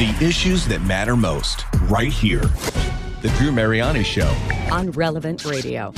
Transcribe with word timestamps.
The 0.00 0.24
issues 0.24 0.66
that 0.68 0.80
matter 0.80 1.14
most, 1.14 1.66
right 1.82 2.10
here. 2.10 2.40
The 3.20 3.28
Drew 3.36 3.52
Mariani 3.52 4.02
Show. 4.02 4.34
On 4.72 4.90
Relevant 4.92 5.44
Radio. 5.44 5.92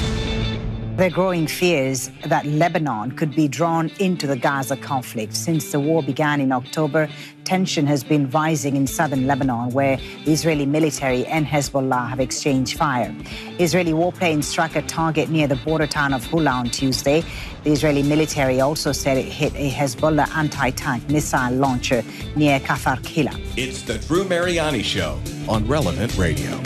There 0.95 1.07
are 1.07 1.11
growing 1.11 1.47
fears 1.47 2.11
that 2.27 2.45
Lebanon 2.45 3.13
could 3.13 3.35
be 3.35 3.49
drawn 3.49 3.91
into 3.99 4.27
the 4.27 4.37
Gaza 4.37 4.77
conflict. 4.77 5.35
Since 5.35 5.73
the 5.73 5.81
war 5.81 6.03
began 6.03 6.39
in 6.39 6.53
October, 6.53 7.09
tension 7.45 7.87
has 7.87 8.05
been 8.05 8.29
rising 8.29 8.77
in 8.77 8.87
southern 8.87 9.27
Lebanon, 9.27 9.71
where 9.71 9.97
the 10.27 10.33
Israeli 10.33 10.67
military 10.67 11.25
and 11.25 11.47
Hezbollah 11.47 12.11
have 12.11 12.21
exchanged 12.21 12.77
fire. 12.77 13.13
Israeli 13.59 13.93
warplanes 13.93 14.45
struck 14.45 14.77
a 14.77 14.83
target 14.83 15.31
near 15.31 15.47
the 15.47 15.57
border 15.57 15.87
town 15.87 16.13
of 16.13 16.27
Hula 16.27 16.51
on 16.51 16.69
Tuesday. 16.69 17.25
The 17.65 17.73
Israeli 17.73 18.03
military 18.03 18.61
also 18.61 18.93
said 18.93 19.17
it 19.17 19.25
hit 19.25 19.55
a 19.55 19.71
Hezbollah 19.71 20.29
anti-tank 20.37 21.09
missile 21.09 21.55
launcher 21.55 22.05
near 22.37 22.61
Kafar 22.61 23.03
Kila. 23.03 23.33
It's 23.57 23.81
the 23.81 23.97
Drew 23.97 24.25
Mariani 24.25 24.83
Show 24.83 25.19
on 25.49 25.67
Relevant 25.67 26.19
Radio. 26.19 26.61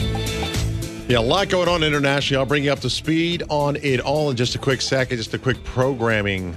Yeah, 1.09 1.19
a 1.19 1.21
lot 1.21 1.49
going 1.49 1.69
on 1.69 1.85
internationally. 1.85 2.41
I'll 2.41 2.47
bring 2.47 2.65
you 2.65 2.73
up 2.73 2.81
to 2.81 2.91
speed 2.91 3.45
on 3.49 3.77
it 3.77 4.01
all 4.01 4.29
in 4.31 4.37
just 4.37 4.57
a 4.57 4.59
quick 4.59 4.81
second. 4.81 5.19
Just 5.19 5.33
a 5.35 5.39
quick 5.39 5.63
programming 5.63 6.57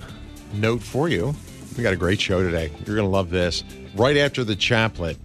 note 0.54 0.82
for 0.82 1.08
you. 1.08 1.36
We 1.78 1.84
got 1.84 1.94
a 1.94 1.96
great 1.96 2.20
show 2.20 2.42
today. 2.42 2.72
You're 2.84 2.96
going 2.96 3.08
to 3.08 3.12
love 3.12 3.30
this. 3.30 3.64
Right 3.94 4.18
after 4.18 4.44
the 4.44 4.56
chaplet, 4.56 5.20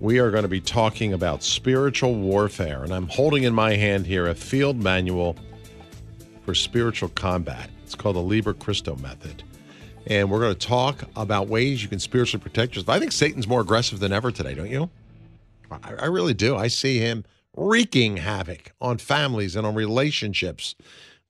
we 0.00 0.18
are 0.18 0.32
going 0.32 0.42
to 0.42 0.48
be 0.48 0.60
talking 0.60 1.12
about 1.12 1.44
spiritual 1.44 2.16
warfare. 2.16 2.82
And 2.82 2.92
I'm 2.92 3.06
holding 3.06 3.44
in 3.44 3.54
my 3.54 3.76
hand 3.76 4.04
here 4.04 4.26
a 4.26 4.34
field 4.34 4.82
manual 4.82 5.36
for 6.44 6.52
spiritual 6.52 7.10
combat. 7.10 7.70
It's 7.84 7.94
called 7.94 8.16
the 8.16 8.20
Liber 8.20 8.52
Christo 8.52 8.96
Method. 8.96 9.44
And 10.08 10.28
we're 10.28 10.40
going 10.40 10.56
to 10.56 10.66
talk 10.66 11.04
about 11.14 11.46
ways 11.46 11.84
you 11.84 11.88
can 11.88 12.00
spiritually 12.00 12.42
protect 12.42 12.74
yourself. 12.74 12.88
I 12.88 12.98
think 12.98 13.12
Satan's 13.12 13.46
more 13.46 13.60
aggressive 13.60 14.00
than 14.00 14.12
ever 14.12 14.32
today, 14.32 14.54
don't 14.54 14.70
you? 14.70 14.90
I, 15.70 15.94
I 16.00 16.06
really 16.06 16.34
do. 16.34 16.56
I 16.56 16.66
see 16.66 16.98
him 16.98 17.24
wreaking 17.56 18.18
havoc 18.18 18.72
on 18.80 18.98
families 18.98 19.56
and 19.56 19.66
on 19.66 19.74
relationships. 19.74 20.74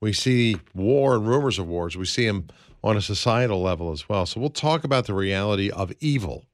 We 0.01 0.13
see 0.13 0.57
war 0.75 1.15
and 1.17 1.27
rumors 1.27 1.59
of 1.59 1.67
wars. 1.67 1.97
We 1.97 2.05
see 2.05 2.27
them 2.27 2.49
on 2.85 2.97
a 2.97 3.03
societal 3.03 3.63
level 3.63 3.93
as 3.93 4.09
well. 4.09 4.27
So 4.27 4.41
we'll 4.41 4.51
talk 4.51 4.85
about 4.85 5.07
the 5.07 5.15
reality 5.15 5.71
of 5.71 5.93
evil 6.01 6.45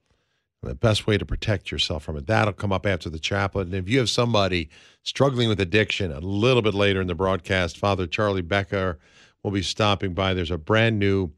and 0.62 0.70
the 0.70 0.74
best 0.74 1.06
way 1.06 1.18
to 1.18 1.26
protect 1.26 1.70
yourself 1.70 2.04
from 2.04 2.16
it. 2.16 2.26
That'll 2.26 2.52
come 2.52 2.72
up 2.72 2.86
after 2.86 3.10
the 3.10 3.18
chaplet. 3.18 3.66
And 3.66 3.74
if 3.74 3.88
you 3.88 3.98
have 3.98 4.08
somebody 4.08 4.70
struggling 5.02 5.48
with 5.48 5.60
addiction, 5.60 6.12
a 6.12 6.20
little 6.20 6.62
bit 6.62 6.74
later 6.74 7.00
in 7.00 7.08
the 7.08 7.14
broadcast, 7.14 7.76
Father 7.76 8.06
Charlie 8.06 8.42
Becker 8.42 8.98
will 9.42 9.50
be 9.50 9.62
stopping 9.62 10.14
by. 10.14 10.34
There's 10.34 10.50
a 10.50 10.58
brand 10.58 10.98
new 10.98 11.32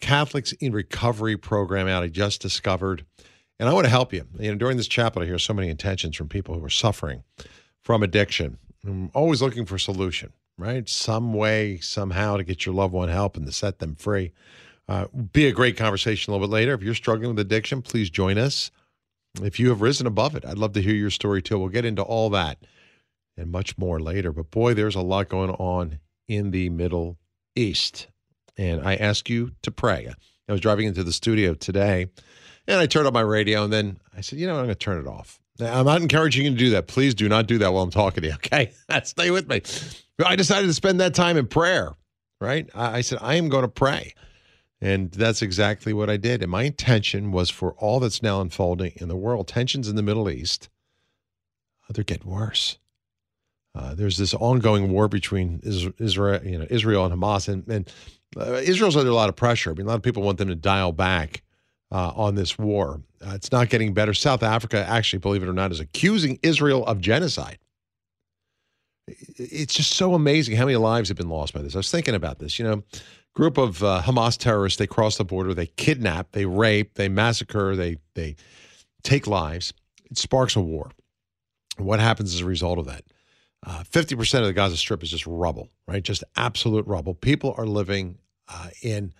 Catholics 0.00 0.52
in 0.54 0.72
Recovery 0.72 1.36
program 1.36 1.86
out 1.86 2.02
I 2.02 2.08
just 2.08 2.40
discovered. 2.40 3.04
And 3.60 3.68
I 3.68 3.72
want 3.72 3.84
to 3.84 3.90
help 3.90 4.12
you. 4.12 4.26
You 4.40 4.50
know, 4.50 4.58
during 4.58 4.76
this 4.76 4.88
chaplet, 4.88 5.24
I 5.24 5.26
hear 5.26 5.38
so 5.38 5.54
many 5.54 5.68
intentions 5.68 6.16
from 6.16 6.28
people 6.28 6.58
who 6.58 6.64
are 6.64 6.70
suffering 6.70 7.22
from 7.82 8.02
addiction. 8.02 8.58
I'm 8.84 9.10
always 9.14 9.42
looking 9.42 9.66
for 9.66 9.76
a 9.76 9.80
solution, 9.80 10.32
right? 10.58 10.88
Some 10.88 11.34
way, 11.34 11.78
somehow 11.78 12.36
to 12.36 12.44
get 12.44 12.66
your 12.66 12.74
loved 12.74 12.94
one 12.94 13.08
help 13.08 13.36
and 13.36 13.46
to 13.46 13.52
set 13.52 13.78
them 13.78 13.94
free. 13.94 14.32
Uh, 14.88 15.06
be 15.32 15.46
a 15.46 15.52
great 15.52 15.76
conversation 15.76 16.30
a 16.30 16.34
little 16.34 16.48
bit 16.48 16.52
later. 16.52 16.74
If 16.74 16.82
you're 16.82 16.94
struggling 16.94 17.30
with 17.30 17.38
addiction, 17.38 17.82
please 17.82 18.10
join 18.10 18.38
us. 18.38 18.70
If 19.40 19.58
you 19.58 19.68
have 19.70 19.80
risen 19.80 20.06
above 20.06 20.34
it, 20.34 20.44
I'd 20.44 20.58
love 20.58 20.72
to 20.74 20.82
hear 20.82 20.94
your 20.94 21.10
story 21.10 21.40
too. 21.40 21.58
We'll 21.58 21.68
get 21.68 21.84
into 21.84 22.02
all 22.02 22.28
that 22.30 22.58
and 23.36 23.50
much 23.50 23.78
more 23.78 24.00
later. 24.00 24.32
But 24.32 24.50
boy, 24.50 24.74
there's 24.74 24.96
a 24.96 25.00
lot 25.00 25.28
going 25.28 25.50
on 25.50 26.00
in 26.28 26.50
the 26.50 26.68
Middle 26.68 27.18
East. 27.56 28.08
And 28.58 28.86
I 28.86 28.96
ask 28.96 29.30
you 29.30 29.52
to 29.62 29.70
pray. 29.70 30.12
I 30.48 30.52
was 30.52 30.60
driving 30.60 30.86
into 30.86 31.04
the 31.04 31.12
studio 31.12 31.54
today 31.54 32.08
and 32.66 32.78
I 32.78 32.86
turned 32.86 33.06
on 33.06 33.12
my 33.12 33.22
radio 33.22 33.64
and 33.64 33.72
then 33.72 33.98
I 34.16 34.20
said, 34.20 34.38
you 34.38 34.46
know, 34.46 34.54
I'm 34.54 34.64
going 34.64 34.68
to 34.68 34.74
turn 34.74 35.00
it 35.00 35.08
off. 35.08 35.40
I'm 35.60 35.86
not 35.86 36.00
encouraging 36.00 36.44
you 36.44 36.50
to 36.50 36.56
do 36.56 36.70
that. 36.70 36.86
Please 36.86 37.14
do 37.14 37.28
not 37.28 37.46
do 37.46 37.58
that 37.58 37.72
while 37.72 37.82
I'm 37.82 37.90
talking 37.90 38.22
to 38.22 38.28
you. 38.28 38.34
Okay. 38.44 38.72
Stay 39.04 39.30
with 39.30 39.48
me. 39.48 39.62
I 40.24 40.36
decided 40.36 40.66
to 40.66 40.74
spend 40.74 41.00
that 41.00 41.14
time 41.14 41.36
in 41.36 41.46
prayer, 41.46 41.92
right? 42.40 42.68
I 42.74 43.00
said, 43.00 43.18
I 43.20 43.34
am 43.34 43.48
going 43.48 43.62
to 43.62 43.68
pray. 43.68 44.14
And 44.80 45.12
that's 45.12 45.42
exactly 45.42 45.92
what 45.92 46.10
I 46.10 46.16
did. 46.16 46.42
And 46.42 46.50
my 46.50 46.64
intention 46.64 47.30
was 47.30 47.50
for 47.50 47.72
all 47.74 48.00
that's 48.00 48.22
now 48.22 48.40
unfolding 48.40 48.92
in 48.96 49.08
the 49.08 49.16
world, 49.16 49.46
tensions 49.46 49.88
in 49.88 49.94
the 49.94 50.02
Middle 50.02 50.28
East, 50.28 50.68
uh, 51.88 51.92
they're 51.92 52.04
getting 52.04 52.30
worse. 52.30 52.78
Uh, 53.74 53.94
there's 53.94 54.18
this 54.18 54.34
ongoing 54.34 54.90
war 54.90 55.08
between 55.08 55.60
Israel, 55.62 56.44
you 56.44 56.58
know, 56.58 56.66
Israel 56.68 57.06
and 57.06 57.14
Hamas, 57.14 57.48
and, 57.48 57.66
and 57.68 57.92
uh, 58.36 58.54
Israel's 58.54 58.96
under 58.96 59.10
a 59.10 59.14
lot 59.14 59.28
of 59.28 59.36
pressure. 59.36 59.70
I 59.70 59.74
mean, 59.74 59.86
a 59.86 59.90
lot 59.90 59.96
of 59.96 60.02
people 60.02 60.22
want 60.22 60.38
them 60.38 60.48
to 60.48 60.56
dial 60.56 60.92
back 60.92 61.42
uh, 61.92 62.12
on 62.16 62.34
this 62.34 62.58
war. 62.58 63.02
Uh, 63.24 63.32
it's 63.34 63.52
not 63.52 63.68
getting 63.68 63.92
better. 63.92 64.14
South 64.14 64.42
Africa, 64.42 64.84
actually, 64.88 65.18
believe 65.18 65.42
it 65.42 65.48
or 65.48 65.52
not, 65.52 65.70
is 65.70 65.78
accusing 65.78 66.38
Israel 66.42 66.84
of 66.86 67.00
genocide. 67.00 67.58
It's 69.06 69.74
just 69.74 69.92
so 69.92 70.14
amazing 70.14 70.56
how 70.56 70.64
many 70.64 70.76
lives 70.76 71.08
have 71.10 71.18
been 71.18 71.28
lost 71.28 71.52
by 71.52 71.60
this. 71.60 71.74
I 71.74 71.78
was 71.78 71.90
thinking 71.90 72.14
about 72.14 72.38
this. 72.38 72.58
You 72.58 72.64
know, 72.64 72.82
group 73.34 73.58
of 73.58 73.82
uh, 73.82 74.00
Hamas 74.04 74.38
terrorists, 74.38 74.78
they 74.78 74.86
cross 74.86 75.18
the 75.18 75.24
border, 75.24 75.52
they 75.52 75.66
kidnap, 75.66 76.32
they 76.32 76.46
rape, 76.46 76.94
they 76.94 77.08
massacre, 77.08 77.76
they 77.76 77.98
they 78.14 78.36
take 79.02 79.26
lives. 79.26 79.74
It 80.10 80.18
sparks 80.18 80.56
a 80.56 80.60
war. 80.60 80.90
what 81.76 82.00
happens 82.00 82.34
as 82.34 82.40
a 82.40 82.46
result 82.46 82.78
of 82.78 82.86
that? 82.86 83.04
Uh, 83.64 83.84
50% 83.84 84.40
of 84.40 84.46
the 84.46 84.52
Gaza 84.52 84.76
Strip 84.76 85.02
is 85.04 85.10
just 85.10 85.26
rubble, 85.26 85.68
right? 85.86 86.02
Just 86.02 86.24
absolute 86.36 86.86
rubble. 86.86 87.14
People 87.14 87.54
are 87.56 87.66
living 87.66 88.18
uh, 88.48 88.68
in 88.82 89.12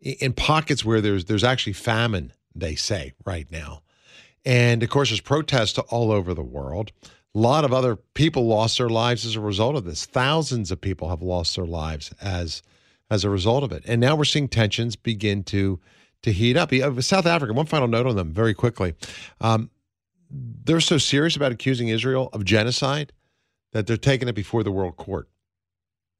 in 0.00 0.32
pockets 0.32 0.84
where 0.84 1.00
there's 1.00 1.26
there's 1.26 1.44
actually 1.44 1.74
famine, 1.74 2.32
they 2.54 2.74
say 2.74 3.12
right 3.24 3.50
now. 3.50 3.82
And 4.44 4.82
of 4.82 4.88
course, 4.88 5.10
there's 5.10 5.20
protests 5.20 5.78
all 5.78 6.10
over 6.10 6.32
the 6.34 6.42
world. 6.42 6.92
A 7.34 7.38
lot 7.38 7.64
of 7.64 7.72
other 7.72 7.96
people 7.96 8.46
lost 8.46 8.78
their 8.78 8.88
lives 8.88 9.24
as 9.24 9.36
a 9.36 9.40
result 9.40 9.76
of 9.76 9.84
this. 9.84 10.04
Thousands 10.04 10.70
of 10.70 10.80
people 10.80 11.10
have 11.10 11.22
lost 11.22 11.56
their 11.56 11.66
lives 11.66 12.12
as 12.20 12.62
as 13.10 13.24
a 13.24 13.30
result 13.30 13.64
of 13.64 13.72
it. 13.72 13.82
And 13.86 14.00
now 14.00 14.16
we're 14.16 14.24
seeing 14.24 14.48
tensions 14.48 14.96
begin 14.96 15.44
to 15.44 15.80
to 16.22 16.32
heat 16.32 16.56
up. 16.56 16.72
South 17.00 17.26
Africa. 17.26 17.52
One 17.52 17.66
final 17.66 17.88
note 17.88 18.06
on 18.06 18.16
them, 18.16 18.32
very 18.32 18.54
quickly. 18.54 18.94
Um, 19.40 19.70
they're 20.30 20.80
so 20.80 20.98
serious 20.98 21.36
about 21.36 21.52
accusing 21.52 21.88
Israel 21.88 22.30
of 22.32 22.44
genocide 22.44 23.12
that 23.72 23.86
they're 23.86 23.96
taking 23.96 24.28
it 24.28 24.34
before 24.34 24.62
the 24.62 24.70
World 24.70 24.96
Court. 24.96 25.28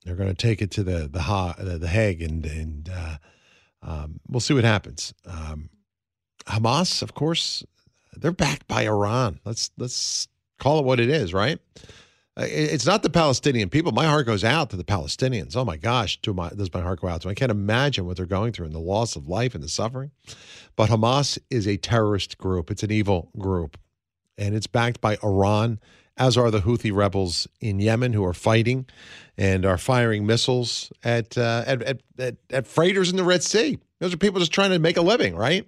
They're 0.04 0.16
going 0.16 0.28
to 0.28 0.34
take 0.34 0.62
it 0.62 0.70
to 0.72 0.82
the 0.82 1.08
the, 1.08 1.22
ha- 1.22 1.56
the 1.58 1.88
Hague 1.88 2.22
and 2.22 2.44
and 2.46 2.90
uh, 2.92 3.16
um, 3.82 4.20
we'll 4.28 4.40
see 4.40 4.54
what 4.54 4.64
happens. 4.64 5.14
Um, 5.26 5.70
Hamas, 6.46 7.02
of 7.02 7.14
course, 7.14 7.64
they're 8.14 8.32
backed 8.32 8.66
by 8.66 8.86
Iran. 8.86 9.40
Let's 9.44 9.70
let's 9.78 10.28
call 10.58 10.80
it 10.80 10.84
what 10.84 11.00
it 11.00 11.08
is, 11.08 11.32
right? 11.32 11.58
It's 12.36 12.86
not 12.86 13.02
the 13.02 13.10
Palestinian 13.10 13.68
people. 13.68 13.92
My 13.92 14.06
heart 14.06 14.24
goes 14.24 14.44
out 14.44 14.70
to 14.70 14.76
the 14.76 14.84
Palestinians. 14.84 15.56
Oh 15.56 15.64
my 15.64 15.76
gosh, 15.76 16.20
to 16.22 16.32
my 16.32 16.48
does 16.50 16.72
my 16.72 16.80
heart 16.80 17.00
go 17.00 17.08
out 17.08 17.22
to? 17.22 17.28
I 17.28 17.34
can't 17.34 17.50
imagine 17.50 18.06
what 18.06 18.16
they're 18.16 18.26
going 18.26 18.52
through 18.52 18.66
and 18.66 18.74
the 18.74 18.78
loss 18.78 19.16
of 19.16 19.28
life 19.28 19.54
and 19.54 19.62
the 19.62 19.68
suffering. 19.68 20.10
But 20.76 20.90
Hamas 20.90 21.38
is 21.50 21.66
a 21.66 21.76
terrorist 21.76 22.38
group. 22.38 22.70
It's 22.70 22.82
an 22.82 22.90
evil 22.90 23.30
group, 23.38 23.78
and 24.38 24.54
it's 24.54 24.66
backed 24.66 25.00
by 25.00 25.18
Iran 25.22 25.80
as 26.16 26.36
are 26.36 26.50
the 26.50 26.60
Houthi 26.60 26.94
rebels 26.94 27.48
in 27.60 27.80
Yemen 27.80 28.12
who 28.12 28.24
are 28.24 28.34
fighting 28.34 28.86
and 29.38 29.64
are 29.64 29.78
firing 29.78 30.26
missiles 30.26 30.92
at, 31.02 31.36
uh, 31.38 31.64
at, 31.66 31.82
at, 31.82 32.00
at, 32.18 32.36
at, 32.50 32.66
freighters 32.66 33.10
in 33.10 33.16
the 33.16 33.24
Red 33.24 33.42
Sea. 33.42 33.78
Those 34.00 34.12
are 34.12 34.18
people 34.18 34.38
just 34.38 34.52
trying 34.52 34.70
to 34.70 34.78
make 34.78 34.96
a 34.96 35.02
living, 35.02 35.34
right? 35.34 35.66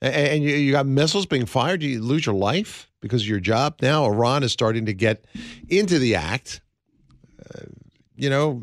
And, 0.00 0.14
and 0.14 0.44
you, 0.44 0.54
you 0.54 0.72
got 0.72 0.86
missiles 0.86 1.26
being 1.26 1.46
fired. 1.46 1.82
You 1.82 2.00
lose 2.00 2.24
your 2.26 2.34
life 2.34 2.88
because 3.00 3.22
of 3.22 3.28
your 3.28 3.40
job. 3.40 3.78
Now 3.82 4.04
Iran 4.04 4.42
is 4.44 4.52
starting 4.52 4.86
to 4.86 4.94
get 4.94 5.24
into 5.68 5.98
the 5.98 6.14
act, 6.14 6.60
uh, 7.40 7.62
you 8.14 8.30
know, 8.30 8.62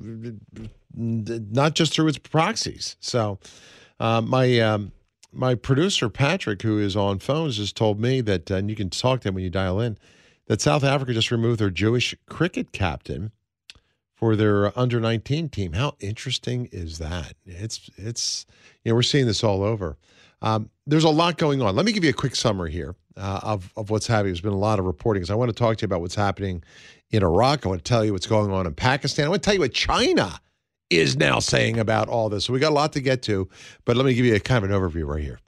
not 0.95 1.75
just 1.75 1.93
through 1.93 2.07
its 2.07 2.17
proxies. 2.17 2.95
So 2.99 3.39
uh, 3.99 4.21
my. 4.21 4.59
Um, 4.59 4.91
my 5.31 5.53
producer 5.53 6.09
Patrick, 6.09 6.63
who 6.63 6.79
is 6.79 6.95
on 6.95 7.19
phones, 7.19 7.57
has 7.57 7.71
told 7.71 7.99
me 7.99 8.19
that, 8.21 8.49
uh, 8.49 8.55
and 8.55 8.67
you 8.67 8.75
can 8.75 8.89
talk 8.89 9.21
to 9.21 9.27
him 9.27 9.35
when 9.35 9.43
you 9.43 9.51
dial 9.51 9.79
in 9.79 9.95
that 10.49 10.59
South 10.59 10.83
Africa 10.83 11.13
just 11.13 11.31
removed 11.31 11.59
their 11.59 11.69
Jewish 11.69 12.15
cricket 12.27 12.73
captain 12.73 13.31
for 14.15 14.35
their 14.35 14.77
under 14.77 14.99
19 14.99 15.47
team. 15.47 15.73
How 15.73 15.95
interesting 16.01 16.67
is 16.73 16.97
that? 16.97 17.35
It's 17.45 17.89
it's 17.95 18.45
you 18.83 18.91
know 18.91 18.95
we're 18.95 19.03
seeing 19.03 19.27
this 19.27 19.43
all 19.43 19.63
over. 19.63 19.95
Um, 20.41 20.69
there's 20.85 21.03
a 21.03 21.09
lot 21.09 21.37
going 21.37 21.61
on. 21.61 21.75
Let 21.75 21.85
me 21.85 21.91
give 21.91 22.03
you 22.03 22.09
a 22.09 22.13
quick 22.13 22.35
summary 22.35 22.71
here 22.71 22.95
uh, 23.15 23.39
of 23.43 23.71
of 23.77 23.91
what's 23.91 24.07
happening. 24.07 24.33
There's 24.33 24.41
been 24.41 24.51
a 24.51 24.57
lot 24.57 24.79
of 24.79 24.85
reporting. 24.85 25.23
So 25.23 25.33
I 25.33 25.37
want 25.37 25.49
to 25.49 25.55
talk 25.55 25.77
to 25.77 25.83
you 25.83 25.85
about 25.85 26.01
what's 26.01 26.15
happening 26.15 26.63
in 27.11 27.23
Iraq. 27.23 27.65
I 27.65 27.69
want 27.69 27.85
to 27.85 27.87
tell 27.87 28.03
you 28.03 28.11
what's 28.11 28.27
going 28.27 28.51
on 28.51 28.65
in 28.65 28.73
Pakistan. 28.73 29.25
I 29.25 29.29
want 29.29 29.43
to 29.43 29.45
tell 29.45 29.53
you 29.53 29.61
what 29.61 29.73
China 29.73 30.41
is 30.89 31.15
now 31.15 31.37
saying 31.37 31.77
about 31.77 32.09
all 32.09 32.27
this. 32.27 32.45
So 32.45 32.53
we 32.53 32.59
got 32.59 32.71
a 32.71 32.75
lot 32.75 32.91
to 32.93 33.01
get 33.01 33.21
to, 33.23 33.47
but 33.85 33.95
let 33.95 34.07
me 34.07 34.15
give 34.15 34.25
you 34.25 34.33
a 34.33 34.39
kind 34.39 34.65
of 34.65 34.71
an 34.71 34.75
overview 34.75 35.05
right 35.05 35.23
here. 35.23 35.39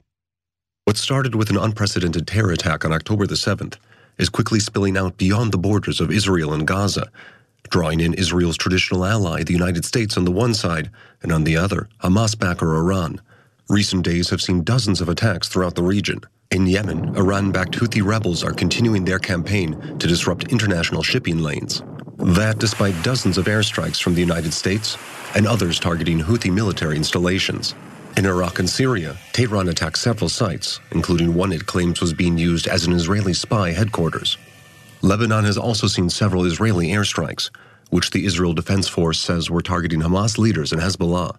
What 0.84 0.96
started 0.96 1.34
with 1.34 1.50
an 1.50 1.56
unprecedented 1.56 2.28
terror 2.28 2.52
attack 2.52 2.84
on 2.84 2.92
October 2.92 3.26
the 3.26 3.34
7th 3.34 3.76
is 4.18 4.28
quickly 4.28 4.60
spilling 4.60 4.96
out 4.96 5.16
beyond 5.16 5.52
the 5.52 5.58
borders 5.58 6.00
of 6.00 6.10
Israel 6.10 6.52
and 6.52 6.66
Gaza, 6.66 7.10
drawing 7.70 8.00
in 8.00 8.14
Israel's 8.14 8.56
traditional 8.56 9.04
ally, 9.04 9.42
the 9.42 9.52
United 9.52 9.84
States, 9.84 10.16
on 10.16 10.24
the 10.24 10.30
one 10.30 10.54
side, 10.54 10.90
and 11.22 11.32
on 11.32 11.44
the 11.44 11.56
other, 11.56 11.88
Hamas 12.02 12.38
backer 12.38 12.76
Iran. 12.76 13.20
Recent 13.68 14.04
days 14.04 14.30
have 14.30 14.42
seen 14.42 14.64
dozens 14.64 15.00
of 15.00 15.08
attacks 15.08 15.48
throughout 15.48 15.74
the 15.74 15.82
region, 15.82 16.20
In 16.52 16.66
Yemen, 16.66 17.16
Iran 17.16 17.50
backed 17.50 17.72
Houthi 17.76 18.04
rebels 18.04 18.44
are 18.44 18.52
continuing 18.52 19.06
their 19.06 19.18
campaign 19.18 19.98
to 19.98 20.06
disrupt 20.06 20.52
international 20.52 21.02
shipping 21.02 21.38
lanes. 21.38 21.82
That 22.18 22.58
despite 22.58 23.02
dozens 23.02 23.38
of 23.38 23.46
airstrikes 23.46 24.02
from 24.02 24.14
the 24.14 24.20
United 24.20 24.52
States 24.52 24.98
and 25.34 25.46
others 25.46 25.80
targeting 25.80 26.18
Houthi 26.18 26.52
military 26.52 26.96
installations. 26.96 27.74
In 28.16 28.26
Iraq 28.26 28.58
and 28.58 28.68
Syria, 28.68 29.16
Tehran 29.32 29.68
attacked 29.68 29.96
several 29.96 30.28
sites, 30.28 30.80
including 30.90 31.34
one 31.34 31.50
it 31.50 31.64
claims 31.64 32.00
was 32.00 32.12
being 32.12 32.36
used 32.36 32.66
as 32.66 32.84
an 32.84 32.92
Israeli 32.92 33.32
spy 33.32 33.70
headquarters. 33.70 34.36
Lebanon 35.00 35.44
has 35.44 35.56
also 35.56 35.86
seen 35.86 36.10
several 36.10 36.44
Israeli 36.44 36.88
airstrikes, 36.88 37.50
which 37.90 38.10
the 38.10 38.26
Israel 38.26 38.52
Defense 38.52 38.86
Force 38.86 39.18
says 39.18 39.50
were 39.50 39.62
targeting 39.62 40.00
Hamas 40.00 40.36
leaders 40.36 40.72
and 40.72 40.80
Hezbollah. 40.82 41.36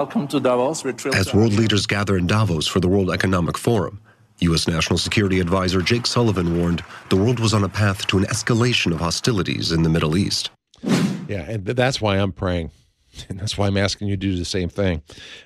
Welcome 0.00 0.26
to 0.28 0.40
Davos. 0.40 0.84
As 1.06 1.32
world 1.32 1.52
leaders 1.52 1.86
gather 1.86 2.16
in 2.16 2.26
Davos 2.26 2.66
for 2.66 2.80
the 2.80 2.88
World 2.88 3.10
Economic 3.10 3.56
Forum, 3.56 4.00
U.S. 4.40 4.68
National 4.68 4.98
Security 4.98 5.40
Advisor 5.40 5.80
Jake 5.80 6.06
Sullivan 6.06 6.58
warned 6.58 6.84
the 7.08 7.16
world 7.16 7.38
was 7.38 7.54
on 7.54 7.64
a 7.64 7.68
path 7.68 8.06
to 8.08 8.18
an 8.18 8.24
escalation 8.24 8.92
of 8.92 8.98
hostilities 8.98 9.70
in 9.72 9.82
the 9.82 9.88
Middle 9.88 10.16
East. 10.16 10.50
Yeah, 11.28 11.48
and 11.48 11.64
that's 11.64 12.00
why 12.00 12.16
I'm 12.16 12.32
praying. 12.32 12.70
And 13.28 13.40
that's 13.40 13.58
why 13.58 13.66
I'm 13.66 13.76
asking 13.76 14.08
you 14.08 14.16
to 14.16 14.20
do 14.20 14.36
the 14.36 14.44
same 14.44 14.68
thing. 14.68 15.02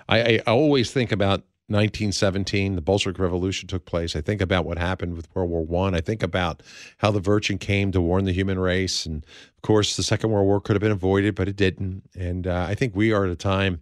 I, 0.08 0.42
I, 0.46 0.50
always 0.50 0.90
think 0.90 1.12
about 1.12 1.44
1917, 1.68 2.74
the 2.74 2.80
Bolshevik 2.80 3.18
Revolution 3.20 3.68
took 3.68 3.84
place. 3.84 4.16
I 4.16 4.20
think 4.20 4.40
about 4.40 4.64
what 4.64 4.76
happened 4.76 5.14
with 5.14 5.28
World 5.34 5.50
War 5.50 5.64
One. 5.64 5.94
I. 5.94 5.98
I 5.98 6.02
think 6.02 6.22
about 6.22 6.62
how 6.96 7.10
the 7.10 7.20
Virgin 7.20 7.58
came 7.58 7.92
to 7.92 8.00
warn 8.00 8.24
the 8.24 8.32
human 8.32 8.58
race, 8.58 9.04
and 9.04 9.22
of 9.22 9.62
course, 9.62 9.96
the 9.96 10.02
Second 10.02 10.30
World 10.30 10.46
War 10.46 10.60
could 10.60 10.74
have 10.74 10.80
been 10.80 10.90
avoided, 10.90 11.34
but 11.34 11.46
it 11.46 11.56
didn't. 11.56 12.02
And 12.18 12.46
uh, 12.46 12.66
I 12.68 12.74
think 12.74 12.96
we 12.96 13.12
are 13.12 13.26
at 13.26 13.30
a 13.30 13.36
time 13.36 13.80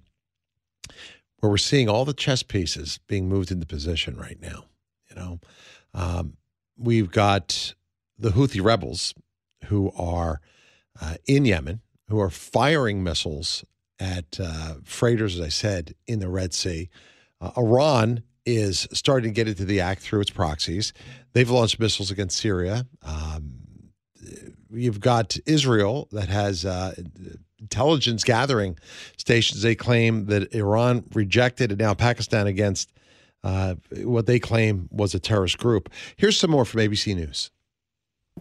where 1.39 1.49
we're 1.49 1.57
seeing 1.59 1.89
all 1.89 2.05
the 2.05 2.13
chess 2.13 2.43
pieces 2.43 2.99
being 3.07 3.29
moved 3.29 3.53
into 3.53 3.67
position 3.67 4.17
right 4.17 4.39
now. 4.43 4.65
You 5.09 5.17
know, 5.17 5.41
um, 5.95 6.37
we've 6.77 7.11
got 7.11 7.75
the 8.19 8.31
Houthi 8.31 8.63
rebels 8.63 9.15
who 9.67 9.93
are 9.97 10.41
uh, 11.01 11.15
in 11.27 11.45
Yemen, 11.45 11.81
who 12.09 12.19
are 12.21 12.31
firing 12.31 13.03
missiles 13.03 13.65
at 14.01 14.39
uh, 14.41 14.75
freighters, 14.85 15.39
as 15.39 15.45
I 15.45 15.49
said, 15.49 15.95
in 16.07 16.21
the 16.21 16.29
Red 16.29 16.55
Sea. 16.55 16.89
Uh, 17.41 17.51
Iran 17.57 18.23
is 18.47 18.89
starting 18.93 19.31
to 19.31 19.35
get 19.35 19.49
into 19.49 19.65
the 19.65 19.81
act 19.81 20.01
through 20.01 20.21
its 20.21 20.31
proxies. 20.31 20.93
They've 21.33 21.51
launched 21.51 21.79
missiles 21.79 22.11
against 22.11 22.39
Syria. 22.39 22.87
Um, 23.03 23.61
you've 24.71 25.01
got 25.01 25.37
Israel 25.47 26.09
that 26.13 26.29
has 26.29 26.65
uh, 26.65 26.95
intelligence 27.61 28.25
gathering 28.25 28.79
stations. 29.17 29.63
They 29.63 29.75
claim 29.75 30.27
that 30.27 30.55
Iran 30.55 31.05
rejected, 31.13 31.71
and 31.71 31.81
now 31.81 31.95
Pakistan 31.95 32.47
against 32.47 32.93
uh, 33.45 33.75
what 34.03 34.27
they 34.27 34.39
claim 34.39 34.89
was 34.91 35.15
a 35.15 35.21
terrorist 35.21 35.59
group. 35.59 35.91
Here's 36.17 36.39
some 36.39 36.51
more 36.51 36.65
from 36.65 36.81
ABC 36.81 37.15
News. 37.15 37.51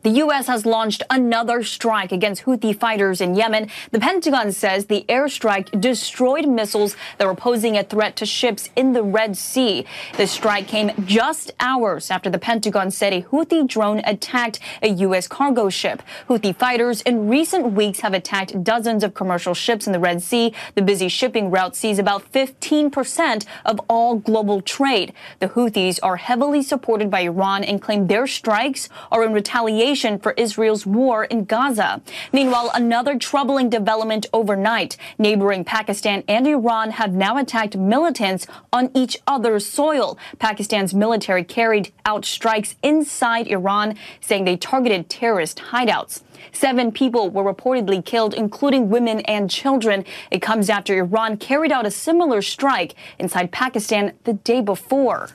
The 0.03 0.09
U.S. 0.09 0.47
has 0.47 0.65
launched 0.65 1.01
another 1.09 1.63
strike 1.63 2.11
against 2.11 2.43
Houthi 2.43 2.77
fighters 2.77 3.21
in 3.21 3.35
Yemen. 3.35 3.69
The 3.91 3.99
Pentagon 3.99 4.51
says 4.51 4.85
the 4.85 5.05
airstrike 5.09 5.79
destroyed 5.79 6.47
missiles 6.47 6.95
that 7.17 7.25
were 7.25 7.35
posing 7.35 7.77
a 7.77 7.83
threat 7.83 8.15
to 8.17 8.25
ships 8.25 8.69
in 8.75 8.93
the 8.93 9.01
Red 9.01 9.37
Sea. 9.37 9.85
The 10.17 10.27
strike 10.27 10.67
came 10.67 10.91
just 11.05 11.51
hours 11.59 12.11
after 12.11 12.29
the 12.29 12.37
Pentagon 12.37 12.91
said 12.91 13.13
a 13.13 13.21
Houthi 13.23 13.67
drone 13.67 14.01
attacked 14.05 14.59
a 14.81 14.89
U.S. 14.89 15.27
cargo 15.27 15.69
ship. 15.69 16.03
Houthi 16.27 16.55
fighters 16.55 17.01
in 17.01 17.27
recent 17.27 17.71
weeks 17.71 18.01
have 18.01 18.13
attacked 18.13 18.63
dozens 18.63 19.03
of 19.03 19.13
commercial 19.13 19.53
ships 19.53 19.87
in 19.87 19.93
the 19.93 19.99
Red 19.99 20.21
Sea. 20.21 20.53
The 20.75 20.81
busy 20.81 21.07
shipping 21.07 21.49
route 21.49 21.75
sees 21.75 21.97
about 21.97 22.31
15% 22.31 23.45
of 23.65 23.79
all 23.89 24.15
global 24.15 24.61
trade. 24.61 25.13
The 25.39 25.49
Houthis 25.49 25.99
are 26.03 26.17
heavily 26.17 26.61
supported 26.61 27.09
by 27.09 27.21
Iran 27.21 27.63
and 27.63 27.81
claim 27.81 28.07
their 28.07 28.27
strikes 28.27 28.89
are 29.11 29.23
in 29.23 29.33
retaliation 29.33 29.87
for 30.19 30.33
Israel's 30.37 30.85
war 30.85 31.25
in 31.25 31.45
Gaza. 31.45 32.01
Meanwhile, 32.31 32.71
another 32.73 33.17
troubling 33.17 33.69
development 33.69 34.27
overnight. 34.31 34.95
Neighboring 35.17 35.65
Pakistan 35.65 36.23
and 36.27 36.45
Iran 36.45 36.91
have 36.91 37.13
now 37.13 37.37
attacked 37.37 37.75
militants 37.75 38.45
on 38.71 38.91
each 38.93 39.17
other's 39.25 39.65
soil. 39.65 40.17
Pakistan's 40.37 40.93
military 40.93 41.43
carried 41.43 41.91
out 42.05 42.25
strikes 42.25 42.75
inside 42.83 43.47
Iran, 43.47 43.95
saying 44.21 44.45
they 44.45 44.57
targeted 44.57 45.09
terrorist 45.09 45.57
hideouts. 45.71 46.21
Seven 46.51 46.91
people 46.91 47.29
were 47.29 47.43
reportedly 47.43 48.05
killed, 48.05 48.33
including 48.33 48.89
women 48.89 49.21
and 49.21 49.49
children. 49.49 50.05
It 50.29 50.41
comes 50.41 50.69
after 50.69 50.95
Iran 50.95 51.37
carried 51.37 51.71
out 51.71 51.85
a 51.85 51.91
similar 51.91 52.41
strike 52.41 52.93
inside 53.17 53.51
Pakistan 53.51 54.13
the 54.23 54.33
day 54.33 54.61
before. 54.61 55.29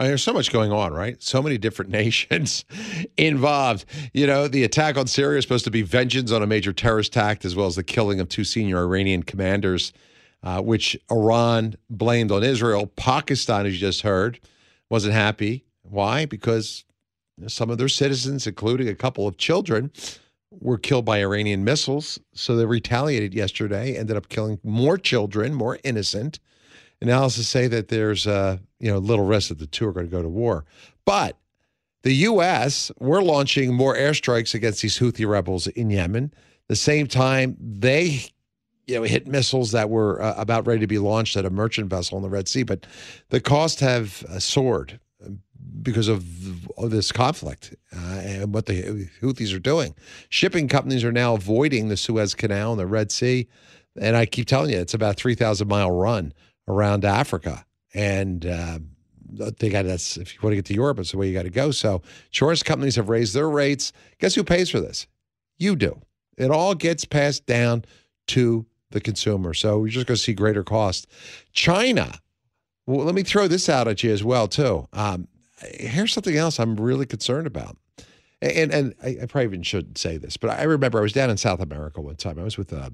Mean, 0.00 0.08
there's 0.08 0.22
so 0.22 0.32
much 0.32 0.50
going 0.50 0.72
on, 0.72 0.94
right? 0.94 1.22
So 1.22 1.42
many 1.42 1.58
different 1.58 1.90
nations 1.90 2.64
involved. 3.16 3.84
You 4.14 4.26
know, 4.26 4.48
the 4.48 4.64
attack 4.64 4.96
on 4.96 5.06
Syria 5.06 5.38
is 5.38 5.44
supposed 5.44 5.64
to 5.66 5.70
be 5.70 5.82
vengeance 5.82 6.32
on 6.32 6.42
a 6.42 6.46
major 6.46 6.72
terrorist 6.72 7.16
act, 7.16 7.44
as 7.44 7.54
well 7.54 7.66
as 7.66 7.76
the 7.76 7.82
killing 7.82 8.18
of 8.18 8.28
two 8.28 8.44
senior 8.44 8.78
Iranian 8.78 9.22
commanders, 9.22 9.92
uh, 10.42 10.62
which 10.62 10.98
Iran 11.10 11.74
blamed 11.90 12.32
on 12.32 12.42
Israel. 12.42 12.86
Pakistan, 12.86 13.66
as 13.66 13.74
you 13.74 13.78
just 13.78 14.00
heard, 14.00 14.40
wasn't 14.88 15.12
happy. 15.12 15.64
Why? 15.82 16.24
Because 16.24 16.84
some 17.46 17.70
of 17.70 17.78
their 17.78 17.88
citizens, 17.88 18.46
including 18.46 18.88
a 18.88 18.94
couple 18.94 19.26
of 19.26 19.36
children, 19.36 19.90
were 20.50 20.78
killed 20.78 21.04
by 21.04 21.20
Iranian 21.20 21.62
missiles. 21.62 22.18
So 22.34 22.56
they 22.56 22.64
retaliated 22.64 23.34
yesterday, 23.34 23.96
ended 23.96 24.16
up 24.16 24.28
killing 24.28 24.58
more 24.64 24.96
children, 24.96 25.54
more 25.54 25.78
innocent 25.84 26.40
analysis 27.00 27.48
say 27.48 27.66
that 27.68 27.88
there's 27.88 28.26
a 28.26 28.60
you 28.78 28.90
know 28.90 28.98
little 28.98 29.24
risk 29.24 29.48
that 29.48 29.58
the 29.58 29.66
two 29.66 29.86
are 29.86 29.92
going 29.92 30.06
to 30.06 30.10
go 30.10 30.22
to 30.22 30.28
war. 30.28 30.64
But 31.04 31.36
the 32.02 32.14
U.S. 32.14 32.90
we're 32.98 33.22
launching 33.22 33.74
more 33.74 33.96
airstrikes 33.96 34.54
against 34.54 34.82
these 34.82 34.98
Houthi 34.98 35.26
rebels 35.26 35.66
in 35.68 35.90
Yemen. 35.90 36.32
The 36.68 36.76
same 36.76 37.06
time 37.06 37.56
they 37.60 38.22
you 38.86 38.96
know 38.96 39.02
hit 39.02 39.26
missiles 39.26 39.72
that 39.72 39.90
were 39.90 40.20
uh, 40.22 40.34
about 40.36 40.66
ready 40.66 40.80
to 40.80 40.86
be 40.86 40.98
launched 40.98 41.36
at 41.36 41.44
a 41.44 41.50
merchant 41.50 41.90
vessel 41.90 42.16
in 42.16 42.22
the 42.22 42.30
Red 42.30 42.48
Sea, 42.48 42.62
but 42.62 42.86
the 43.28 43.40
costs 43.40 43.80
have 43.80 44.24
uh, 44.28 44.38
soared 44.38 44.98
because 45.82 46.08
of, 46.08 46.24
of 46.76 46.90
this 46.90 47.12
conflict 47.12 47.74
uh, 47.94 48.20
and 48.22 48.52
what 48.52 48.66
the 48.66 49.08
Houthis 49.20 49.54
are 49.54 49.60
doing. 49.60 49.94
Shipping 50.28 50.68
companies 50.68 51.04
are 51.04 51.12
now 51.12 51.34
avoiding 51.34 51.88
the 51.88 51.96
Suez 51.96 52.34
Canal 52.34 52.72
and 52.72 52.80
the 52.80 52.86
Red 52.86 53.10
Sea. 53.10 53.48
And 54.00 54.16
I 54.16 54.26
keep 54.26 54.46
telling 54.46 54.70
you, 54.70 54.78
it's 54.78 54.94
about 54.94 55.16
3,000 55.16 55.66
mile 55.68 55.90
run 55.90 56.32
around 56.68 57.04
Africa. 57.04 57.64
And 57.94 58.46
uh, 58.46 58.78
they 59.58 59.68
got 59.68 59.84
that's 59.84 60.16
if 60.16 60.34
you 60.34 60.40
want 60.42 60.52
to 60.52 60.56
get 60.56 60.66
to 60.66 60.74
Europe, 60.74 60.98
it's 60.98 61.12
the 61.12 61.18
way 61.18 61.28
you 61.28 61.34
got 61.34 61.44
to 61.44 61.50
go. 61.50 61.70
So 61.70 62.02
insurance 62.26 62.62
companies 62.62 62.96
have 62.96 63.08
raised 63.08 63.34
their 63.34 63.48
rates. 63.48 63.92
Guess 64.18 64.34
who 64.34 64.44
pays 64.44 64.70
for 64.70 64.80
this? 64.80 65.06
You 65.58 65.76
do. 65.76 66.00
It 66.36 66.50
all 66.50 66.74
gets 66.74 67.04
passed 67.04 67.46
down 67.46 67.84
to 68.28 68.66
the 68.90 69.00
consumer. 69.00 69.54
So 69.54 69.78
we're 69.78 69.88
just 69.88 70.06
going 70.06 70.16
to 70.16 70.22
see 70.22 70.32
greater 70.32 70.64
cost. 70.64 71.06
China. 71.52 72.18
Well, 72.86 73.04
let 73.04 73.14
me 73.14 73.22
throw 73.22 73.46
this 73.46 73.68
out 73.68 73.86
at 73.86 74.02
you 74.02 74.12
as 74.12 74.24
well 74.24 74.48
too. 74.48 74.88
Um, 74.92 75.28
here's 75.60 76.12
something 76.12 76.36
else 76.36 76.58
I'm 76.58 76.76
really 76.76 77.06
concerned 77.06 77.46
about. 77.46 77.76
And 78.42 78.72
and 78.72 78.94
I, 79.02 79.18
I, 79.22 79.26
probably 79.26 79.44
even 79.44 79.62
shouldn't 79.62 79.98
say 79.98 80.16
this, 80.16 80.38
but 80.38 80.50
I 80.50 80.62
remember 80.62 80.98
I 80.98 81.02
was 81.02 81.12
down 81.12 81.28
in 81.28 81.36
South 81.36 81.60
America 81.60 82.00
one 82.00 82.16
time. 82.16 82.38
I 82.38 82.42
was 82.42 82.56
with 82.56 82.72
uh, 82.72 82.88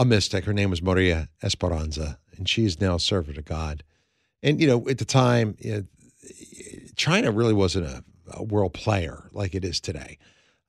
a 0.00 0.04
mystic. 0.06 0.46
Her 0.46 0.54
name 0.54 0.70
was 0.70 0.80
Maria 0.80 1.28
Esperanza, 1.42 2.18
and 2.36 2.48
she 2.48 2.64
is 2.64 2.80
now 2.80 2.94
a 2.94 3.00
servant 3.00 3.36
of 3.36 3.44
God. 3.44 3.84
And, 4.42 4.58
you 4.58 4.66
know, 4.66 4.88
at 4.88 4.96
the 4.96 5.04
time, 5.04 5.58
China 6.96 7.30
really 7.30 7.52
wasn't 7.52 7.86
a, 7.86 8.02
a, 8.30 8.42
world 8.42 8.72
player 8.72 9.28
like 9.32 9.54
it 9.54 9.62
is 9.62 9.78
today. 9.78 10.16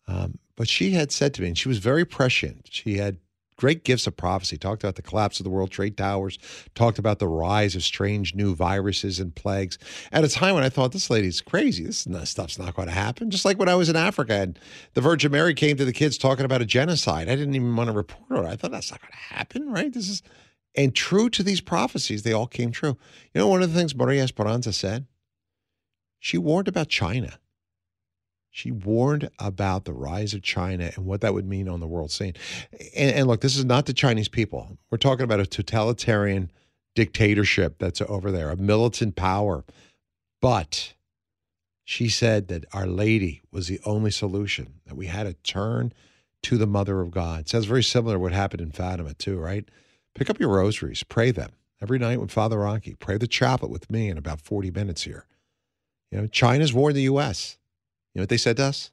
Um, 0.06 0.38
but 0.58 0.68
she 0.68 0.92
had 0.92 1.14
said 1.14 1.34
to 1.36 1.42
me, 1.42 1.48
and 1.48 1.58
she 1.58 1.70
was 1.70 1.78
very 1.78 2.04
prescient, 2.04 2.68
she 2.70 2.98
had 2.98 3.18
great 3.62 3.84
gifts 3.84 4.08
of 4.08 4.18
prophecy, 4.18 4.58
talked 4.58 4.84
about 4.84 4.96
the 4.96 5.04
collapse 5.04 5.40
of 5.40 5.44
the 5.44 5.50
World 5.52 5.70
Trade 5.70 5.96
Towers, 5.96 6.40
talked 6.74 6.98
about 6.98 7.20
the 7.20 7.28
rise 7.28 7.76
of 7.76 7.84
strange 7.84 8.34
new 8.34 8.56
viruses 8.56 9.20
and 9.20 9.36
plagues 9.36 9.78
at 10.12 10.24
a 10.24 10.28
time 10.28 10.56
when 10.56 10.64
I 10.64 10.70
thought 10.70 10.94
this 10.94 11.12
lady's 11.12 11.42
crazy. 11.42 11.84
This 11.86 12.08
stuff's 12.24 12.58
not 12.58 12.76
going 12.76 12.88
to 12.88 12.94
happen. 12.94 13.30
Just 13.30 13.46
like 13.46 13.60
when 13.60 13.70
I 13.70 13.76
was 13.76 13.88
in 13.88 13.96
Africa 13.96 14.34
and 14.34 14.60
the 14.96 15.02
Virgin 15.02 15.32
Mary 15.32 15.54
came 15.54 15.78
to 15.78 15.86
the 15.86 15.94
kids 15.94 16.18
talking 16.18 16.44
about 16.44 16.64
a 16.64 16.66
genocide. 16.66 17.30
I 17.30 17.36
didn't 17.36 17.54
even 17.54 17.76
want 17.76 17.90
to 17.90 17.96
report 17.96 18.32
on 18.32 18.46
it. 18.46 18.50
I 18.50 18.56
thought 18.56 18.72
that's 18.72 18.90
not 18.90 19.00
going 19.00 19.12
to 19.12 19.36
happen, 19.36 19.72
right? 19.72 19.94
This 19.94 20.10
is 20.10 20.24
and 20.76 20.96
true 20.96 21.30
to 21.30 21.44
these 21.44 21.62
prophecies, 21.62 22.24
they 22.24 22.34
all 22.34 22.48
came 22.48 22.72
true. 22.72 22.98
You 23.34 23.42
know, 23.42 23.48
one 23.48 23.62
of 23.62 23.72
the 23.72 23.78
things 23.78 23.94
Maria 23.94 24.24
Esperanza 24.24 24.74
said? 24.74 25.06
She 26.18 26.40
warned 26.40 26.68
about 26.68 26.88
China. 26.88 27.38
She 28.54 28.70
warned 28.70 29.30
about 29.40 29.86
the 29.86 29.94
rise 29.94 30.34
of 30.34 30.44
China 30.44 30.92
and 30.96 31.06
what 31.06 31.22
that 31.22 31.34
would 31.34 31.48
mean 31.48 31.70
on 31.70 31.80
the 31.80 31.88
world 31.88 32.12
scene. 32.12 32.34
And, 32.96 33.16
and, 33.16 33.28
look, 33.28 33.40
this 33.40 33.56
is 33.56 33.64
not 33.64 33.86
the 33.86 33.94
Chinese 33.94 34.28
people. 34.28 34.78
We're 34.90 34.98
talking 34.98 35.24
about 35.24 35.40
a 35.40 35.46
totalitarian 35.46 36.52
dictatorship 36.94 37.78
that's 37.80 38.02
over 38.02 38.30
there, 38.30 38.50
a 38.50 38.58
militant 38.58 39.16
power. 39.16 39.64
But 40.42 40.96
she 41.86 42.10
said 42.10 42.50
that 42.50 42.66
Our 42.74 42.86
Lady 42.86 43.42
was 43.52 43.68
the 43.68 43.80
only 43.86 44.12
solution, 44.12 44.82
that 44.86 44.98
we 44.98 45.08
had 45.08 45.24
to 45.24 45.34
turn 45.34 45.94
to 46.44 46.58
the 46.58 46.68
Mother 46.68 47.00
of 47.00 47.10
God. 47.10 47.48
Sounds 47.48 47.66
very 47.66 47.84
similar 47.84 48.16
to 48.16 48.20
what 48.20 48.34
happened 48.34 48.62
in 48.62 48.72
Fatima, 48.72 49.14
too, 49.14 49.38
right? 49.40 49.64
Pick 50.14 50.30
up 50.30 50.42
your 50.42 50.50
rosaries, 50.50 51.04
pray 51.04 51.32
them 51.32 51.52
every 51.82 52.00
night 52.00 52.20
with 52.20 52.32
Father 52.32 52.60
Rocky. 52.60 52.96
Pray 52.96 53.18
the 53.18 53.28
chaplet 53.28 53.72
with 53.72 53.90
me 53.90 54.10
in 54.10 54.18
about 54.18 54.42
40 54.42 54.72
minutes 54.72 55.04
here. 55.04 55.26
You 56.12 56.20
know, 56.20 56.28
China's 56.28 56.74
warned 56.74 56.98
the 56.98 57.04
U.S. 57.04 57.58
You 58.14 58.20
know 58.20 58.24
what 58.24 58.30
they 58.30 58.38
said 58.38 58.58
to 58.58 58.66
us? 58.66 58.92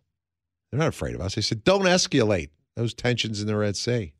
They're 0.70 0.78
not 0.78 0.88
afraid 0.88 1.14
of 1.14 1.20
us. 1.20 1.34
They 1.34 1.42
said, 1.42 1.64
don't 1.64 1.82
escalate 1.82 2.50
those 2.76 2.94
tensions 2.94 3.40
in 3.40 3.46
the 3.46 3.56
Red 3.56 3.76
Sea. 3.76 4.12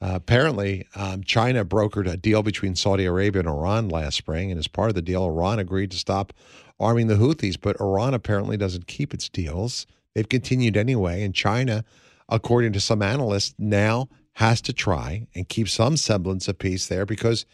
Uh, 0.00 0.12
apparently, 0.14 0.86
um, 0.94 1.24
China 1.24 1.64
brokered 1.64 2.08
a 2.08 2.16
deal 2.16 2.42
between 2.42 2.76
Saudi 2.76 3.04
Arabia 3.04 3.40
and 3.40 3.48
Iran 3.48 3.88
last 3.88 4.16
spring, 4.16 4.50
and 4.50 4.58
as 4.58 4.68
part 4.68 4.90
of 4.90 4.94
the 4.94 5.02
deal, 5.02 5.24
Iran 5.24 5.58
agreed 5.58 5.90
to 5.90 5.96
stop 5.96 6.32
arming 6.78 7.08
the 7.08 7.16
Houthis. 7.16 7.56
But 7.60 7.80
Iran 7.80 8.14
apparently 8.14 8.56
doesn't 8.56 8.86
keep 8.86 9.12
its 9.12 9.28
deals. 9.28 9.86
They've 10.14 10.28
continued 10.28 10.76
anyway, 10.76 11.24
and 11.24 11.34
China, 11.34 11.84
according 12.28 12.74
to 12.74 12.80
some 12.80 13.02
analysts, 13.02 13.54
now 13.58 14.08
has 14.34 14.60
to 14.62 14.72
try 14.72 15.26
and 15.34 15.48
keep 15.48 15.68
some 15.68 15.96
semblance 15.96 16.46
of 16.46 16.58
peace 16.58 16.86
there 16.86 17.04
because 17.04 17.44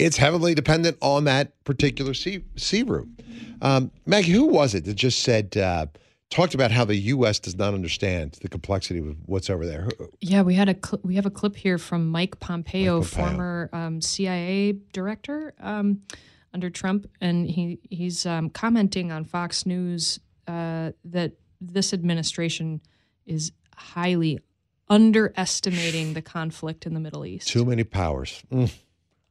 it's 0.00 0.16
heavily 0.16 0.54
dependent 0.54 0.96
on 1.00 1.24
that 1.24 1.62
particular 1.64 2.14
sea, 2.14 2.42
sea 2.56 2.82
route. 2.82 3.08
Um, 3.60 3.90
Maggie, 4.06 4.32
who 4.32 4.46
was 4.46 4.74
it 4.74 4.86
that 4.86 4.94
just 4.94 5.22
said, 5.22 5.56
uh, 5.56 5.86
talked 6.30 6.54
about 6.54 6.70
how 6.70 6.84
the 6.84 6.96
U.S. 6.96 7.38
does 7.38 7.56
not 7.56 7.74
understand 7.74 8.38
the 8.40 8.48
complexity 8.48 9.00
of 9.00 9.16
what's 9.26 9.50
over 9.50 9.66
there? 9.66 9.88
Yeah, 10.20 10.42
we 10.42 10.54
had 10.54 10.68
a 10.68 10.74
cl- 10.74 11.00
we 11.02 11.16
have 11.16 11.26
a 11.26 11.30
clip 11.30 11.56
here 11.56 11.76
from 11.76 12.08
Mike 12.08 12.40
Pompeo, 12.40 13.00
Mike 13.00 13.10
Pompeo. 13.10 13.26
former 13.26 13.70
um, 13.72 14.00
CIA 14.00 14.76
director 14.92 15.54
um, 15.60 16.00
under 16.54 16.70
Trump, 16.70 17.06
and 17.20 17.48
he 17.48 17.78
he's 17.90 18.24
um, 18.24 18.48
commenting 18.48 19.12
on 19.12 19.24
Fox 19.24 19.66
News 19.66 20.18
uh, 20.48 20.92
that 21.04 21.32
this 21.60 21.92
administration 21.92 22.80
is 23.26 23.52
highly 23.76 24.40
underestimating 24.88 26.14
the 26.14 26.22
conflict 26.22 26.86
in 26.86 26.94
the 26.94 27.00
Middle 27.00 27.26
East. 27.26 27.48
Too 27.48 27.64
many 27.64 27.84
powers. 27.84 28.42
Mm. 28.50 28.72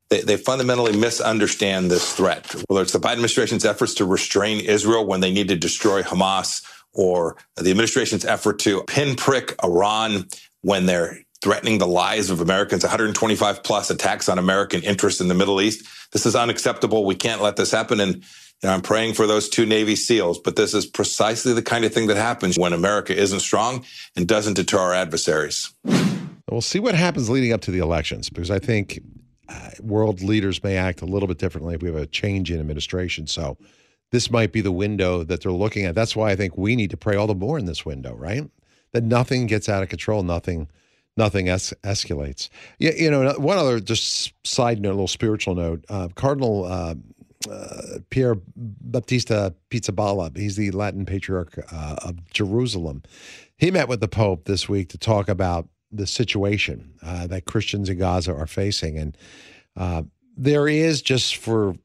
They, 0.10 0.22
they 0.22 0.38
fundamentally 0.38 0.98
misunderstand 0.98 1.92
this 1.92 2.14
threat, 2.14 2.52
whether 2.68 2.82
it's 2.82 2.94
the 2.94 3.00
Biden 3.00 3.14
administration's 3.14 3.66
efforts 3.66 3.94
to 3.96 4.06
restrain 4.06 4.60
Israel 4.60 5.06
when 5.06 5.20
they 5.20 5.32
need 5.32 5.50
to 5.50 5.56
destroy 5.56 6.02
Hamas, 6.02 6.64
or 6.94 7.38
the 7.56 7.70
administration's 7.70 8.26
effort 8.26 8.60
to 8.60 8.84
pinprick 8.84 9.56
Iran 9.64 10.28
when 10.62 10.86
they're 10.86 11.20
threatening 11.42 11.78
the 11.78 11.88
lives 11.88 12.30
of 12.30 12.42
Americans, 12.42 12.84
125 12.84 13.64
plus 13.64 13.90
attacks 13.90 14.28
on 14.28 14.40
American 14.40 14.82
interests 14.84 15.22
in 15.22 15.28
the 15.28 15.34
Middle 15.34 15.62
East. 15.62 15.88
This 16.12 16.26
is 16.26 16.36
unacceptable. 16.36 17.06
We 17.06 17.16
can't 17.16 17.42
let 17.42 17.56
this 17.56 17.72
happen. 17.72 18.00
And 18.00 18.16
you 18.16 18.24
know, 18.64 18.72
I'm 18.72 18.82
praying 18.82 19.14
for 19.14 19.26
those 19.26 19.48
two 19.48 19.66
Navy 19.66 19.96
SEALs, 19.96 20.40
but 20.40 20.58
this 20.58 20.74
is 20.74 20.86
precisely 20.86 21.54
the 21.54 21.62
kind 21.62 21.86
of 21.86 21.94
thing 21.94 22.08
that 22.08 22.18
happens 22.18 22.58
when 22.58 22.74
America 22.74 23.16
isn't 23.16 23.40
strong 23.40 23.86
and 24.18 24.28
doesn't 24.28 24.56
deter 24.56 24.80
our 24.80 24.94
adversaries. 24.94 25.74
We'll 26.50 26.62
see 26.62 26.80
what 26.80 26.96
happens 26.96 27.30
leading 27.30 27.54
up 27.54 27.62
to 27.62 27.72
the 27.72 27.80
elections 27.80 28.30
because 28.30 28.52
I 28.52 28.60
think 28.60 29.00
uh, 29.50 29.70
world 29.82 30.22
leaders 30.22 30.64
may 30.64 30.78
act 30.78 31.02
a 31.02 31.06
little 31.06 31.28
bit 31.28 31.38
differently 31.38 31.76
if 31.76 31.82
we 31.82 31.90
have 31.90 31.98
a 31.98 32.06
change 32.08 32.52
in 32.52 32.60
administration. 32.60 33.28
So 33.28 33.58
this 34.12 34.32
might 34.32 34.52
be 34.52 34.62
the 34.62 34.72
window 34.72 35.24
that 35.24 35.42
they're 35.42 35.52
looking 35.52 35.86
at. 35.86 35.96
That's 35.96 36.16
why 36.16 36.32
I 36.32 36.36
think 36.36 36.58
we 36.58 36.76
need 36.76 36.92
to 36.92 36.98
pray 36.98 37.16
all 37.16 37.28
the 37.28 37.36
more 37.36 37.58
in 37.58 37.66
this 37.66 37.86
window, 37.86 38.16
right? 38.16 38.50
That 38.92 39.04
nothing 39.04 39.46
gets 39.46 39.70
out 39.70 39.84
of 39.84 39.90
control, 39.90 40.24
nothing 40.24 40.68
nothing 41.18 41.50
es- 41.50 41.74
escalates. 41.84 42.50
Yeah, 42.80 42.92
you 42.96 43.12
know, 43.12 43.34
one 43.34 43.58
other 43.58 43.80
just 43.80 44.34
side 44.48 44.80
note, 44.80 44.92
a 44.92 44.94
little 44.94 45.08
spiritual 45.08 45.54
note. 45.54 45.84
Uh, 45.90 46.08
Cardinal 46.16 46.66
uh, 46.66 46.96
uh, 47.50 48.00
Pierre 48.10 48.38
Baptista 48.56 49.54
Pizzaballa, 49.70 50.36
he's 50.36 50.56
the 50.56 50.72
Latin 50.72 51.06
patriarch 51.06 51.58
uh, 51.72 51.96
of 52.04 52.30
Jerusalem. 52.32 53.04
He 53.58 53.72
met 53.72 53.88
with 53.88 54.02
the 54.02 54.08
Pope 54.08 54.46
this 54.46 54.68
week 54.68 54.90
to 54.90 54.98
talk 54.98 55.30
about 55.30 55.68
the 55.92 56.08
situation 56.08 56.94
uh, 57.02 57.28
that 57.28 57.46
Christians 57.46 57.90
in 57.90 57.98
Gaza 57.98 58.34
are 58.34 58.48
facing, 58.48 58.98
and 58.98 59.18
uh, 59.76 60.04
there 60.38 60.68
is 60.68 61.02
just 61.02 61.38
for 61.38 61.76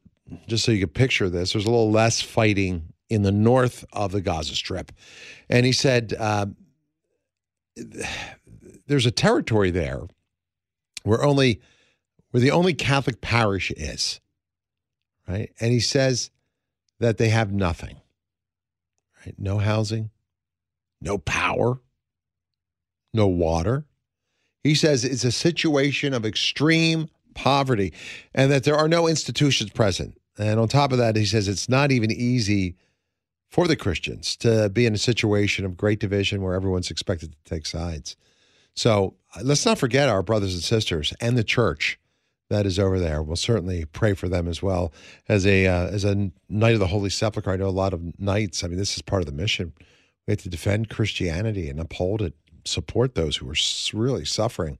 just 0.47 0.65
so 0.65 0.71
you 0.71 0.79
can 0.79 0.89
picture 0.89 1.29
this, 1.29 1.53
there's 1.53 1.65
a 1.65 1.69
little 1.69 1.91
less 1.91 2.21
fighting 2.21 2.93
in 3.09 3.21
the 3.21 3.31
north 3.31 3.85
of 3.93 4.11
the 4.11 4.21
Gaza 4.21 4.55
Strip, 4.55 4.91
and 5.49 5.65
he 5.65 5.71
said 5.71 6.13
uh, 6.19 6.47
there's 8.87 9.05
a 9.05 9.11
territory 9.11 9.71
there 9.71 10.01
where 11.03 11.23
only 11.23 11.61
where 12.31 12.41
the 12.41 12.51
only 12.51 12.73
Catholic 12.73 13.21
parish 13.21 13.71
is, 13.71 14.19
right? 15.27 15.51
And 15.59 15.71
he 15.71 15.79
says 15.79 16.31
that 16.99 17.17
they 17.17 17.29
have 17.29 17.51
nothing, 17.51 17.97
right? 19.25 19.35
No 19.37 19.57
housing, 19.57 20.09
no 21.01 21.17
power, 21.17 21.79
no 23.13 23.27
water. 23.27 23.85
He 24.65 24.73
says 24.73 25.05
it's 25.05 25.23
a 25.23 25.31
situation 25.31 26.11
of 26.15 26.25
extreme 26.25 27.07
poverty 27.35 27.93
and 28.33 28.51
that 28.51 28.63
there 28.63 28.75
are 28.75 28.87
no 28.87 29.07
institutions 29.07 29.69
present. 29.69 30.19
And 30.39 30.59
on 30.59 30.67
top 30.67 30.91
of 30.91 30.97
that, 30.97 31.15
he 31.15 31.25
says 31.25 31.47
it's 31.47 31.69
not 31.69 31.91
even 31.91 32.09
easy 32.09 32.75
for 33.47 33.67
the 33.67 33.75
Christians 33.75 34.35
to 34.37 34.69
be 34.69 34.87
in 34.87 34.95
a 34.95 34.97
situation 34.97 35.65
of 35.65 35.77
great 35.77 35.99
division 35.99 36.41
where 36.41 36.55
everyone's 36.55 36.89
expected 36.89 37.33
to 37.33 37.37
take 37.47 37.67
sides. 37.67 38.17
So 38.73 39.13
uh, 39.35 39.41
let's 39.43 39.67
not 39.67 39.77
forget 39.77 40.09
our 40.09 40.23
brothers 40.23 40.55
and 40.55 40.63
sisters 40.63 41.13
and 41.21 41.37
the 41.37 41.43
church 41.43 41.99
that 42.49 42.65
is 42.65 42.79
over 42.79 42.99
there. 42.99 43.21
We'll 43.21 43.35
certainly 43.35 43.85
pray 43.85 44.15
for 44.15 44.27
them 44.27 44.47
as 44.47 44.63
well 44.63 44.91
as 45.29 45.45
a 45.45 45.67
uh, 45.67 45.89
as 45.89 46.05
a 46.05 46.31
knight 46.49 46.73
of 46.73 46.79
the 46.79 46.87
Holy 46.87 47.11
Sepulchre. 47.11 47.51
I 47.51 47.57
know 47.57 47.67
a 47.67 47.69
lot 47.69 47.93
of 47.93 48.19
knights. 48.19 48.63
I 48.63 48.67
mean, 48.67 48.79
this 48.79 48.95
is 48.95 49.03
part 49.03 49.21
of 49.21 49.27
the 49.27 49.31
mission. 49.31 49.73
We 50.25 50.31
have 50.31 50.41
to 50.41 50.49
defend 50.49 50.89
Christianity 50.89 51.69
and 51.69 51.79
uphold 51.79 52.23
it, 52.23 52.33
support 52.65 53.15
those 53.15 53.37
who 53.37 53.49
are 53.49 53.55
really 53.93 54.25
suffering. 54.25 54.77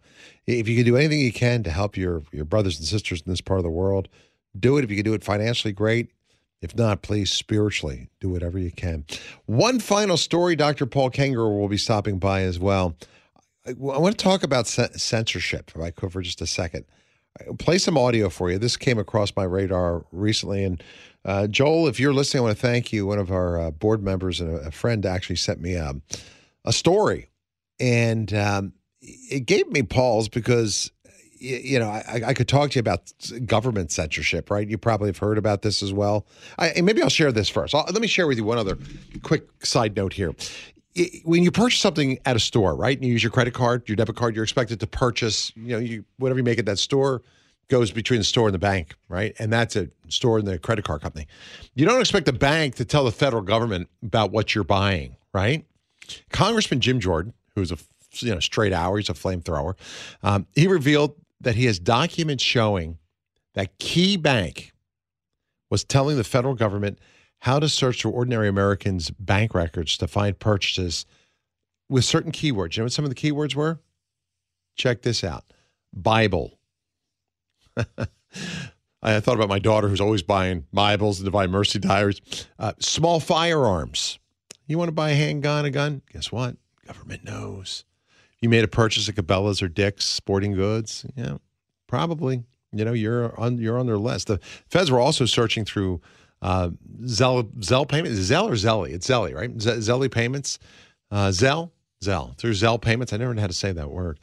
If 0.47 0.67
you 0.67 0.75
can 0.75 0.85
do 0.85 0.97
anything 0.97 1.19
you 1.19 1.33
can 1.33 1.63
to 1.63 1.71
help 1.71 1.97
your 1.97 2.23
your 2.31 2.45
brothers 2.45 2.77
and 2.77 2.87
sisters 2.87 3.21
in 3.25 3.31
this 3.31 3.41
part 3.41 3.59
of 3.59 3.63
the 3.63 3.69
world, 3.69 4.09
do 4.59 4.77
it. 4.77 4.83
If 4.83 4.89
you 4.89 4.97
can 4.97 5.05
do 5.05 5.13
it 5.13 5.23
financially, 5.23 5.73
great. 5.73 6.11
If 6.61 6.75
not, 6.75 7.01
please 7.01 7.31
spiritually 7.31 8.09
do 8.19 8.29
whatever 8.29 8.57
you 8.57 8.71
can. 8.71 9.05
One 9.45 9.79
final 9.79 10.17
story. 10.17 10.55
Dr. 10.55 10.85
Paul 10.85 11.11
Kengor 11.11 11.59
will 11.59 11.67
be 11.67 11.77
stopping 11.77 12.17
by 12.17 12.41
as 12.41 12.57
well. 12.57 12.95
I 13.67 13.73
want 13.73 14.17
to 14.17 14.23
talk 14.23 14.43
about 14.43 14.67
censorship, 14.67 15.71
if 15.75 15.81
I 15.81 15.91
could, 15.91 16.11
for 16.11 16.21
just 16.21 16.41
a 16.41 16.47
second. 16.47 16.85
I'll 17.45 17.55
play 17.55 17.77
some 17.77 17.97
audio 17.97 18.29
for 18.29 18.49
you. 18.49 18.57
This 18.57 18.77
came 18.77 18.97
across 18.97 19.35
my 19.35 19.43
radar 19.43 20.05
recently. 20.11 20.63
And 20.63 20.83
uh, 21.25 21.47
Joel, 21.47 21.87
if 21.87 21.99
you're 21.99 22.13
listening, 22.13 22.41
I 22.41 22.43
want 22.45 22.57
to 22.57 22.61
thank 22.61 22.93
you. 22.93 23.07
One 23.07 23.19
of 23.19 23.31
our 23.31 23.59
uh, 23.59 23.71
board 23.71 24.03
members 24.03 24.39
and 24.39 24.55
a, 24.55 24.71
friend 24.71 25.05
actually 25.05 25.35
sent 25.37 25.59
me 25.59 25.75
um, 25.75 26.01
a 26.63 26.71
story. 26.71 27.29
And 27.79 28.33
um, 28.33 28.73
it 29.01 29.45
gave 29.45 29.69
me 29.69 29.83
pause 29.83 30.29
because, 30.29 30.91
you 31.39 31.79
know, 31.79 31.89
I, 31.89 32.21
I, 32.27 32.33
could 32.33 32.47
talk 32.47 32.71
to 32.71 32.75
you 32.75 32.79
about 32.79 33.11
government 33.45 33.91
censorship, 33.91 34.49
right? 34.49 34.67
You 34.67 34.77
probably 34.77 35.09
have 35.09 35.17
heard 35.17 35.37
about 35.37 35.61
this 35.61 35.83
as 35.83 35.93
well. 35.93 36.25
I, 36.57 36.79
maybe 36.81 37.01
I'll 37.01 37.09
share 37.09 37.31
this 37.31 37.49
first. 37.49 37.75
I'll, 37.75 37.85
let 37.91 38.01
me 38.01 38.07
share 38.07 38.27
with 38.27 38.37
you 38.37 38.45
one 38.45 38.57
other 38.57 38.77
quick 39.21 39.65
side 39.65 39.95
note 39.95 40.13
here 40.13 40.33
when 41.23 41.43
you 41.43 41.51
purchase 41.51 41.79
something 41.81 42.17
at 42.25 42.35
a 42.35 42.39
store, 42.39 42.75
right, 42.75 42.97
and 42.97 43.05
you 43.05 43.11
use 43.11 43.23
your 43.23 43.31
credit 43.31 43.53
card, 43.53 43.87
your 43.87 43.95
debit 43.97 44.15
card, 44.15 44.33
you're 44.33 44.43
expected 44.43 44.79
to 44.79 44.87
purchase, 44.87 45.51
you 45.55 45.73
know, 45.73 45.77
you 45.77 46.05
whatever 46.17 46.39
you 46.39 46.43
make 46.43 46.57
at 46.57 46.65
that 46.65 46.79
store 46.79 47.21
goes 47.67 47.91
between 47.91 48.19
the 48.19 48.23
store 48.23 48.47
and 48.47 48.53
the 48.53 48.59
bank, 48.59 48.95
right? 49.09 49.35
And 49.39 49.51
that's 49.51 49.75
a 49.75 49.89
store 50.07 50.37
and 50.37 50.47
the 50.47 50.57
credit 50.57 50.85
card 50.85 51.01
company. 51.01 51.27
You 51.73 51.85
don't 51.85 51.99
expect 51.99 52.27
the 52.27 52.33
bank 52.33 52.75
to 52.75 52.85
tell 52.85 53.03
the 53.03 53.11
federal 53.11 53.41
government 53.41 53.89
about 54.03 54.31
what 54.31 54.55
you're 54.55 54.63
buying, 54.63 55.17
right? 55.33 55.65
Congressman 56.31 56.79
Jim 56.79 56.99
Jordan, 56.99 57.33
who's 57.55 57.71
a 57.71 57.77
you 58.19 58.33
know 58.33 58.39
straight 58.39 58.73
hour, 58.73 58.97
he's 58.97 59.09
a 59.09 59.13
flamethrower. 59.13 59.75
Um, 60.23 60.47
he 60.53 60.67
revealed 60.67 61.15
that 61.41 61.55
he 61.55 61.65
has 61.65 61.79
documents 61.79 62.43
showing 62.43 62.97
that 63.53 63.77
Key 63.79 64.17
Bank 64.17 64.73
was 65.69 65.83
telling 65.83 66.17
the 66.17 66.23
federal 66.23 66.55
government 66.55 66.99
how 67.39 67.59
to 67.59 67.69
search 67.69 68.01
through 68.01 68.11
ordinary 68.11 68.47
Americans' 68.47 69.09
bank 69.11 69.53
records 69.53 69.97
to 69.97 70.07
find 70.07 70.37
purchases 70.39 71.05
with 71.89 72.05
certain 72.05 72.31
keywords. 72.31 72.75
You 72.75 72.81
know 72.81 72.85
what 72.85 72.93
some 72.93 73.05
of 73.05 73.09
the 73.09 73.15
keywords 73.15 73.55
were? 73.55 73.79
Check 74.75 75.01
this 75.01 75.23
out 75.23 75.43
Bible. 75.93 76.57
I 79.01 79.19
thought 79.19 79.35
about 79.35 79.49
my 79.49 79.59
daughter 79.59 79.87
who's 79.87 80.01
always 80.01 80.23
buying 80.23 80.65
Bibles 80.73 81.19
and 81.19 81.25
Divine 81.25 81.51
Mercy 81.51 81.77
Diaries. 81.77 82.21
Uh, 82.57 82.73
small 82.79 83.19
firearms. 83.19 84.17
You 84.65 84.79
want 84.79 84.87
to 84.87 84.93
buy 84.93 85.11
a 85.11 85.15
handgun, 85.15 85.65
a 85.65 85.69
gun? 85.69 86.01
Guess 86.11 86.31
what? 86.31 86.55
Government 86.85 87.23
knows. 87.23 87.83
You 88.41 88.49
made 88.49 88.63
a 88.63 88.67
purchase 88.67 89.09
at 89.09 89.15
Cabela's 89.15 89.61
or 89.61 89.67
Dick's 89.67 90.05
Sporting 90.05 90.53
Goods? 90.53 91.05
Yeah, 91.15 91.37
probably. 91.87 92.43
You 92.71 92.85
know, 92.85 92.93
you're 92.93 93.37
on 93.39 93.57
you're 93.57 93.79
on 93.79 93.85
their 93.87 93.97
list. 93.97 94.27
The 94.27 94.39
feds 94.69 94.91
were 94.91 94.99
also 94.99 95.25
searching 95.25 95.65
through 95.65 96.01
uh, 96.41 96.69
Zelle 97.03 97.49
Zelle 97.59 97.87
payment 97.87 98.15
Zelle 98.15 98.49
or 98.49 98.53
Zelly? 98.53 98.91
It's 98.91 99.07
Zelly, 99.07 99.33
right? 99.33 99.49
Z- 99.59 99.71
Zelly 99.77 100.11
payments, 100.11 100.59
uh, 101.09 101.27
Zelle 101.29 101.71
Zelle 102.03 102.37
through 102.37 102.51
Zelle 102.51 102.79
payments. 102.79 103.13
I 103.13 103.17
never 103.17 103.33
know 103.33 103.41
how 103.41 103.47
to 103.47 103.53
say 103.53 103.71
that 103.71 103.89
word. 103.89 104.19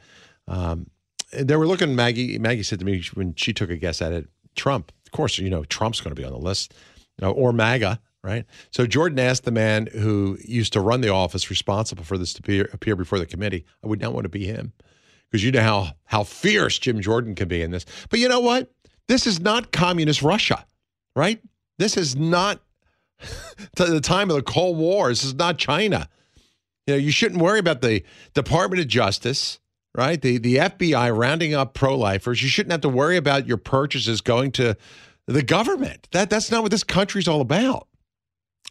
Um, 0.47 0.87
they 1.31 1.55
were 1.55 1.67
looking. 1.67 1.95
Maggie 1.95 2.37
Maggie 2.37 2.63
said 2.63 2.79
to 2.79 2.85
me 2.85 3.03
when 3.15 3.33
she 3.35 3.53
took 3.53 3.69
a 3.69 3.77
guess 3.77 4.01
at 4.01 4.13
it, 4.13 4.29
Trump. 4.55 4.91
Of 5.05 5.11
course, 5.11 5.37
you 5.37 5.49
know 5.49 5.63
Trump's 5.65 5.99
going 5.99 6.15
to 6.15 6.19
be 6.19 6.25
on 6.25 6.31
the 6.31 6.39
list, 6.39 6.73
you 7.19 7.25
know, 7.25 7.33
or 7.33 7.51
MAGA, 7.51 7.99
right? 8.23 8.45
So 8.71 8.87
Jordan 8.87 9.19
asked 9.19 9.43
the 9.43 9.51
man 9.51 9.87
who 9.87 10.37
used 10.43 10.73
to 10.73 10.79
run 10.79 11.01
the 11.01 11.09
office 11.09 11.49
responsible 11.49 12.03
for 12.03 12.17
this 12.17 12.33
to 12.33 12.39
appear, 12.39 12.69
appear 12.71 12.95
before 12.95 13.19
the 13.19 13.25
committee. 13.25 13.65
I 13.83 13.87
would 13.87 14.01
not 14.01 14.13
want 14.13 14.23
to 14.23 14.29
be 14.29 14.45
him 14.45 14.73
because 15.29 15.43
you 15.43 15.51
know 15.51 15.61
how 15.61 15.89
how 16.05 16.23
fierce 16.23 16.79
Jim 16.79 17.01
Jordan 17.01 17.35
can 17.35 17.47
be 17.47 17.61
in 17.61 17.71
this. 17.71 17.85
But 18.09 18.19
you 18.19 18.29
know 18.29 18.39
what? 18.39 18.71
This 19.07 19.27
is 19.27 19.39
not 19.39 19.71
communist 19.71 20.21
Russia, 20.21 20.65
right? 21.15 21.41
This 21.79 21.97
is 21.97 22.15
not 22.15 22.61
the 23.75 23.99
time 23.99 24.29
of 24.29 24.37
the 24.37 24.43
Cold 24.43 24.77
War. 24.77 25.09
This 25.09 25.23
is 25.23 25.35
not 25.35 25.57
China. 25.57 26.07
You 26.87 26.93
know, 26.93 26.97
you 26.99 27.11
shouldn't 27.11 27.41
worry 27.41 27.59
about 27.59 27.81
the 27.81 28.03
Department 28.33 28.81
of 28.81 28.87
Justice, 28.87 29.59
right? 29.95 30.21
The 30.21 30.37
the 30.37 30.57
FBI 30.57 31.17
rounding 31.17 31.53
up 31.53 31.73
pro-lifers. 31.73 32.41
You 32.41 32.49
shouldn't 32.49 32.71
have 32.71 32.81
to 32.81 32.89
worry 32.89 33.17
about 33.17 33.47
your 33.47 33.57
purchases 33.57 34.21
going 34.21 34.51
to 34.53 34.77
the 35.27 35.43
government. 35.43 36.07
That 36.11 36.29
that's 36.29 36.51
not 36.51 36.61
what 36.61 36.71
this 36.71 36.83
country's 36.83 37.27
all 37.27 37.41
about. 37.41 37.87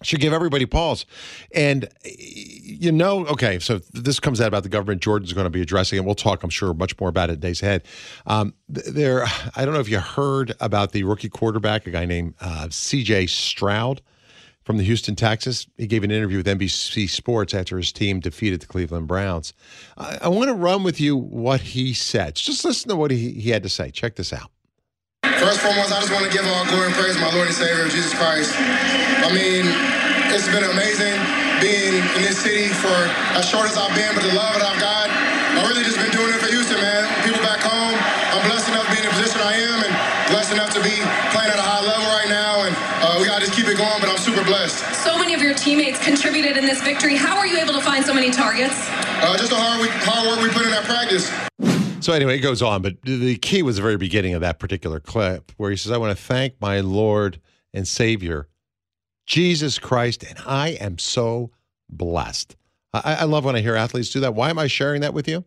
Should 0.03 0.21
give 0.21 0.33
everybody 0.33 0.67
pause. 0.67 1.07
And 1.55 1.89
you 2.05 2.93
know, 2.93 3.27
okay, 3.27 3.59
so 3.59 3.79
this 3.93 4.21
comes 4.21 4.41
out 4.41 4.49
about 4.49 4.63
the 4.63 4.69
government. 4.69 5.03
Jordan's 5.03 5.33
going 5.33 5.47
to 5.47 5.51
be 5.51 5.63
addressing 5.63 5.99
it. 5.99 6.05
We'll 6.05 6.15
talk, 6.15 6.43
I'm 6.43 6.51
sure, 6.51 6.75
much 6.75 6.99
more 7.01 7.09
about 7.09 7.31
it 7.31 7.41
days 7.41 7.63
ahead. 7.63 7.85
Um, 8.27 8.55
there, 8.69 9.25
I 9.57 9.65
don't 9.65 9.75
know 9.75 9.81
if 9.81 9.89
you 9.89 10.01
heard 10.01 10.55
about 10.61 10.93
the 10.93 11.05
rookie 11.05 11.29
quarterback, 11.29 11.87
a 11.87 11.91
guy 11.91 12.05
named 12.05 12.35
uh, 12.41 12.69
C.J. 12.71 13.27
Stroud 13.27 14.03
from 14.65 14.79
the 14.79 14.85
Houston 14.85 15.17
Texans. 15.17 15.67
He 15.77 15.87
gave 15.87 16.05
an 16.05 16.11
interview 16.11 16.39
with 16.39 16.47
NBC 16.47 17.09
Sports 17.09 17.55
after 17.55 17.77
his 17.77 17.93
team 17.93 18.21
defeated 18.21 18.61
the 18.61 18.67
Cleveland 18.67 19.09
Browns. 19.09 19.53
I, 19.97 20.19
I 20.23 20.29
want 20.29 20.49
to 20.49 20.55
run 20.55 20.83
with 20.83 21.01
you 21.01 21.17
what 21.17 21.61
he 21.61 21.95
said. 21.95 22.37
Just 22.37 22.65
listen 22.65 22.89
to 22.89 22.97
what 22.97 23.11
he, 23.11 23.33
he 23.33 23.51
had 23.51 23.63
to 23.63 23.69
say. 23.69 23.91
Check 23.91 24.17
this 24.17 24.33
out. 24.33 24.51
First 25.43 25.59
and 25.59 25.75
foremost, 25.75 25.91
I 25.91 25.99
just 25.99 26.15
want 26.15 26.23
to 26.23 26.31
give 26.31 26.47
all 26.47 26.63
glory 26.71 26.87
and 26.87 26.95
praise 26.95 27.19
my 27.19 27.27
Lord 27.35 27.51
and 27.51 27.57
Savior, 27.59 27.91
Jesus 27.91 28.15
Christ. 28.15 28.55
I 28.55 29.27
mean, 29.35 29.67
it's 30.31 30.47
been 30.47 30.63
amazing 30.63 31.19
being 31.59 31.99
in 31.99 32.23
this 32.23 32.39
city 32.39 32.71
for 32.71 32.95
as 33.35 33.43
short 33.43 33.67
as 33.67 33.75
I've 33.75 33.91
been, 33.91 34.15
but 34.15 34.23
the 34.23 34.39
love 34.39 34.55
that 34.55 34.63
I've 34.63 34.79
got, 34.79 35.11
I've 35.11 35.67
really 35.67 35.83
just 35.83 35.99
been 35.99 36.15
doing 36.15 36.31
it 36.31 36.39
for 36.39 36.47
Houston, 36.47 36.79
man. 36.79 37.11
People 37.27 37.43
back 37.43 37.59
home, 37.59 37.99
I'm 38.31 38.47
blessed 38.47 38.71
enough 38.71 38.87
to 38.87 38.93
be 38.95 39.03
in 39.03 39.07
the 39.11 39.15
position 39.19 39.43
I 39.43 39.59
am 39.59 39.83
and 39.83 39.93
blessed 40.31 40.55
enough 40.55 40.71
to 40.79 40.83
be 40.87 40.95
playing 41.35 41.51
at 41.51 41.59
a 41.59 41.67
high 41.67 41.83
level 41.83 42.07
right 42.15 42.31
now, 42.31 42.63
and 42.63 42.73
uh, 43.03 43.19
we 43.19 43.27
got 43.27 43.43
to 43.43 43.51
just 43.51 43.59
keep 43.59 43.67
it 43.67 43.75
going, 43.75 43.99
but 43.99 44.15
I'm 44.15 44.23
super 44.23 44.47
blessed. 44.47 44.79
So 45.03 45.19
many 45.19 45.35
of 45.35 45.43
your 45.43 45.59
teammates 45.59 45.99
contributed 45.99 46.55
in 46.55 46.71
this 46.71 46.79
victory. 46.87 47.19
How 47.19 47.35
are 47.35 47.51
you 47.51 47.59
able 47.59 47.75
to 47.75 47.83
find 47.83 48.07
so 48.07 48.15
many 48.15 48.31
targets? 48.31 48.79
Uh, 49.19 49.35
just 49.35 49.51
the 49.51 49.59
hard, 49.59 49.83
we, 49.83 49.91
hard 50.07 50.23
work 50.23 50.39
we 50.39 50.55
put 50.55 50.63
in 50.63 50.71
that 50.71 50.87
practice. 50.87 51.27
So 52.03 52.13
anyway, 52.13 52.37
it 52.37 52.41
goes 52.41 52.63
on, 52.63 52.83
but 52.83 53.01
the 53.03 53.37
key 53.37 53.63
was 53.63 53.77
the 53.77 53.83
very 53.83 53.97
beginning 53.97 54.35
of 54.35 54.41
that 54.41 54.59
particular 54.59 54.99
clip 54.99 55.53
where 55.57 55.71
he 55.71 55.77
says, 55.77 55.93
I 55.93 55.99
want 55.99 56.17
to 56.17 56.21
thank 56.21 56.61
my 56.61 56.81
Lord 56.81 57.41
and 57.73 57.87
Savior, 57.87 58.49
Jesus 59.25 59.79
Christ, 59.79 60.25
and 60.25 60.37
I 60.45 60.71
am 60.71 60.99
so 60.99 61.53
blessed. 61.89 62.57
I, 62.93 63.19
I 63.21 63.25
love 63.25 63.45
when 63.45 63.55
I 63.55 63.61
hear 63.61 63.77
athletes 63.77 64.11
do 64.11 64.19
that. 64.19 64.35
Why 64.35 64.51
am 64.51 64.59
I 64.59 64.67
sharing 64.67 65.01
that 65.03 65.15
with 65.15 65.29
you? 65.29 65.45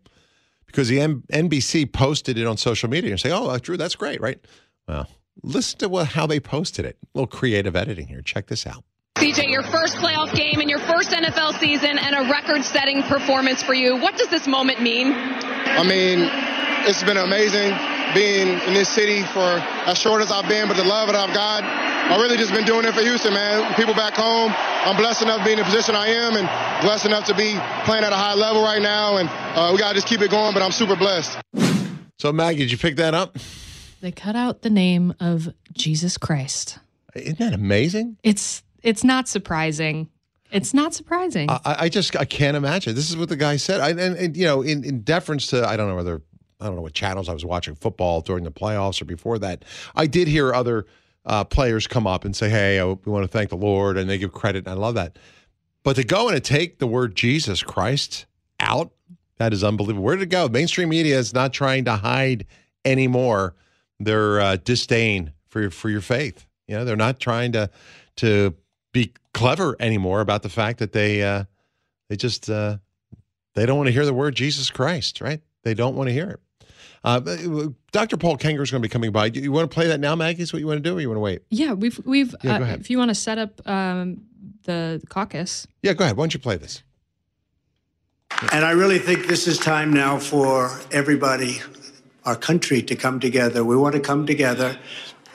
Because 0.66 0.88
the 0.88 1.02
M- 1.02 1.26
NBC 1.30 1.92
posted 1.92 2.38
it 2.38 2.48
on 2.48 2.56
social 2.56 2.90
media 2.90 3.12
and 3.12 3.20
say, 3.20 3.32
oh, 3.32 3.48
uh, 3.50 3.60
Drew, 3.62 3.76
that's 3.76 3.96
great, 3.96 4.22
right? 4.22 4.40
Well, 4.88 5.10
listen 5.44 5.78
to 5.80 5.90
what, 5.90 6.08
how 6.08 6.26
they 6.26 6.40
posted 6.40 6.86
it. 6.86 6.98
A 7.04 7.08
little 7.18 7.28
creative 7.28 7.76
editing 7.76 8.08
here. 8.08 8.22
Check 8.22 8.48
this 8.48 8.66
out. 8.66 8.86
CJ, 9.18 9.50
your 9.50 9.64
first 9.64 9.96
playoff 9.96 10.36
game 10.36 10.60
and 10.60 10.70
your 10.70 10.80
first 10.80 11.12
NFL 11.12 11.58
season 11.58 11.98
and 11.98 12.16
a 12.16 12.30
record 12.30 12.66
setting 12.66 13.02
performance 13.02 13.64
for 13.64 13.74
you. 13.74 13.96
What 13.96 14.18
does 14.18 14.28
this 14.28 14.46
moment 14.46 14.82
mean? 14.82 15.14
I 15.14 15.84
mean, 15.84 16.30
it's 16.86 17.02
been 17.02 17.16
amazing 17.16 17.74
being 18.14 18.60
in 18.68 18.74
this 18.74 18.90
city 18.90 19.24
for 19.24 19.40
as 19.88 19.98
short 19.98 20.22
as 20.22 20.34
I've 20.34 20.50
been, 20.50 20.68
but 20.68 20.76
the 20.76 20.84
love 20.84 21.08
that 21.08 21.16
I've 21.16 21.34
got, 21.34 21.64
I've 21.64 22.20
really 22.20 22.36
just 22.36 22.54
been 22.54 22.66
doing 22.66 22.86
it 22.86 22.94
for 22.94 23.00
Houston, 23.00 23.34
man. 23.34 23.74
People 23.76 23.94
back 23.94 24.16
home, 24.16 24.52
I'm 24.54 24.98
blessed 24.98 25.22
enough 25.22 25.40
to 25.40 25.46
be 25.46 25.54
in 25.54 25.60
the 25.60 25.64
position 25.64 25.96
I 25.96 26.08
am 26.08 26.36
and 26.36 26.84
blessed 26.84 27.06
enough 27.06 27.26
to 27.28 27.34
be 27.34 27.58
playing 27.86 28.04
at 28.04 28.12
a 28.12 28.18
high 28.18 28.36
level 28.36 28.64
right 28.64 28.82
now. 28.82 29.16
And 29.16 29.30
uh, 29.32 29.70
we 29.72 29.80
got 29.80 29.90
to 29.90 29.96
just 29.96 30.08
keep 30.08 30.22
it 30.22 30.30
going, 30.30 30.54
but 30.54 30.62
I'm 30.62 30.74
super 30.74 30.98
blessed. 30.98 31.38
So, 32.20 32.34
Maggie, 32.34 32.60
did 32.60 32.72
you 32.74 32.78
pick 32.78 32.98
that 32.98 33.14
up? 33.14 33.38
They 34.02 34.12
cut 34.12 34.36
out 34.36 34.62
the 34.62 34.70
name 34.70 35.14
of 35.22 35.54
Jesus 35.72 36.18
Christ. 36.18 36.80
Isn't 37.16 37.40
that 37.40 37.54
amazing? 37.54 38.18
It's 38.24 38.62
it's 38.86 39.04
not 39.04 39.28
surprising. 39.28 40.10
It's 40.52 40.74
not 40.74 40.94
surprising. 40.94 41.50
I, 41.50 41.60
I 41.66 41.90
just 41.90 42.16
I 42.16 42.24
can't 42.24 42.56
imagine. 42.56 42.96
This 42.96 43.10
is 43.10 43.18
what 43.18 43.30
the 43.30 43.36
guy 43.36 43.58
said. 43.58 43.82
I, 43.82 43.90
and, 43.90 44.00
and 44.00 44.38
you 44.38 44.46
know, 44.46 44.62
in, 44.62 44.84
in 44.84 45.02
deference 45.02 45.48
to 45.48 45.68
I 45.68 45.76
don't 45.76 45.90
know 45.90 45.96
whether 45.96 46.22
I 46.62 46.68
don't 46.68 46.76
know 46.76 46.82
what 46.82 46.94
channels 46.94 47.28
I 47.28 47.34
was 47.34 47.44
watching 47.44 47.76
football 47.76 48.22
during 48.22 48.44
the 48.44 48.52
playoffs 48.52 49.02
or 49.02 49.06
before 49.06 49.40
that. 49.40 49.66
I 49.96 50.06
did 50.06 50.28
hear 50.28 50.54
other 50.54 50.86
uh, 51.26 51.44
players 51.44 51.88
come 51.88 52.06
up 52.08 52.24
and 52.24 52.36
say, 52.36 52.50
"Hey, 52.50 52.82
we 52.82 53.12
want 53.12 53.24
to 53.24 53.28
thank 53.28 53.50
the 53.50 53.58
Lord," 53.58 53.98
and 53.98 54.10
they 54.10 54.20
give 54.20 54.32
credit. 54.32 54.60
And 54.60 54.70
I 54.70 54.74
love 54.74 54.94
that. 54.96 55.18
But 55.84 55.96
to 55.98 56.04
go 56.04 56.30
and 56.30 56.36
to 56.36 56.42
take 56.42 56.78
the 56.78 56.88
word 56.88 57.16
Jesus 57.16 57.64
Christ 57.64 58.28
out, 58.60 58.92
that 59.38 59.52
is 59.52 59.64
unbelievable. 59.64 60.04
Where 60.04 60.16
did 60.16 60.24
it 60.24 60.30
go? 60.30 60.48
Mainstream 60.48 60.90
media 60.90 61.18
is 61.18 61.34
not 61.34 61.54
trying 61.54 61.86
to 61.86 61.96
hide 61.96 62.46
anymore 62.86 63.56
their 64.00 64.40
uh, 64.40 64.58
disdain 64.58 65.34
for 65.48 65.62
your, 65.62 65.72
for 65.72 65.90
your 65.90 66.02
faith. 66.02 66.46
You 66.68 66.76
know, 66.76 66.86
they're 66.86 66.96
not 66.96 67.20
trying 67.20 67.52
to 67.54 67.70
to 68.18 68.56
be 68.96 69.12
clever 69.34 69.76
anymore 69.80 70.22
about 70.22 70.42
the 70.42 70.50
fact 70.50 70.80
that 70.80 70.94
they 70.94 71.22
uh, 71.22 71.44
they 72.08 72.16
just 72.16 72.50
uh, 72.50 72.78
they 73.54 73.66
don't 73.66 73.78
want 73.78 73.88
to 73.88 73.92
hear 73.92 74.06
the 74.06 74.14
word 74.14 74.36
Jesus 74.36 74.72
Christ, 74.72 75.20
right? 75.22 75.42
They 75.64 75.74
don't 75.74 75.96
want 75.96 76.08
to 76.08 76.14
hear 76.14 76.30
it. 76.32 76.40
Uh, 77.04 77.20
Dr. 77.92 78.18
Paul 78.18 78.38
Kengor 78.38 78.64
is 78.64 78.72
going 78.72 78.82
to 78.82 78.88
be 78.88 78.92
coming 78.92 79.12
by. 79.12 79.30
Do 79.30 79.40
you 79.40 79.52
want 79.52 79.70
to 79.70 79.74
play 79.74 79.88
that 79.88 80.00
now, 80.00 80.16
Maggie? 80.16 80.42
Is 80.42 80.54
what 80.54 80.60
you 80.60 80.68
want 80.68 80.84
to 80.84 80.90
do, 80.90 80.98
or 80.98 81.02
you 81.02 81.10
want 81.10 81.18
to 81.18 81.22
wait? 81.22 81.42
Yeah, 81.50 81.74
we've 81.74 82.00
we've. 82.06 82.34
Yeah, 82.42 82.58
go 82.58 82.64
uh, 82.64 82.68
ahead. 82.68 82.80
if 82.80 82.90
you 82.90 82.98
want 82.98 83.10
to 83.10 83.16
set 83.16 83.38
up 83.38 83.68
um, 83.68 84.22
the 84.64 85.04
caucus, 85.10 85.68
Yeah, 85.84 85.94
go 85.94 86.06
ahead. 86.06 86.16
Why 86.16 86.24
don't 86.24 86.34
you 86.34 86.40
play 86.40 86.56
this? 86.56 86.82
And 88.52 88.66
I 88.66 88.72
really 88.72 89.00
think 89.00 89.28
this 89.28 89.46
is 89.48 89.58
time 89.60 89.94
now 89.94 90.18
for 90.20 90.72
everybody, 90.92 91.62
our 92.24 92.36
country, 92.36 92.82
to 92.84 92.96
come 92.96 93.20
together. 93.20 93.64
We 93.64 93.76
want 93.76 93.96
to 93.96 94.02
come 94.02 94.26
together, 94.26 94.78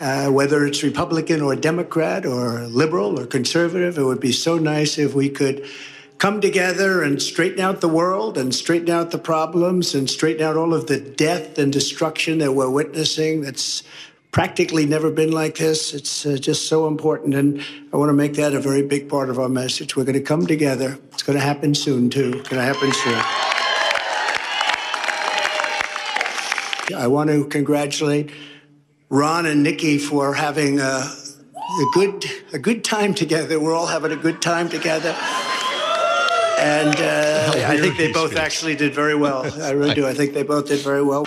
uh, 0.01 0.29
whether 0.31 0.67
it's 0.67 0.83
Republican 0.83 1.43
or 1.43 1.55
Democrat 1.55 2.25
or 2.25 2.67
liberal 2.67 3.21
or 3.21 3.27
conservative. 3.27 3.99
It 3.99 4.05
would 4.05 4.21
be 4.21 4.33
so 4.33 4.59
nice 4.59 4.99
if 4.99 5.15
we 5.15 5.29
could 5.29 5.67
come 6.19 6.41
together 6.41 7.03
and 7.03 7.21
straighten 7.21 7.61
out 7.61 7.81
the 7.81 7.89
world 7.89 8.37
and 8.37 8.55
straighten 8.55 8.91
out 8.91 9.11
the 9.11 9.19
problems 9.19 9.95
and 9.95 10.09
straighten 10.09 10.43
out 10.43 10.57
all 10.57 10.75
of 10.75 10.87
the 10.87 10.99
death 11.01 11.59
and 11.59 11.73
destruction 11.73 12.39
that 12.39 12.53
we're 12.53 12.71
witnessing. 12.71 13.43
That's 13.43 13.83
practically 14.33 14.87
never 14.87 15.11
been 15.11 15.33
like 15.33 15.57
this. 15.57 15.93
It's 15.93 16.25
uh, 16.25 16.37
just 16.37 16.69
so 16.69 16.87
important. 16.87 17.35
And 17.35 17.63
I 17.93 17.97
want 17.97 18.11
to 18.11 18.15
make 18.15 18.35
that 18.35 18.55
a 18.55 18.61
very 18.61 18.83
big 18.83 19.09
part 19.09 19.29
of 19.29 19.39
our 19.39 19.49
message. 19.49 19.97
We're 19.97 20.05
going 20.05 20.19
to 20.19 20.23
come 20.23 20.47
together. 20.47 20.99
It's 21.13 21.23
going 21.23 21.39
to 21.39 21.45
happen 21.45 21.75
soon, 21.75 22.11
too. 22.11 22.35
It's 22.37 22.49
going 22.49 22.61
to 22.61 22.75
happen 22.75 22.93
soon. 22.93 23.23
I 26.97 27.07
want 27.07 27.31
to 27.31 27.45
congratulate 27.47 28.31
Ron 29.11 29.47
and 29.47 29.65
Nikki 29.65 29.99
for 29.99 30.33
having 30.33 30.79
a, 30.79 30.83
a 30.85 31.87
good 31.93 32.25
a 32.53 32.59
good 32.59 32.85
time 32.85 33.13
together. 33.13 33.59
We're 33.59 33.75
all 33.75 33.89
having 33.89 34.13
a 34.13 34.17
good 34.17 34.41
time 34.41 34.69
together. 34.69 35.11
And 36.61 36.95
uh, 36.97 37.53
I 37.67 37.79
think 37.81 37.97
they 37.97 38.13
both 38.13 38.37
actually 38.37 38.77
did 38.77 38.95
very 38.95 39.17
well. 39.17 39.51
I 39.63 39.71
really 39.71 39.95
do. 39.95 40.07
I 40.07 40.15
think 40.15 40.33
they 40.33 40.45
both 40.45 40.69
did 40.69 40.81
very 40.81 41.03
well. 41.03 41.27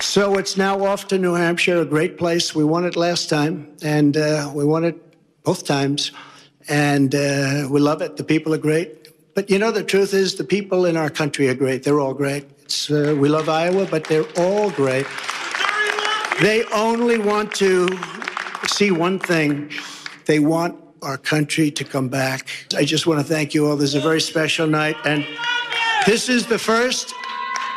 So 0.00 0.38
it's 0.38 0.56
now 0.56 0.84
off 0.84 1.08
to 1.08 1.18
New 1.18 1.34
Hampshire, 1.34 1.80
a 1.80 1.84
great 1.84 2.16
place. 2.16 2.54
We 2.54 2.64
won 2.64 2.86
it 2.86 2.96
last 2.96 3.28
time, 3.28 3.76
and 3.82 4.16
uh, 4.16 4.50
we 4.54 4.64
won 4.64 4.84
it 4.84 4.96
both 5.42 5.66
times. 5.66 6.12
And 6.68 7.14
uh, 7.14 7.68
we 7.70 7.78
love 7.80 8.00
it. 8.00 8.16
The 8.16 8.24
people 8.24 8.54
are 8.54 8.58
great. 8.58 9.08
But 9.34 9.50
you 9.50 9.58
know, 9.58 9.70
the 9.70 9.82
truth 9.82 10.14
is, 10.14 10.36
the 10.36 10.44
people 10.44 10.86
in 10.86 10.96
our 10.96 11.10
country 11.10 11.48
are 11.48 11.54
great. 11.54 11.82
They're 11.82 12.00
all 12.00 12.14
great. 12.14 12.46
It's, 12.62 12.90
uh, 12.90 13.14
we 13.18 13.28
love 13.28 13.50
Iowa, 13.50 13.86
but 13.90 14.04
they're 14.04 14.30
all 14.38 14.70
great. 14.70 15.06
They 16.40 16.64
only 16.72 17.18
want 17.18 17.54
to 17.56 17.88
see 18.66 18.90
one 18.90 19.18
thing. 19.18 19.70
They 20.26 20.40
want 20.40 20.78
our 21.02 21.18
country 21.18 21.70
to 21.70 21.84
come 21.84 22.08
back. 22.08 22.48
I 22.76 22.84
just 22.84 23.06
want 23.06 23.20
to 23.20 23.24
thank 23.24 23.54
you 23.54 23.66
all. 23.66 23.76
This 23.76 23.90
is 23.90 23.96
a 23.96 24.00
very 24.00 24.20
special 24.20 24.66
night. 24.66 24.96
And 25.04 25.26
this 26.06 26.28
is 26.28 26.46
the 26.46 26.58
first 26.58 27.14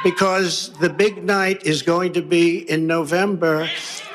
because 0.03 0.71
the 0.79 0.89
big 0.89 1.23
night 1.23 1.65
is 1.65 1.81
going 1.81 2.13
to 2.13 2.21
be 2.21 2.69
in 2.69 2.87
November 2.87 3.69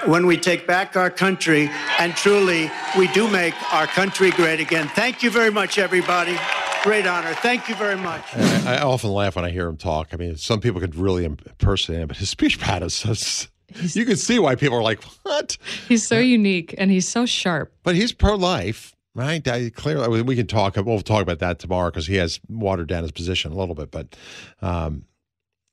when 0.07 0.27
we 0.27 0.37
take 0.37 0.67
back 0.67 0.97
our 0.97 1.11
country 1.11 1.71
and 1.99 2.15
truly 2.17 2.71
we 2.99 3.09
do 3.09 3.29
make 3.29 3.55
our 3.73 3.87
country 3.87 4.31
great 4.31 4.61
again. 4.61 4.89
Thank 4.89 5.23
you 5.23 5.31
very 5.31 5.51
much, 5.51 5.79
everybody. 5.79 6.37
Great 6.83 7.07
honor. 7.07 7.33
Thank 7.35 7.69
you 7.69 7.77
very 7.77 7.97
much. 7.97 8.25
I, 8.35 8.77
I 8.79 8.83
often 8.83 9.11
laugh 9.11 9.37
when 9.37 9.45
I 9.45 9.51
hear 9.51 9.69
him 9.69 9.77
talk. 9.77 10.09
I 10.13 10.17
mean, 10.17 10.37
some 10.37 10.61
people 10.61 10.81
could 10.81 10.97
really 10.97 11.25
impersonate 11.25 12.01
him, 12.01 12.09
but 12.09 12.17
his 12.17 12.29
speech 12.29 12.59
pattern 12.61 12.89
is 12.89 13.49
so. 13.75 13.99
You 13.99 14.07
can 14.07 14.17
see 14.17 14.39
why 14.39 14.55
people 14.55 14.77
are 14.77 14.83
like, 14.83 15.03
"What?" 15.23 15.57
he's 15.89 16.07
so 16.07 16.19
unique 16.19 16.75
and 16.79 16.91
he's 16.91 17.09
so 17.09 17.27
sharp. 17.27 17.73
But 17.83 17.95
he's 17.95 18.13
pro-life, 18.13 18.95
right? 19.15 19.47
I, 19.47 19.71
clearly, 19.71 20.23
we 20.23 20.37
can 20.37 20.47
talk. 20.47 20.77
We'll 20.77 21.01
talk 21.01 21.23
about 21.23 21.39
that 21.41 21.59
tomorrow 21.59 21.91
because 21.91 22.07
he 22.07 22.17
has 22.17 22.41
watered 22.49 22.89
down 22.89 23.03
his 23.03 23.13
position 23.13 23.53
a 23.53 23.57
little 23.57 23.75
bit. 23.75 23.91
But, 23.91 24.17
um, 24.61 25.05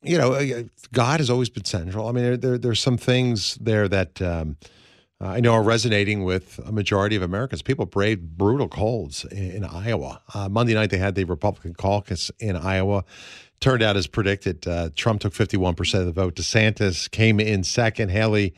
you 0.02 0.18
know, 0.18 0.32
uh, 0.32 0.62
God 0.92 1.20
has 1.20 1.30
always 1.30 1.50
been 1.50 1.64
central. 1.64 2.08
I 2.08 2.12
mean, 2.12 2.24
there, 2.24 2.36
there 2.36 2.58
there's 2.58 2.80
some 2.80 2.96
things 2.96 3.56
there 3.60 3.88
that 3.88 4.20
um, 4.22 4.56
I 5.20 5.40
know 5.40 5.52
are 5.52 5.62
resonating 5.62 6.24
with 6.24 6.58
a 6.64 6.72
majority 6.72 7.14
of 7.14 7.22
Americans. 7.22 7.60
People 7.60 7.84
braved 7.84 8.38
brutal 8.38 8.68
colds 8.68 9.24
in, 9.26 9.50
in 9.50 9.64
Iowa. 9.64 10.22
Uh, 10.32 10.48
Monday 10.48 10.72
night 10.72 10.90
they 10.90 10.96
had 10.96 11.14
the 11.14 11.24
Republican 11.24 11.74
caucus 11.74 12.30
in 12.38 12.56
Iowa. 12.56 13.04
Turned 13.60 13.82
out 13.82 13.96
as 13.96 14.06
predicted. 14.06 14.66
Uh, 14.66 14.90
Trump 14.96 15.20
took 15.20 15.34
51% 15.34 16.00
of 16.00 16.06
the 16.06 16.12
vote. 16.12 16.34
DeSantis 16.34 17.10
came 17.10 17.38
in 17.38 17.62
second. 17.62 18.10
Haley 18.10 18.54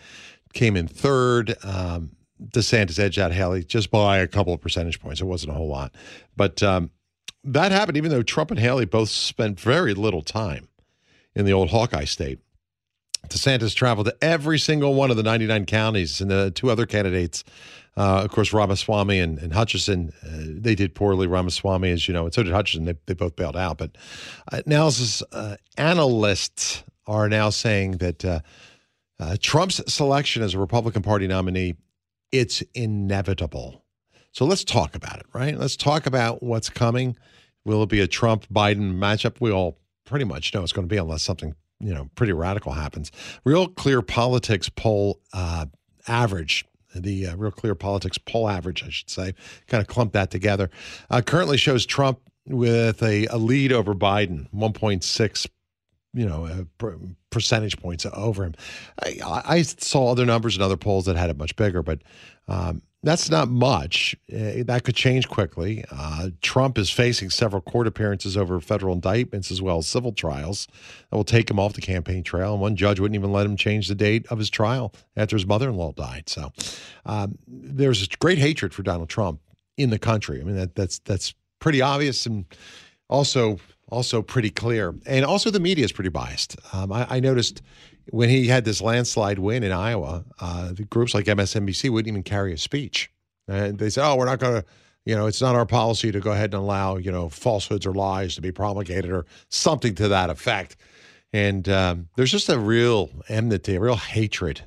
came 0.53 0.77
in 0.77 0.87
third. 0.87 1.57
Um, 1.65 2.13
DeSantis 2.51 2.99
edged 2.99 3.19
out 3.19 3.33
Haley 3.33 3.65
just 3.65 3.91
by 3.91 4.19
a 4.19 4.29
couple 4.29 4.53
of 4.53 4.61
percentage 4.61 5.01
points. 5.01 5.21
It 5.21 5.25
wasn't 5.25 5.53
a 5.53 5.55
whole 5.55 5.69
lot, 5.69 5.95
but 6.37 6.63
um, 6.63 6.91
that 7.45 7.73
happened 7.73 7.97
even 7.97 8.11
though 8.11 8.23
Trump 8.23 8.51
and 8.51 8.61
Haley 8.61 8.85
both 8.85 9.09
spent 9.11 9.59
very 9.61 9.95
little 9.95 10.23
time 10.23 10.69
in 11.35 11.45
the 11.45 11.53
old 11.53 11.71
Hawkeye 11.71 12.05
state. 12.05 12.41
DeSantis 13.29 13.75
traveled 13.75 14.07
to 14.07 14.17
every 14.21 14.59
single 14.59 14.95
one 14.95 15.11
of 15.11 15.17
the 15.17 15.23
99 15.23 15.67
counties, 15.67 16.21
and 16.21 16.31
the 16.31 16.51
two 16.51 16.71
other 16.71 16.87
candidates, 16.87 17.45
uh, 17.97 18.23
of 18.25 18.31
course, 18.31 18.53
Ramaswamy 18.53 19.19
and, 19.19 19.39
and 19.39 19.53
Hutchinson, 19.53 20.13
uh, 20.25 20.61
they 20.61 20.75
did 20.75 20.95
poorly. 20.95 21.27
Ramaswamy, 21.27 21.91
as 21.91 22.09
you 22.09 22.15
know, 22.15 22.25
and 22.25 22.33
so 22.33 22.43
did 22.43 22.53
Hutchinson. 22.53 22.87
They, 22.87 22.95
they 23.07 23.15
both 23.15 23.37
bailed 23.37 23.57
out. 23.57 23.79
But 23.79 23.97
uh, 24.51 24.63
analysis 24.65 25.23
uh, 25.33 25.57
analysts 25.77 26.85
are 27.07 27.29
now 27.29 27.51
saying 27.51 27.99
that 27.99 28.25
uh, 28.25 28.41
Trump's 29.41 29.81
selection 29.93 30.43
as 30.43 30.55
a 30.55 30.59
Republican 30.59 31.03
Party 31.03 31.27
nominee, 31.27 31.75
it's 32.31 32.63
inevitable. 32.75 33.85
So 34.33 34.47
let's 34.47 34.65
talk 34.65 34.95
about 34.95 35.19
it, 35.19 35.27
right? 35.35 35.59
Let's 35.59 35.77
talk 35.77 36.07
about 36.07 36.43
what's 36.43 36.71
coming. 36.71 37.17
Will 37.65 37.83
it 37.83 37.91
be 37.91 38.01
a 38.01 38.07
Trump 38.07 38.47
Biden 38.49 38.95
matchup? 38.95 39.37
We 39.41 39.53
all 39.53 39.79
pretty 40.07 40.25
much 40.25 40.55
know 40.55 40.63
it's 40.63 40.73
going 40.73 40.89
to 40.89 40.93
be, 40.93 40.97
unless 40.97 41.23
something 41.23 41.55
you 41.79 41.93
know 41.93 42.09
pretty 42.15 42.33
radical 42.33 42.73
happens. 42.73 43.13
Real 43.45 43.69
Clear 43.69 44.01
Politics 44.01 44.71
poll 44.71 45.21
uh, 45.35 45.67
average. 46.09 46.65
The 46.95 47.29
uh, 47.29 47.37
Real 47.37 47.51
Clear 47.51 47.75
Politics 47.75 48.19
poll 48.19 48.49
average, 48.49 48.83
I 48.85 48.91
should 48.91 49.11
say, 49.11 49.35
kind 49.67 49.81
of 49.81 49.87
clump 49.87 50.13
that 50.13 50.31
together. 50.31 50.71
Uh, 51.11 51.23
currently 51.23 51.57
shows 51.57 51.87
Trump 51.87 52.21
with 52.47 53.03
a, 53.03 53.27
a 53.27 53.39
lead 53.39 53.73
over 53.73 53.95
Biden, 53.95 54.49
1.6 54.55 55.47
you 56.15 56.27
know, 56.27 56.47
uh, 56.47 56.89
percentage 57.31 57.79
points 57.79 58.05
over 58.13 58.45
him. 58.45 58.55
I, 59.03 59.43
I, 59.45 59.63
saw 59.63 60.11
other 60.11 60.27
numbers 60.27 60.57
and 60.57 60.63
other 60.63 60.77
polls 60.77 61.07
that 61.07 61.17
had 61.17 61.31
it 61.31 61.39
much 61.39 61.57
bigger, 61.57 61.83
but 61.83 62.03
um, 62.49 62.83
that's 63.03 63.31
not 63.31 63.49
much. 63.49 64.17
Uh, 64.33 64.63
that 64.65 64.83
could 64.85 64.95
change 64.95 65.29
quickly. 65.29 65.85
Uh, 65.91 66.31
Trump 66.41 66.79
is 66.79 66.89
facing 66.91 67.31
several 67.31 67.61
court 67.61 67.87
appearances 67.87 68.37
over 68.37 68.61
federal 68.61 68.95
indictments 68.95 69.51
as 69.51 69.61
well 69.61 69.79
as 69.79 69.89
civil 69.89 70.13
trials 70.13 70.69
that 71.11 71.17
will 71.17 71.25
take 71.25 71.51
him 71.51 71.59
off 71.59 71.73
the 71.73 71.81
campaign 71.81 72.23
trail. 72.23 72.53
And 72.53 72.61
one 72.61 72.77
judge 72.77 73.01
wouldn't 73.01 73.19
even 73.19 73.33
let 73.33 73.45
him 73.45 73.57
change 73.57 73.89
the 73.89 73.95
date 73.95 74.27
of 74.29 74.39
his 74.39 74.51
trial 74.51 74.95
after 75.17 75.35
his 75.35 75.47
mother 75.47 75.69
in 75.69 75.77
law 75.77 75.93
died. 75.93 76.29
So 76.29 76.53
um, 77.05 77.39
there's 77.47 78.07
great 78.09 78.39
hatred 78.39 78.73
for 78.73 78.83
Donald 78.83 79.09
Trump 79.09 79.41
in 79.77 79.91
the 79.91 79.99
country. 79.99 80.41
I 80.41 80.45
mean, 80.45 80.57
that, 80.57 80.75
that's, 80.77 81.01
that's 81.01 81.35
pretty 81.59 81.83
obvious 81.83 82.27
and 82.27 82.45
also 83.09 83.59
also 83.93 84.23
pretty 84.23 84.49
clear. 84.49 84.95
And 85.05 85.23
also 85.23 85.51
the 85.51 85.61
media 85.61 85.85
is 85.85 85.93
pretty 85.93 86.09
biased. 86.09 86.57
Um, 86.73 86.91
I, 86.91 87.07
I, 87.11 87.21
noticed 87.21 87.61
when 88.11 88.29
he 88.29 88.47
had 88.47 88.65
this 88.65 88.81
landslide 88.81 89.39
win 89.39 89.63
in 89.63 89.73
Iowa, 89.73 90.25
uh, 90.41 90.73
the 90.73 90.85
groups 90.85 91.15
like 91.15 91.27
MSNBC 91.27 91.91
wouldn't 91.91 92.09
even 92.09 92.23
carry 92.23 92.53
a 92.53 92.59
speech. 92.59 93.11
And 93.49 93.79
they 93.79 93.91
said, 93.91 94.07
oh, 94.07 94.17
we're 94.17 94.27
not 94.27 94.39
going 94.39 94.63
to, 94.63 94.69
you 95.05 95.15
know, 95.15 95.27
it's 95.27 95.41
not 95.41 95.55
our 95.55 95.67
policy 95.67 96.13
to 96.13 96.21
go 96.21 96.33
ahead 96.33 96.55
and 96.55 96.63
allow, 96.63 96.97
you 96.97 97.11
know, 97.11 97.29
falsehoods 97.29 97.87
or 97.87 97.93
lies 97.93 98.35
to 98.37 98.41
be 98.41 98.53
promulgated 98.53 99.11
or 99.11 99.27
something 99.49 99.95
to 99.97 100.09
that 100.09 100.31
effect. 100.31 100.77
And 101.33 101.69
um, 101.69 102.09
there's 102.17 102.31
just 102.31 102.49
a 102.49 102.59
real 102.59 103.11
enmity, 103.29 103.77
a 103.77 103.81
real 103.81 103.97
hatred 103.97 104.63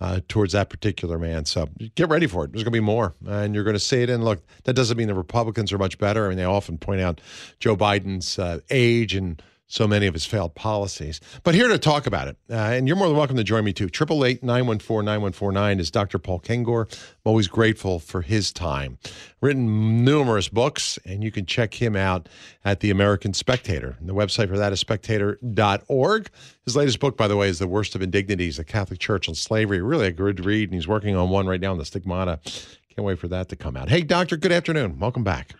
uh, 0.00 0.20
towards 0.28 0.52
that 0.52 0.70
particular 0.70 1.18
man. 1.18 1.44
So 1.44 1.68
get 1.94 2.08
ready 2.08 2.26
for 2.26 2.44
it. 2.44 2.52
There's 2.52 2.62
going 2.62 2.72
to 2.72 2.78
be 2.78 2.80
more, 2.80 3.14
and 3.26 3.54
you're 3.54 3.64
going 3.64 3.74
to 3.74 3.80
see 3.80 4.02
it. 4.02 4.10
And 4.10 4.24
look, 4.24 4.42
that 4.64 4.74
doesn't 4.74 4.96
mean 4.96 5.08
the 5.08 5.14
Republicans 5.14 5.72
are 5.72 5.78
much 5.78 5.98
better. 5.98 6.26
I 6.26 6.28
mean, 6.28 6.38
they 6.38 6.44
often 6.44 6.78
point 6.78 7.00
out 7.00 7.20
Joe 7.58 7.76
Biden's 7.76 8.38
uh, 8.38 8.60
age 8.70 9.14
and 9.14 9.42
so 9.70 9.86
many 9.86 10.06
of 10.06 10.14
his 10.14 10.26
failed 10.26 10.54
policies. 10.56 11.20
But 11.44 11.54
here 11.54 11.68
to 11.68 11.78
talk 11.78 12.06
about 12.06 12.26
it, 12.26 12.36
uh, 12.50 12.54
and 12.54 12.88
you're 12.88 12.96
more 12.96 13.06
than 13.06 13.16
welcome 13.16 13.36
to 13.36 13.44
join 13.44 13.64
me 13.64 13.72
too. 13.72 13.88
Triple 13.88 14.24
eight 14.24 14.42
nine 14.42 14.66
one 14.66 14.80
four 14.80 15.02
nine 15.02 15.22
one 15.22 15.32
four 15.32 15.52
nine 15.52 15.78
is 15.78 15.90
Dr. 15.90 16.18
Paul 16.18 16.40
Kengor. 16.40 16.92
I'm 16.92 17.20
always 17.24 17.46
grateful 17.46 18.00
for 18.00 18.22
his 18.22 18.52
time. 18.52 18.98
Written 19.40 20.04
numerous 20.04 20.48
books, 20.48 20.98
and 21.06 21.22
you 21.22 21.30
can 21.30 21.46
check 21.46 21.74
him 21.74 21.94
out 21.94 22.28
at 22.64 22.80
the 22.80 22.90
American 22.90 23.32
Spectator. 23.32 23.96
And 24.00 24.08
the 24.08 24.14
website 24.14 24.48
for 24.48 24.58
that 24.58 24.72
is 24.72 24.80
spectator.org. 24.80 26.30
His 26.64 26.76
latest 26.76 26.98
book, 26.98 27.16
by 27.16 27.28
the 27.28 27.36
way, 27.36 27.48
is 27.48 27.60
The 27.60 27.68
Worst 27.68 27.94
of 27.94 28.02
Indignities, 28.02 28.56
The 28.56 28.64
Catholic 28.64 28.98
Church 28.98 29.28
and 29.28 29.36
Slavery. 29.36 29.80
Really 29.80 30.08
a 30.08 30.12
good 30.12 30.44
read, 30.44 30.68
and 30.68 30.74
he's 30.74 30.88
working 30.88 31.14
on 31.14 31.30
one 31.30 31.46
right 31.46 31.60
now 31.60 31.70
on 31.70 31.78
the 31.78 31.84
stigmata. 31.84 32.40
Can't 32.44 33.06
wait 33.06 33.20
for 33.20 33.28
that 33.28 33.48
to 33.50 33.56
come 33.56 33.76
out. 33.76 33.88
Hey, 33.88 34.02
Doctor, 34.02 34.36
good 34.36 34.52
afternoon. 34.52 34.98
Welcome 34.98 35.22
back. 35.22 35.54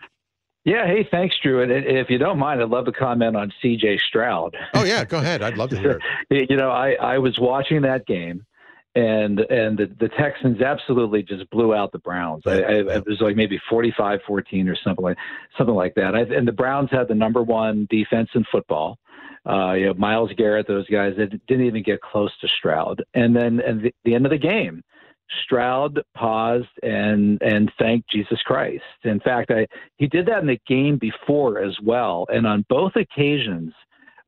Yeah, 0.63 0.85
hey, 0.85 1.07
thanks, 1.09 1.35
Drew. 1.41 1.63
And 1.63 1.71
if 1.71 2.09
you 2.09 2.19
don't 2.19 2.37
mind, 2.37 2.61
I'd 2.61 2.69
love 2.69 2.85
to 2.85 2.91
comment 2.91 3.35
on 3.35 3.51
C.J. 3.61 3.97
Stroud. 4.07 4.55
Oh 4.75 4.83
yeah, 4.83 5.03
go 5.03 5.17
ahead. 5.17 5.41
I'd 5.41 5.57
love 5.57 5.71
to 5.71 5.79
hear 5.79 5.99
it. 6.29 6.49
you 6.49 6.55
know, 6.55 6.69
I 6.69 6.91
I 6.93 7.17
was 7.17 7.39
watching 7.39 7.81
that 7.81 8.05
game, 8.05 8.45
and 8.93 9.39
and 9.39 9.77
the, 9.77 9.89
the 9.99 10.09
Texans 10.09 10.61
absolutely 10.61 11.23
just 11.23 11.49
blew 11.49 11.73
out 11.73 11.91
the 11.91 11.99
Browns. 11.99 12.43
I, 12.45 12.61
I, 12.61 12.73
it 12.97 13.07
was 13.07 13.21
like 13.21 13.35
maybe 13.35 13.59
45-14 13.71 14.19
or 14.69 14.75
something 14.83 15.03
like 15.03 15.17
something 15.57 15.75
like 15.75 15.95
that. 15.95 16.13
I, 16.13 16.21
and 16.21 16.47
the 16.47 16.51
Browns 16.51 16.89
had 16.91 17.07
the 17.07 17.15
number 17.15 17.41
one 17.41 17.87
defense 17.89 18.29
in 18.35 18.45
football. 18.51 18.99
Uh, 19.49 19.73
you 19.73 19.87
know, 19.87 19.95
Myles 19.95 20.29
Garrett, 20.37 20.67
those 20.67 20.87
guys 20.87 21.13
that 21.17 21.29
didn't 21.47 21.65
even 21.65 21.81
get 21.81 21.99
close 22.01 22.31
to 22.41 22.47
Stroud. 22.47 23.03
And 23.15 23.35
then 23.35 23.59
at 23.61 23.81
the, 23.81 23.91
the 24.05 24.13
end 24.13 24.27
of 24.27 24.29
the 24.29 24.37
game, 24.37 24.83
Stroud 25.43 26.01
paused 26.15 26.67
and 26.83 27.41
and 27.41 27.71
thanked 27.79 28.09
Jesus 28.09 28.39
Christ. 28.43 28.83
In 29.03 29.19
fact, 29.19 29.51
I 29.51 29.67
he 29.97 30.07
did 30.07 30.25
that 30.27 30.39
in 30.39 30.47
the 30.47 30.59
game 30.67 30.97
before 30.97 31.59
as 31.59 31.75
well, 31.83 32.25
and 32.29 32.45
on 32.45 32.65
both 32.69 32.93
occasions, 32.95 33.73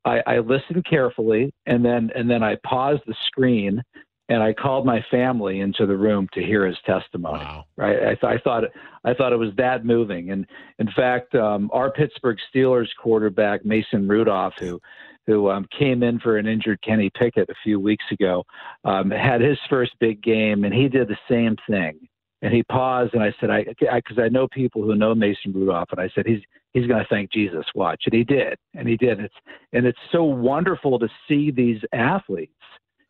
I, 0.05 0.21
I 0.25 0.39
listened 0.39 0.85
carefully, 0.89 1.53
and 1.65 1.83
then 1.83 2.09
and 2.15 2.29
then 2.29 2.43
I 2.43 2.57
paused 2.65 3.03
the 3.05 3.15
screen, 3.27 3.81
and 4.29 4.41
I 4.41 4.53
called 4.53 4.85
my 4.85 5.03
family 5.11 5.59
into 5.59 5.85
the 5.85 5.95
room 5.95 6.27
to 6.33 6.41
hear 6.41 6.65
his 6.65 6.77
testimony. 6.85 7.43
Wow. 7.43 7.65
Right? 7.75 7.97
I, 7.97 8.15
th- 8.15 8.23
I 8.23 8.37
thought 8.43 8.63
I 9.03 9.13
thought 9.13 9.33
it 9.33 9.39
was 9.39 9.53
that 9.57 9.85
moving, 9.85 10.31
and 10.31 10.45
in 10.79 10.89
fact, 10.95 11.35
um, 11.35 11.69
our 11.73 11.91
Pittsburgh 11.91 12.37
Steelers 12.53 12.87
quarterback 13.01 13.65
Mason 13.65 14.07
Rudolph, 14.07 14.53
who 14.59 14.79
who 15.27 15.49
um, 15.49 15.65
came 15.77 16.03
in 16.03 16.19
for 16.19 16.37
an 16.37 16.47
injured 16.47 16.81
Kenny 16.81 17.09
Pickett 17.17 17.49
a 17.49 17.55
few 17.63 17.79
weeks 17.79 18.05
ago, 18.11 18.43
um, 18.83 19.09
had 19.09 19.41
his 19.41 19.57
first 19.69 19.91
big 19.99 20.21
game, 20.21 20.63
and 20.63 20.73
he 20.73 20.87
did 20.87 21.07
the 21.07 21.17
same 21.29 21.55
thing. 21.69 22.07
And 22.41 22.53
he 22.53 22.61
paused, 22.63 23.13
and 23.13 23.23
I 23.23 23.33
said, 23.39 23.49
"I 23.49 23.63
because 23.63 24.19
I, 24.19 24.23
I 24.23 24.29
know 24.29 24.49
people 24.49 24.83
who 24.83 24.95
know 24.95 25.15
Mason 25.15 25.53
Rudolph, 25.53 25.89
and 25.91 26.01
I 26.01 26.09
said 26.13 26.25
he's 26.25 26.41
he's 26.73 26.87
going 26.87 26.99
to 26.99 27.07
thank 27.09 27.31
Jesus. 27.31 27.65
Watch, 27.73 28.03
and 28.05 28.13
he 28.13 28.25
did, 28.25 28.57
and 28.73 28.85
he 28.85 28.97
did. 28.97 29.21
It's 29.21 29.35
and 29.71 29.85
it's 29.85 29.99
so 30.11 30.23
wonderful 30.25 30.99
to 30.99 31.07
see 31.27 31.51
these 31.51 31.79
athletes 31.93 32.51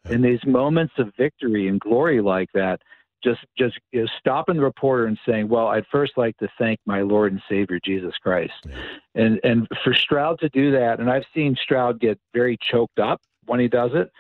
in 0.09 0.21
these 0.21 0.45
moments 0.45 0.93
of 0.99 1.13
victory 1.17 1.67
and 1.67 1.79
glory 1.79 2.21
like 2.21 2.49
that 2.53 2.79
just 3.23 3.41
just 3.57 3.79
you 3.91 4.01
know, 4.01 4.07
stopping 4.19 4.55
the 4.55 4.61
reporter 4.61 5.05
and 5.05 5.17
saying, 5.25 5.47
"Well, 5.47 5.67
I'd 5.67 5.85
first 5.91 6.17
like 6.17 6.37
to 6.37 6.49
thank 6.57 6.79
my 6.85 7.01
Lord 7.01 7.31
and 7.31 7.41
Savior 7.49 7.79
Jesus 7.83 8.13
Christ," 8.21 8.53
yeah. 8.67 8.75
and 9.15 9.39
and 9.43 9.67
for 9.83 9.93
Stroud 9.93 10.39
to 10.39 10.49
do 10.49 10.71
that, 10.71 10.99
and 10.99 11.09
I've 11.09 11.25
seen 11.33 11.55
Stroud 11.55 11.99
get 11.99 12.19
very 12.33 12.57
choked 12.61 12.99
up 12.99 13.21
when 13.45 13.59
he 13.59 13.67
does 13.67 13.91
it, 13.93 14.11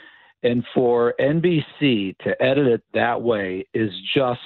and 0.43 0.65
for 0.73 1.13
NBC 1.19 2.17
to 2.19 2.41
edit 2.41 2.67
it 2.67 2.83
that 2.93 3.21
way 3.21 3.65
is 3.73 3.91
just 4.13 4.41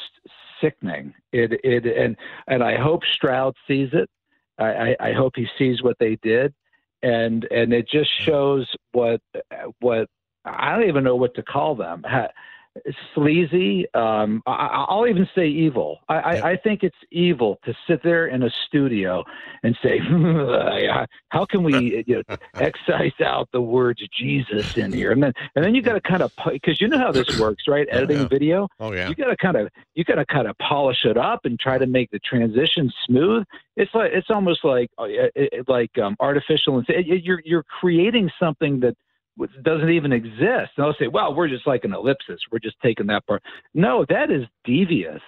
sickening. 0.61 1.13
It 1.31 1.59
it 1.63 1.85
and 1.85 2.17
and 2.47 2.63
I 2.63 2.77
hope 2.77 3.03
Stroud 3.05 3.55
sees 3.67 3.89
it. 3.93 4.09
I, 4.59 4.65
I, 4.65 4.95
I 4.99 5.13
hope 5.13 5.33
he 5.35 5.47
sees 5.57 5.83
what 5.83 5.97
they 5.99 6.17
did, 6.21 6.53
and 7.03 7.45
and 7.51 7.73
it 7.73 7.87
just 7.87 8.09
shows 8.21 8.67
what 8.91 9.21
what 9.79 10.07
I 10.45 10.75
don't 10.75 10.87
even 10.87 11.03
know 11.03 11.15
what 11.15 11.35
to 11.35 11.43
call 11.43 11.75
them 11.75 12.03
sleazy. 13.13 13.85
Um, 13.93 14.41
I, 14.45 14.85
will 14.89 15.07
even 15.07 15.27
say 15.35 15.47
evil. 15.47 15.99
I, 16.09 16.15
I, 16.15 16.51
I, 16.51 16.57
think 16.57 16.83
it's 16.83 16.97
evil 17.11 17.59
to 17.65 17.73
sit 17.87 18.03
there 18.03 18.27
in 18.27 18.43
a 18.43 18.49
studio 18.49 19.23
and 19.63 19.77
say, 19.83 19.99
"How 21.29 21.45
can 21.45 21.63
we 21.63 22.03
you 22.07 22.23
know, 22.27 22.37
excise 22.55 23.19
out 23.23 23.49
the 23.51 23.61
words 23.61 24.01
Jesus 24.17 24.77
in 24.77 24.91
here?" 24.91 25.11
And 25.11 25.23
then 25.23 25.33
and 25.55 25.63
then 25.63 25.75
you 25.75 25.81
got 25.81 25.93
to 25.93 26.01
kind 26.01 26.21
of 26.21 26.31
because 26.51 26.79
you 26.81 26.87
know 26.87 26.97
how 26.97 27.11
this 27.11 27.39
works, 27.39 27.63
right? 27.67 27.87
Editing 27.91 28.19
yeah. 28.19 28.27
video. 28.27 28.67
Oh 28.79 28.93
yeah. 28.93 29.09
You 29.09 29.15
got 29.15 29.27
to 29.27 29.37
kind 29.37 29.57
of 29.57 29.69
you 29.95 30.03
got 30.03 30.15
to 30.15 30.25
kind 30.25 30.47
of 30.47 30.57
polish 30.57 31.05
it 31.05 31.17
up 31.17 31.45
and 31.45 31.59
try 31.59 31.77
to 31.77 31.87
make 31.87 32.11
the 32.11 32.19
transition 32.19 32.91
smooth. 33.05 33.43
It's 33.75 33.93
like 33.93 34.11
it's 34.13 34.29
almost 34.29 34.63
like 34.63 34.89
uh, 34.97 35.07
like 35.67 35.97
um, 35.97 36.15
artificial. 36.19 36.83
You're 36.87 37.41
you're 37.45 37.63
creating 37.63 38.31
something 38.39 38.79
that 38.81 38.95
doesn't 39.63 39.89
even 39.89 40.11
exist. 40.11 40.71
And 40.75 40.85
they'll 40.85 40.95
say, 40.99 41.07
well, 41.07 41.33
we're 41.33 41.47
just 41.47 41.67
like 41.67 41.83
an 41.83 41.93
ellipsis. 41.93 42.39
We're 42.51 42.59
just 42.59 42.77
taking 42.81 43.07
that 43.07 43.25
part. 43.27 43.43
No, 43.73 44.05
that 44.09 44.31
is 44.31 44.45
devious. 44.63 45.21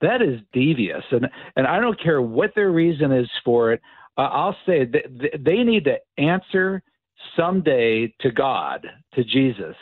That 0.00 0.22
is 0.22 0.40
devious. 0.52 1.04
And, 1.10 1.28
and 1.56 1.66
I 1.66 1.80
don't 1.80 2.00
care 2.00 2.20
what 2.20 2.54
their 2.54 2.70
reason 2.70 3.12
is 3.12 3.28
for 3.44 3.72
it. 3.72 3.80
Uh, 4.16 4.22
I'll 4.22 4.56
say 4.66 4.88
they 5.38 5.62
need 5.62 5.84
to 5.84 5.98
answer 6.18 6.82
someday 7.36 8.14
to 8.20 8.30
God, 8.30 8.86
to 9.14 9.24
Jesus, 9.24 9.76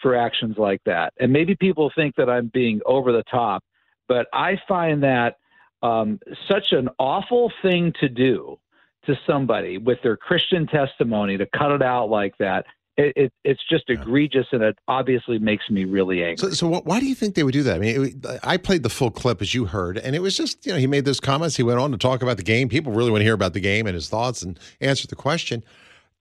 for 0.00 0.14
actions 0.14 0.56
like 0.58 0.80
that. 0.84 1.12
And 1.18 1.32
maybe 1.32 1.54
people 1.54 1.90
think 1.94 2.14
that 2.16 2.28
I'm 2.28 2.50
being 2.52 2.80
over 2.84 3.10
the 3.10 3.24
top, 3.24 3.64
but 4.06 4.26
I 4.32 4.60
find 4.68 5.02
that 5.02 5.36
um, 5.82 6.18
such 6.48 6.72
an 6.72 6.88
awful 6.98 7.52
thing 7.62 7.92
to 8.00 8.08
do 8.08 8.58
to 9.06 9.18
somebody 9.26 9.78
with 9.78 9.98
their 10.02 10.16
Christian 10.16 10.66
testimony 10.66 11.36
to 11.36 11.46
cut 11.56 11.72
it 11.72 11.82
out 11.82 12.10
like 12.10 12.36
that 12.38 12.64
it, 12.96 13.12
it, 13.16 13.32
it's 13.42 13.60
just 13.68 13.84
egregious, 13.88 14.46
and 14.52 14.62
it 14.62 14.78
obviously 14.86 15.38
makes 15.38 15.68
me 15.68 15.84
really 15.84 16.22
angry. 16.22 16.36
So, 16.36 16.50
so 16.50 16.80
why 16.80 17.00
do 17.00 17.06
you 17.06 17.14
think 17.14 17.34
they 17.34 17.42
would 17.42 17.52
do 17.52 17.62
that? 17.64 17.76
I 17.76 17.78
mean, 17.78 18.04
it, 18.04 18.40
I 18.42 18.56
played 18.56 18.82
the 18.82 18.88
full 18.88 19.10
clip 19.10 19.42
as 19.42 19.54
you 19.54 19.64
heard, 19.64 19.98
and 19.98 20.14
it 20.14 20.22
was 20.22 20.36
just 20.36 20.64
you 20.64 20.72
know 20.72 20.78
he 20.78 20.86
made 20.86 21.04
those 21.04 21.20
comments. 21.20 21.56
He 21.56 21.62
went 21.62 21.80
on 21.80 21.90
to 21.92 21.98
talk 21.98 22.22
about 22.22 22.36
the 22.36 22.42
game. 22.42 22.68
People 22.68 22.92
really 22.92 23.10
want 23.10 23.20
to 23.20 23.24
hear 23.24 23.34
about 23.34 23.52
the 23.52 23.60
game 23.60 23.86
and 23.86 23.94
his 23.94 24.08
thoughts 24.08 24.42
and 24.42 24.58
answer 24.80 25.06
the 25.08 25.16
question. 25.16 25.64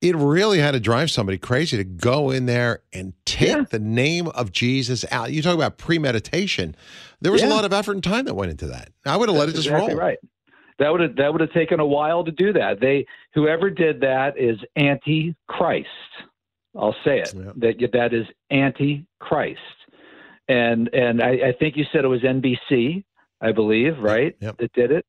It 0.01 0.15
really 0.17 0.59
had 0.59 0.71
to 0.71 0.81
drive 0.81 1.12
somebody 1.12 1.38
crazy 1.38 1.77
to 1.77 1.83
go 1.86 2.29
in 2.29 2.45
there 2.45 2.81
and 2.91 3.13
take 3.25 3.49
yeah. 3.49 3.65
the 3.69 3.79
name 3.79 4.27
of 4.29 4.51
Jesus 4.51 5.05
out. 5.12 5.31
You 5.31 5.41
talk 5.41 5.55
about 5.55 5.77
premeditation. 5.77 6.75
There 7.21 7.31
was 7.31 7.41
yeah. 7.41 7.47
a 7.47 7.51
lot 7.51 7.63
of 7.63 7.71
effort 7.71 7.93
and 7.93 8.03
time 8.03 8.25
that 8.25 8.33
went 8.33 8.51
into 8.51 8.67
that. 8.67 8.89
I 9.05 9.15
would 9.15 9.29
have 9.29 9.38
let 9.38 9.47
it 9.47 9.53
just 9.55 9.67
exactly 9.67 9.93
roll. 9.93 9.97
Right. 9.97 10.17
That 10.79 10.91
would 10.91 11.01
have 11.01 11.15
that 11.17 11.31
would 11.31 11.41
have 11.41 11.53
taken 11.53 11.79
a 11.79 11.86
while 11.86 12.25
to 12.25 12.31
do 12.31 12.51
that. 12.53 12.81
They 12.81 13.05
whoever 13.33 13.69
did 13.69 14.01
that 14.01 14.38
is 14.38 14.57
anti-Christ. 14.75 15.88
I'll 16.75 16.95
say 17.03 17.19
it. 17.19 17.33
Yep. 17.33 17.53
That 17.57 17.89
that 17.93 18.13
is 18.13 18.25
anti-Christ. 18.49 19.59
And 20.47 20.89
and 20.93 21.21
I, 21.21 21.29
I, 21.29 21.53
think 21.57 21.77
you 21.77 21.86
said 21.91 22.03
it 22.03 22.09
was 22.09 22.21
NBC, 22.21 23.03
I 23.39 23.51
believe, 23.51 23.97
right? 23.99 24.36
Yep. 24.39 24.57
That 24.57 24.73
did 24.73 24.91
it. 24.91 25.05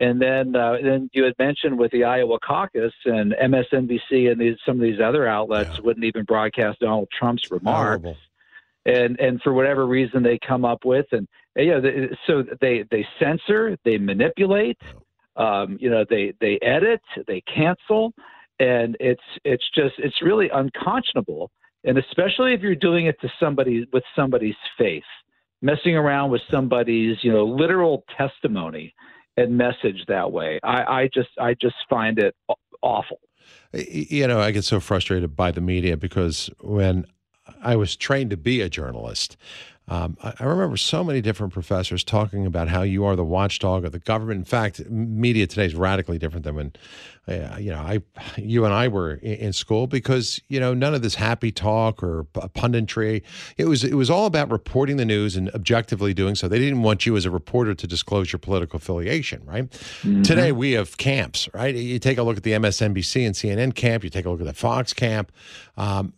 And 0.00 0.22
then 0.22 0.54
uh, 0.54 0.76
then 0.82 1.10
you 1.12 1.24
had 1.24 1.34
mentioned 1.38 1.78
with 1.78 1.90
the 1.90 2.04
Iowa 2.04 2.38
caucus 2.40 2.92
and 3.04 3.32
MSNBC 3.32 4.30
and 4.30 4.40
these, 4.40 4.56
some 4.64 4.76
of 4.76 4.82
these 4.82 5.00
other 5.00 5.26
outlets 5.26 5.70
yeah. 5.74 5.80
wouldn't 5.82 6.04
even 6.04 6.24
broadcast 6.24 6.78
Donald 6.80 7.08
Trump's 7.16 7.50
remarks. 7.50 8.02
Horrible. 8.02 8.16
And 8.86 9.18
and 9.20 9.42
for 9.42 9.52
whatever 9.52 9.86
reason 9.86 10.22
they 10.22 10.38
come 10.38 10.64
up 10.64 10.84
with 10.84 11.06
and 11.12 11.28
yeah, 11.56 11.80
so 12.26 12.44
they 12.60 12.84
they 12.90 13.06
censor, 13.18 13.76
they 13.84 13.98
manipulate, 13.98 14.78
um, 15.36 15.76
you 15.80 15.90
know, 15.90 16.04
they 16.08 16.32
they 16.40 16.58
edit, 16.62 17.02
they 17.26 17.40
cancel, 17.42 18.12
and 18.58 18.96
it's 19.00 19.22
it's 19.44 19.64
just 19.74 19.94
it's 19.98 20.22
really 20.22 20.48
unconscionable. 20.52 21.50
And 21.84 21.96
especially 21.96 22.54
if 22.54 22.60
you're 22.60 22.74
doing 22.74 23.06
it 23.06 23.20
to 23.20 23.28
somebody 23.38 23.86
with 23.92 24.02
somebody's 24.16 24.56
faith 24.76 25.04
messing 25.62 25.96
around 25.96 26.30
with 26.30 26.42
somebody's 26.50 27.16
you 27.22 27.32
know 27.32 27.44
literal 27.44 28.04
testimony 28.16 28.94
and 29.36 29.56
message 29.56 30.04
that 30.08 30.30
way. 30.32 30.58
I, 30.62 31.02
I 31.02 31.10
just 31.12 31.30
i 31.40 31.54
just 31.54 31.76
find 31.88 32.18
it 32.18 32.34
awful. 32.82 33.20
You 33.72 34.26
know 34.26 34.40
i 34.40 34.50
get 34.50 34.64
so 34.64 34.80
frustrated 34.80 35.34
by 35.34 35.50
the 35.50 35.60
media 35.60 35.96
because 35.96 36.50
when 36.60 37.06
i 37.62 37.76
was 37.76 37.96
trained 37.96 38.30
to 38.30 38.36
be 38.36 38.60
a 38.60 38.68
journalist 38.68 39.36
um, 39.88 40.16
I, 40.22 40.34
I, 40.40 40.44
remember 40.44 40.76
so 40.76 41.02
many 41.02 41.22
different 41.22 41.52
professors 41.52 42.04
talking 42.04 42.44
about 42.44 42.68
how 42.68 42.82
you 42.82 43.04
are 43.04 43.16
the 43.16 43.24
watchdog 43.24 43.84
of 43.84 43.92
the 43.92 43.98
government. 43.98 44.38
In 44.38 44.44
fact, 44.44 44.88
media 44.90 45.46
today 45.46 45.64
is 45.64 45.74
radically 45.74 46.18
different 46.18 46.44
than 46.44 46.56
when, 46.56 46.72
uh, 47.26 47.56
you 47.58 47.70
know, 47.70 47.78
I, 47.78 48.02
you 48.36 48.66
and 48.66 48.74
I 48.74 48.88
were 48.88 49.14
in, 49.14 49.34
in, 49.34 49.52
school 49.52 49.86
because 49.86 50.40
you 50.48 50.60
know 50.60 50.74
none 50.74 50.94
of 50.94 51.00
this 51.00 51.14
happy 51.14 51.50
talk 51.50 52.02
or 52.02 52.24
punditry. 52.34 53.22
It 53.56 53.64
was 53.64 53.82
it 53.82 53.94
was 53.94 54.10
all 54.10 54.26
about 54.26 54.50
reporting 54.50 54.98
the 54.98 55.06
news 55.06 55.36
and 55.36 55.48
objectively 55.50 56.12
doing 56.12 56.34
so. 56.34 56.48
They 56.48 56.58
didn't 56.58 56.82
want 56.82 57.06
you 57.06 57.16
as 57.16 57.24
a 57.24 57.30
reporter 57.30 57.74
to 57.74 57.86
disclose 57.86 58.30
your 58.30 58.40
political 58.40 58.76
affiliation. 58.76 59.42
Right. 59.46 59.70
Mm-hmm. 59.70 60.22
Today 60.22 60.52
we 60.52 60.72
have 60.72 60.98
camps. 60.98 61.48
Right. 61.54 61.74
You 61.74 61.98
take 61.98 62.18
a 62.18 62.22
look 62.22 62.36
at 62.36 62.42
the 62.42 62.52
MSNBC 62.52 63.24
and 63.24 63.34
CNN 63.34 63.74
camp. 63.74 64.04
You 64.04 64.10
take 64.10 64.26
a 64.26 64.30
look 64.30 64.40
at 64.40 64.46
the 64.46 64.52
Fox 64.52 64.92
camp. 64.92 65.32
Um, 65.78 66.12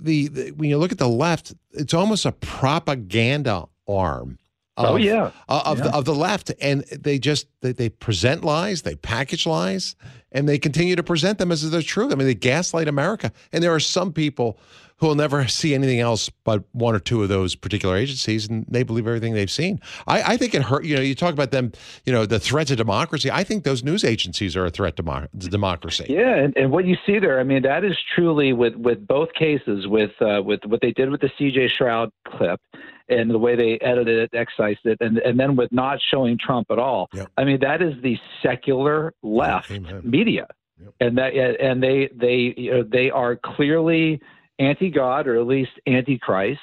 the, 0.00 0.28
the 0.28 0.50
when 0.52 0.70
you 0.70 0.78
look 0.78 0.92
at 0.92 0.98
the 0.98 1.08
left, 1.08 1.54
it's 1.72 1.94
almost 1.94 2.24
a 2.24 2.32
propaganda 2.32 3.66
arm. 3.88 4.38
Of, 4.76 4.90
oh 4.90 4.96
yeah, 4.96 5.30
of 5.48 5.78
yeah. 5.78 5.84
Uh, 5.84 5.88
the 5.88 5.96
of 5.96 6.04
the 6.04 6.14
left, 6.14 6.52
and 6.60 6.82
they 6.82 7.18
just 7.18 7.46
they, 7.62 7.72
they 7.72 7.88
present 7.88 8.44
lies, 8.44 8.82
they 8.82 8.94
package 8.94 9.46
lies, 9.46 9.96
and 10.32 10.46
they 10.46 10.58
continue 10.58 10.96
to 10.96 11.02
present 11.02 11.38
them 11.38 11.50
as 11.50 11.64
if 11.64 11.70
they're 11.70 11.80
true. 11.80 12.12
I 12.12 12.14
mean, 12.14 12.26
they 12.26 12.34
gaslight 12.34 12.86
America, 12.86 13.32
and 13.52 13.64
there 13.64 13.74
are 13.74 13.80
some 13.80 14.12
people 14.12 14.58
who 14.98 15.08
will 15.08 15.14
never 15.14 15.46
see 15.46 15.74
anything 15.74 16.00
else 16.00 16.30
but 16.44 16.64
one 16.72 16.94
or 16.94 16.98
two 16.98 17.22
of 17.22 17.28
those 17.28 17.54
particular 17.54 17.96
agencies, 17.96 18.48
and 18.48 18.64
they 18.68 18.82
believe 18.82 19.06
everything 19.06 19.34
they've 19.34 19.50
seen. 19.50 19.80
I, 20.06 20.34
I 20.34 20.36
think 20.36 20.54
it 20.54 20.62
hurt. 20.62 20.84
You 20.84 20.96
know, 20.96 21.02
you 21.02 21.14
talk 21.14 21.32
about 21.32 21.50
them. 21.50 21.72
You 22.04 22.12
know, 22.12 22.24
the 22.24 22.40
threat 22.40 22.68
to 22.68 22.76
democracy. 22.76 23.30
I 23.30 23.44
think 23.44 23.64
those 23.64 23.84
news 23.84 24.04
agencies 24.04 24.56
are 24.56 24.64
a 24.64 24.70
threat 24.70 24.96
to, 24.96 25.02
mo- 25.02 25.26
to 25.38 25.48
democracy. 25.48 26.06
Yeah, 26.08 26.34
and, 26.36 26.56
and, 26.56 26.70
what 26.70 26.86
you 26.86 26.96
see 27.04 27.18
there, 27.18 27.38
I 27.38 27.44
mean, 27.44 27.62
that 27.62 27.84
is 27.84 27.96
truly 28.14 28.52
with 28.52 28.74
with 28.76 29.06
both 29.06 29.32
cases, 29.34 29.86
with 29.86 30.12
uh, 30.20 30.42
with 30.42 30.60
what 30.64 30.80
they 30.80 30.92
did 30.92 31.10
with 31.10 31.20
the 31.20 31.30
C.J. 31.38 31.68
Stroud 31.68 32.10
clip. 32.26 32.60
And 33.08 33.30
the 33.30 33.38
way 33.38 33.54
they 33.54 33.78
edited 33.86 34.18
it, 34.18 34.36
excised 34.36 34.80
it, 34.84 34.98
and, 35.00 35.18
and 35.18 35.38
then 35.38 35.54
with 35.54 35.70
not 35.70 36.00
showing 36.10 36.36
Trump 36.44 36.66
at 36.72 36.80
all. 36.80 37.08
Yep. 37.14 37.30
I 37.36 37.44
mean, 37.44 37.60
that 37.60 37.80
is 37.80 37.94
the 38.02 38.18
secular 38.42 39.14
left 39.22 39.70
Amen. 39.70 40.00
media, 40.02 40.48
yep. 40.76 40.92
and 40.98 41.16
that 41.16 41.32
and 41.36 41.80
they 41.80 42.10
they 42.12 42.52
you 42.56 42.70
know, 42.72 42.82
they 42.82 43.12
are 43.12 43.36
clearly 43.36 44.20
anti 44.58 44.90
God 44.90 45.26
or 45.26 45.36
at 45.38 45.46
least 45.46 45.72
anti 45.86 46.18
Christ. 46.18 46.60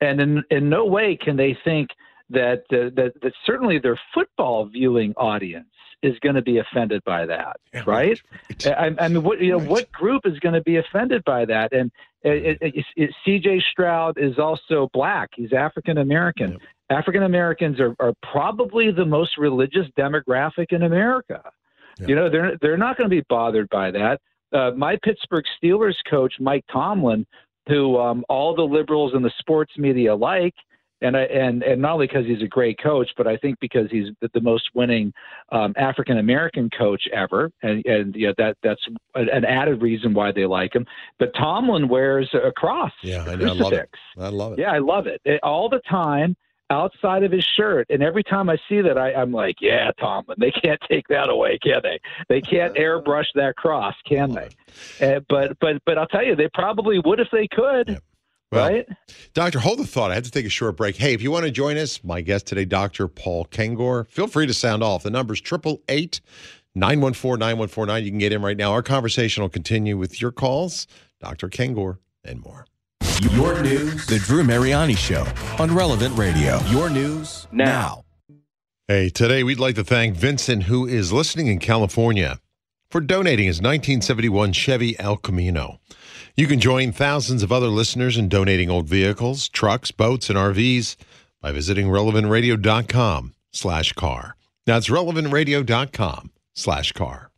And 0.00 0.20
in, 0.20 0.44
in 0.50 0.68
no 0.68 0.84
way 0.84 1.16
can 1.16 1.36
they 1.36 1.56
think 1.64 1.90
that, 2.30 2.62
uh, 2.72 2.90
that, 2.96 3.12
that 3.22 3.32
certainly 3.46 3.78
their 3.78 3.98
football 4.12 4.66
viewing 4.66 5.12
audience 5.16 5.66
is 6.02 6.18
going 6.18 6.34
to 6.34 6.42
be 6.42 6.58
offended 6.58 7.02
by 7.04 7.24
that, 7.26 7.58
yeah, 7.72 7.82
right? 7.86 8.20
right. 8.64 8.76
I, 8.76 9.04
I, 9.04 9.08
mean, 9.08 9.22
what 9.22 9.40
you 9.40 9.52
know, 9.52 9.58
right. 9.58 9.68
what 9.68 9.92
group 9.92 10.22
is 10.24 10.38
going 10.40 10.54
to 10.54 10.62
be 10.62 10.76
offended 10.76 11.22
by 11.24 11.44
that? 11.44 11.72
And 11.72 11.92
it, 12.22 12.58
it, 12.60 12.84
it, 12.96 13.14
C.J. 13.24 13.62
Stroud 13.70 14.18
is 14.18 14.38
also 14.38 14.90
black; 14.92 15.30
he's 15.36 15.52
African 15.52 15.98
American. 15.98 16.58
African 16.90 17.22
Americans 17.22 17.78
are, 17.80 17.94
are 18.00 18.12
probably 18.32 18.90
the 18.90 19.04
most 19.04 19.38
religious 19.38 19.86
demographic 19.96 20.72
in 20.72 20.82
America. 20.82 21.42
You 22.00 22.16
know, 22.16 22.28
they're 22.28 22.58
they're 22.60 22.76
not 22.76 22.96
going 22.96 23.08
to 23.08 23.14
be 23.14 23.24
bothered 23.28 23.68
by 23.68 23.90
that 23.92 24.20
uh, 24.52 24.70
my 24.76 24.96
Pittsburgh 25.02 25.44
Steelers 25.62 25.96
coach, 26.08 26.34
Mike 26.40 26.64
Tomlin, 26.72 27.26
who 27.68 27.98
um, 27.98 28.24
all 28.28 28.54
the 28.54 28.62
liberals 28.62 29.12
in 29.14 29.22
the 29.22 29.32
sports 29.38 29.72
media 29.76 30.14
like, 30.14 30.54
and 31.00 31.16
I, 31.16 31.22
and 31.22 31.62
and 31.64 31.82
not 31.82 31.94
only 31.94 32.06
because 32.06 32.26
he's 32.26 32.42
a 32.42 32.48
great 32.48 32.78
coach, 32.80 33.10
but 33.16 33.26
I 33.26 33.36
think 33.36 33.58
because 33.60 33.90
he's 33.90 34.08
the, 34.20 34.30
the 34.34 34.40
most 34.40 34.64
winning 34.74 35.12
um, 35.50 35.74
African 35.76 36.18
American 36.18 36.70
coach 36.70 37.02
ever, 37.12 37.50
and 37.62 37.84
and 37.86 38.14
you 38.14 38.28
know, 38.28 38.34
that 38.38 38.56
that's 38.62 38.80
an 39.14 39.44
added 39.44 39.82
reason 39.82 40.14
why 40.14 40.30
they 40.30 40.46
like 40.46 40.74
him. 40.74 40.86
But 41.18 41.32
Tomlin 41.34 41.88
wears 41.88 42.30
a 42.34 42.52
cross, 42.52 42.92
yeah, 43.02 43.24
I, 43.26 43.34
know, 43.34 43.46
I 43.46 43.54
love 43.54 43.72
it. 43.72 43.90
I 44.16 44.28
love 44.28 44.52
it. 44.52 44.58
Yeah, 44.60 44.70
I 44.70 44.78
love 44.78 45.06
it, 45.08 45.20
it 45.24 45.40
all 45.42 45.68
the 45.68 45.80
time 45.90 46.36
outside 46.72 47.22
of 47.22 47.30
his 47.30 47.44
shirt. 47.44 47.86
And 47.90 48.02
every 48.02 48.24
time 48.24 48.48
I 48.48 48.56
see 48.68 48.80
that, 48.80 48.98
I, 48.98 49.12
I'm 49.12 49.32
like, 49.32 49.56
yeah, 49.60 49.90
Tomlin, 50.00 50.36
they 50.40 50.50
can't 50.50 50.80
take 50.88 51.06
that 51.08 51.28
away, 51.28 51.58
can 51.62 51.80
they? 51.82 52.00
They 52.28 52.40
can't 52.40 52.74
airbrush 52.74 53.26
that 53.34 53.56
cross, 53.56 53.94
can 54.08 54.32
they? 54.32 54.48
Uh, 55.00 55.20
but 55.28 55.58
but 55.60 55.82
but 55.84 55.98
I'll 55.98 56.06
tell 56.06 56.24
you, 56.24 56.34
they 56.34 56.48
probably 56.54 56.98
would 57.04 57.20
if 57.20 57.28
they 57.30 57.46
could. 57.48 57.90
Yep. 57.90 58.02
Well, 58.50 58.68
right? 58.68 58.86
Doctor, 59.32 59.58
hold 59.58 59.78
the 59.78 59.86
thought. 59.86 60.10
I 60.10 60.14
had 60.14 60.24
to 60.24 60.30
take 60.30 60.44
a 60.44 60.50
short 60.50 60.76
break. 60.76 60.96
Hey, 60.96 61.14
if 61.14 61.22
you 61.22 61.30
want 61.30 61.46
to 61.46 61.50
join 61.50 61.78
us, 61.78 62.04
my 62.04 62.20
guest 62.20 62.46
today, 62.46 62.66
Dr. 62.66 63.08
Paul 63.08 63.46
Kengor, 63.46 64.06
feel 64.08 64.26
free 64.26 64.46
to 64.46 64.52
sound 64.52 64.82
off. 64.82 65.04
The 65.04 65.10
number's 65.10 65.40
888 65.40 66.20
914 66.74 67.38
9149. 67.38 68.04
You 68.04 68.10
can 68.10 68.18
get 68.18 68.32
in 68.32 68.42
right 68.42 68.56
now. 68.56 68.72
Our 68.72 68.82
conversation 68.82 69.42
will 69.42 69.48
continue 69.48 69.96
with 69.96 70.20
your 70.20 70.32
calls, 70.32 70.86
Dr. 71.18 71.48
Kengor, 71.48 71.98
and 72.24 72.42
more. 72.42 72.66
Your 73.30 73.62
news, 73.62 74.04
The 74.06 74.18
Drew 74.18 74.42
Mariani 74.42 74.96
Show 74.96 75.24
on 75.60 75.72
Relevant 75.72 76.18
Radio. 76.18 76.58
Your 76.70 76.90
news 76.90 77.46
now. 77.52 78.04
Hey, 78.88 79.10
today 79.10 79.44
we'd 79.44 79.60
like 79.60 79.76
to 79.76 79.84
thank 79.84 80.16
Vincent, 80.16 80.64
who 80.64 80.88
is 80.88 81.12
listening 81.12 81.46
in 81.46 81.60
California, 81.60 82.40
for 82.90 83.00
donating 83.00 83.46
his 83.46 83.58
1971 83.58 84.52
Chevy 84.52 84.98
El 84.98 85.16
Camino. 85.16 85.78
You 86.34 86.48
can 86.48 86.58
join 86.58 86.90
thousands 86.90 87.44
of 87.44 87.52
other 87.52 87.68
listeners 87.68 88.16
in 88.18 88.28
donating 88.28 88.68
old 88.68 88.88
vehicles, 88.88 89.48
trucks, 89.48 89.92
boats, 89.92 90.28
and 90.28 90.36
RVs 90.36 90.96
by 91.40 91.52
visiting 91.52 91.86
relevantradio.com 91.86 93.34
slash 93.52 93.92
car. 93.92 94.34
That's 94.66 94.88
relevantradio.com 94.88 96.32
slash 96.54 96.90
car. 96.90 97.31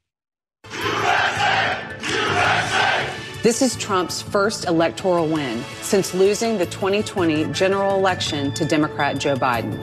This 3.44 3.60
is 3.60 3.76
Trump's 3.76 4.22
first 4.22 4.64
electoral 4.64 5.28
win 5.28 5.62
since 5.82 6.14
losing 6.14 6.56
the 6.56 6.64
2020 6.64 7.44
general 7.52 7.94
election 7.94 8.54
to 8.54 8.64
Democrat 8.64 9.18
Joe 9.18 9.34
Biden. 9.34 9.78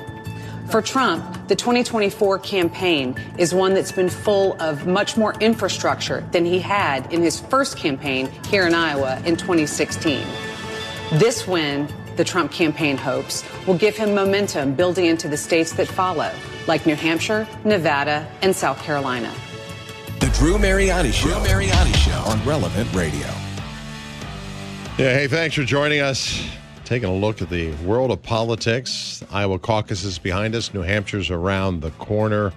For 0.72 0.82
Trump, 0.82 1.48
the 1.48 1.56
2024 1.56 2.40
campaign 2.40 3.16
is 3.38 3.54
one 3.54 3.76
that's 3.76 3.92
been 3.92 4.10
full 4.10 4.60
of 4.60 4.88
much 4.88 5.16
more 5.16 5.36
infrastructure 5.36 6.28
than 6.32 6.44
he 6.44 6.58
had 6.60 7.14
in 7.14 7.22
his 7.22 7.40
first 7.40 7.78
campaign 7.78 8.32
here 8.48 8.66
in 8.66 8.74
Iowa 8.74 9.22
in 9.28 9.38
2016. 9.38 10.26
This 11.20 11.48
win, 11.48 11.88
the 12.16 12.24
Trump 12.24 12.52
campaign 12.52 12.98
hopes, 12.98 13.44
will 13.68 13.78
give 13.78 13.96
him 13.96 14.16
momentum 14.16 14.74
building 14.74 15.06
into 15.06 15.28
the 15.28 15.38
states 15.38 15.74
that 15.74 15.88
follow, 15.88 16.32
like 16.66 16.88
New 16.88 16.96
Hampshire, 16.96 17.48
Nevada, 17.64 18.28
and 18.42 18.56
South 18.56 18.82
Carolina. 18.82 19.32
The 20.20 20.30
Drew 20.30 20.58
Mariani 20.58 21.12
Show. 21.12 21.28
Drew 21.30 21.44
Mariani 21.44 21.94
Show 21.94 22.24
on 22.26 22.44
Relevant 22.44 22.92
Radio. 22.96 23.28
Yeah, 25.02 25.16
hey, 25.16 25.28
thanks 25.28 25.56
for 25.56 25.64
joining 25.64 26.00
us. 26.00 26.48
Taking 26.86 27.10
a 27.10 27.16
look 27.16 27.42
at 27.42 27.50
the 27.50 27.74
world 27.78 28.12
of 28.12 28.22
politics. 28.22 29.24
Iowa 29.32 29.58
caucus 29.58 30.04
is 30.04 30.20
behind 30.20 30.54
us. 30.54 30.76
New 30.76 30.84
Hampshire's 30.84 31.32
around 31.32 31.80
the 31.80 31.90
corner. 31.90 32.54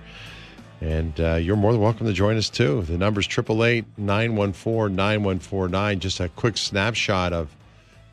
And 0.82 1.18
uh, 1.18 1.36
you're 1.36 1.56
more 1.56 1.72
than 1.72 1.80
welcome 1.80 2.06
to 2.06 2.12
join 2.12 2.36
us 2.36 2.50
too. 2.50 2.82
The 2.82 2.98
number's 2.98 3.26
888 3.28 3.86
914 3.96 4.94
9149. 4.94 6.00
Just 6.00 6.20
a 6.20 6.28
quick 6.28 6.58
snapshot 6.58 7.32
of 7.32 7.48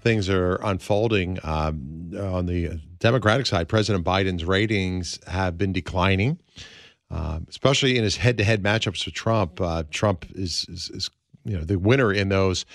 things 0.02 0.28
that 0.28 0.38
are 0.38 0.62
unfolding 0.64 1.38
um, 1.44 2.14
on 2.18 2.46
the 2.46 2.80
Democratic 3.00 3.48
side. 3.48 3.68
President 3.68 4.06
Biden's 4.06 4.46
ratings 4.46 5.20
have 5.28 5.58
been 5.58 5.74
declining, 5.74 6.40
uh, 7.10 7.42
especially 7.50 7.98
in 7.98 8.06
his 8.06 8.16
head 8.16 8.38
to 8.38 8.46
head 8.46 8.64
matchups 8.64 9.04
with 9.04 9.14
Trump. 9.14 9.60
Uh, 9.60 9.84
Trump 9.92 10.26
is, 10.36 10.66
is, 10.70 10.90
is, 10.94 11.10
you 11.44 11.58
know, 11.58 11.66
the 11.66 11.78
winner 11.78 12.14
in 12.14 12.30
those. 12.30 12.66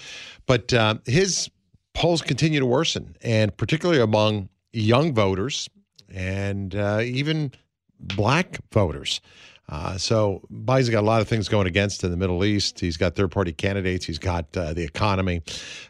But 0.46 0.72
uh, 0.72 0.96
his 1.06 1.50
polls 1.94 2.22
continue 2.22 2.60
to 2.60 2.66
worsen, 2.66 3.16
and 3.22 3.56
particularly 3.56 4.00
among 4.00 4.48
young 4.72 5.14
voters 5.14 5.68
and 6.12 6.74
uh, 6.74 7.00
even 7.02 7.52
black 7.98 8.58
voters. 8.72 9.20
Uh, 9.68 9.98
so 9.98 10.42
Biden's 10.52 10.90
got 10.90 11.02
a 11.02 11.06
lot 11.06 11.20
of 11.20 11.28
things 11.28 11.48
going 11.48 11.66
against 11.66 12.04
in 12.04 12.10
the 12.10 12.16
Middle 12.16 12.44
East. 12.44 12.78
He's 12.78 12.96
got 12.96 13.16
third-party 13.16 13.52
candidates. 13.54 14.04
He's 14.04 14.18
got 14.18 14.56
uh, 14.56 14.72
the 14.72 14.84
economy. 14.84 15.42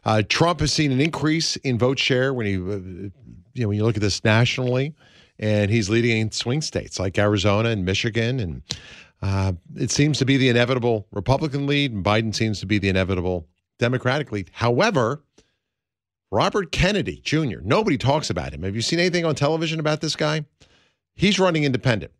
Uh, 0.04 0.22
Trump 0.26 0.60
has 0.60 0.72
seen 0.72 0.92
an 0.92 1.00
increase 1.00 1.56
in 1.56 1.78
vote 1.78 1.98
share 1.98 2.32
when 2.32 2.46
he, 2.46 2.54
uh, 2.54 3.10
you 3.52 3.62
know, 3.62 3.68
when 3.68 3.76
you 3.76 3.84
look 3.84 3.96
at 3.96 4.02
this 4.02 4.24
nationally, 4.24 4.94
and 5.38 5.70
he's 5.70 5.90
leading 5.90 6.18
in 6.18 6.30
swing 6.30 6.62
states 6.62 6.98
like 6.98 7.18
Arizona 7.18 7.68
and 7.68 7.84
Michigan, 7.84 8.40
and 8.40 8.62
uh, 9.20 9.52
it 9.74 9.90
seems 9.90 10.18
to 10.18 10.24
be 10.24 10.38
the 10.38 10.48
inevitable 10.48 11.06
Republican 11.12 11.66
lead, 11.66 11.92
and 11.92 12.02
Biden 12.02 12.34
seems 12.34 12.60
to 12.60 12.66
be 12.66 12.78
the 12.78 12.88
inevitable 12.88 13.46
Democratic 13.78 14.32
lead. 14.32 14.50
However, 14.52 15.22
Robert 16.30 16.72
Kennedy 16.72 17.20
Jr. 17.22 17.60
Nobody 17.62 17.96
talks 17.98 18.30
about 18.30 18.52
him. 18.52 18.62
Have 18.62 18.74
you 18.74 18.82
seen 18.82 18.98
anything 18.98 19.24
on 19.24 19.34
television 19.34 19.80
about 19.80 20.00
this 20.00 20.16
guy? 20.16 20.44
He's 21.14 21.38
running 21.38 21.64
independent. 21.64 22.12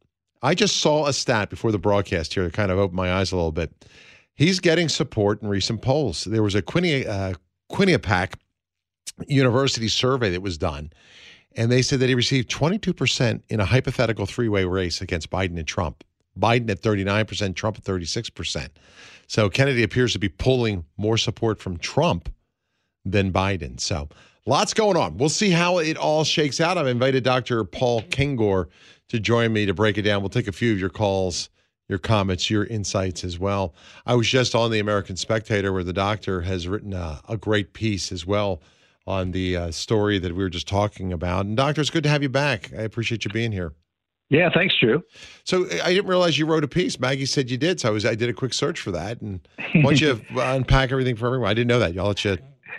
I 0.43 0.55
just 0.55 0.77
saw 0.77 1.07
a 1.07 1.13
stat 1.13 1.51
before 1.51 1.73
the 1.73 1.79
broadcast 1.79 2.35
here 2.35 2.45
that 2.45 2.53
kind 2.53 2.71
of 2.71 2.79
opened 2.79 2.97
my 2.97 3.13
eyes 3.13 3.33
a 3.33 3.37
little 3.37 3.53
bit. 3.53 3.87
He's 4.35 4.61
getting 4.61 4.89
support 4.89 5.43
in 5.43 5.49
recent 5.49 5.83
polls. 5.83 6.25
There 6.25 6.43
was 6.43 6.55
a 6.55 6.63
Quinnia, 6.63 7.09
uh, 7.09 7.35
Quinnipiac 7.73 8.35
University 9.27 9.89
survey 9.89 10.31
that 10.31 10.43
was 10.43 10.59
done, 10.59 10.93
and 11.57 11.73
they 11.73 11.83
said 11.83 12.01
that 12.01 12.09
he 12.09 12.15
received 12.15 12.51
22% 12.51 13.43
in 13.49 13.61
a 13.61 13.65
hypothetical 13.65 14.27
three 14.27 14.49
way 14.49 14.65
race 14.65 15.01
against 15.01 15.31
Biden 15.31 15.59
and 15.59 15.67
Trump. 15.67 16.05
Biden 16.39 16.71
at 16.71 16.83
39%, 16.83 17.57
Trump 17.57 17.79
at 17.79 17.85
36%. 17.85 18.69
So 19.27 19.49
Kennedy 19.49 19.83
appears 19.83 20.13
to 20.13 20.19
be 20.19 20.29
pulling 20.29 20.85
more 20.97 21.19
support 21.19 21.59
from 21.59 21.79
Trump 21.79 22.33
than 23.05 23.33
Biden. 23.33 23.81
So 23.81 24.09
lots 24.47 24.75
going 24.75 24.97
on. 24.97 25.17
We'll 25.19 25.29
see 25.29 25.51
how 25.51 25.79
it 25.79 25.97
all 25.97 26.25
shakes 26.25 26.61
out. 26.61 26.79
I've 26.79 26.87
invited 26.87 27.25
Dr. 27.25 27.65
Paul 27.65 28.03
Kengor 28.03 28.69
to 29.09 29.21
join 29.21 29.53
me 29.53 29.67
to 29.67 29.75
break 29.75 29.99
it 29.99 30.03
down. 30.03 30.23
We'll 30.23 30.31
take 30.31 30.49
a 30.49 30.53
few 30.53 30.73
of 30.73 30.81
your 30.81 30.89
calls, 30.91 31.49
your 31.89 31.99
comments, 31.99 32.51
your 32.51 32.65
insights 32.65 33.25
as 33.25 33.39
well. 33.39 33.75
I 34.05 34.15
was 34.15 34.29
just 34.29 34.55
on 34.55 34.71
the 34.71 34.81
American 34.81 35.17
Spectator 35.17 35.73
where 35.73 35.85
the 35.85 35.93
doctor 35.93 36.43
has 36.43 36.67
written 36.67 36.93
a, 36.93 37.21
a 37.29 37.37
great 37.37 37.73
piece 37.73 38.11
as 38.11 38.27
well 38.27 38.61
on 39.07 39.31
the 39.31 39.57
uh, 39.57 39.71
story 39.71 40.19
that 40.19 40.33
we 40.33 40.43
were 40.43 40.51
just 40.51 40.67
talking 40.67 41.13
about. 41.13 41.47
And 41.47 41.57
doctor, 41.57 41.81
it's 41.81 41.91
good 41.91 42.03
to 42.03 42.09
have 42.09 42.23
you 42.23 42.29
back. 42.29 42.73
I 42.77 42.83
appreciate 42.83 43.25
you 43.25 43.31
being 43.31 43.53
here. 43.53 43.73
Yeah, 44.29 44.51
thanks, 44.53 44.75
Drew. 44.81 45.05
So 45.45 45.67
I 45.85 45.95
didn't 45.95 46.09
realize 46.09 46.37
you 46.37 46.47
wrote 46.47 46.65
a 46.65 46.69
piece. 46.69 46.99
Maggie 46.99 47.27
said 47.27 47.49
you 47.49 47.57
did, 47.57 47.81
so 47.81 47.89
I 47.89 47.93
was 47.93 48.05
I 48.05 48.17
did 48.17 48.29
a 48.29 48.33
quick 48.33 48.55
search 48.55 48.81
for 48.81 48.91
that. 48.91 49.21
And 49.21 49.47
once 49.77 50.01
you 50.01 50.21
unpack 50.37 50.91
everything 50.91 51.15
for 51.17 51.27
everyone? 51.27 51.49
I 51.49 51.55
didn't 51.55 51.69
know 51.69 51.79
that. 51.79 51.97
I'll 51.97 52.09
let 52.09 52.25
you 52.25 52.39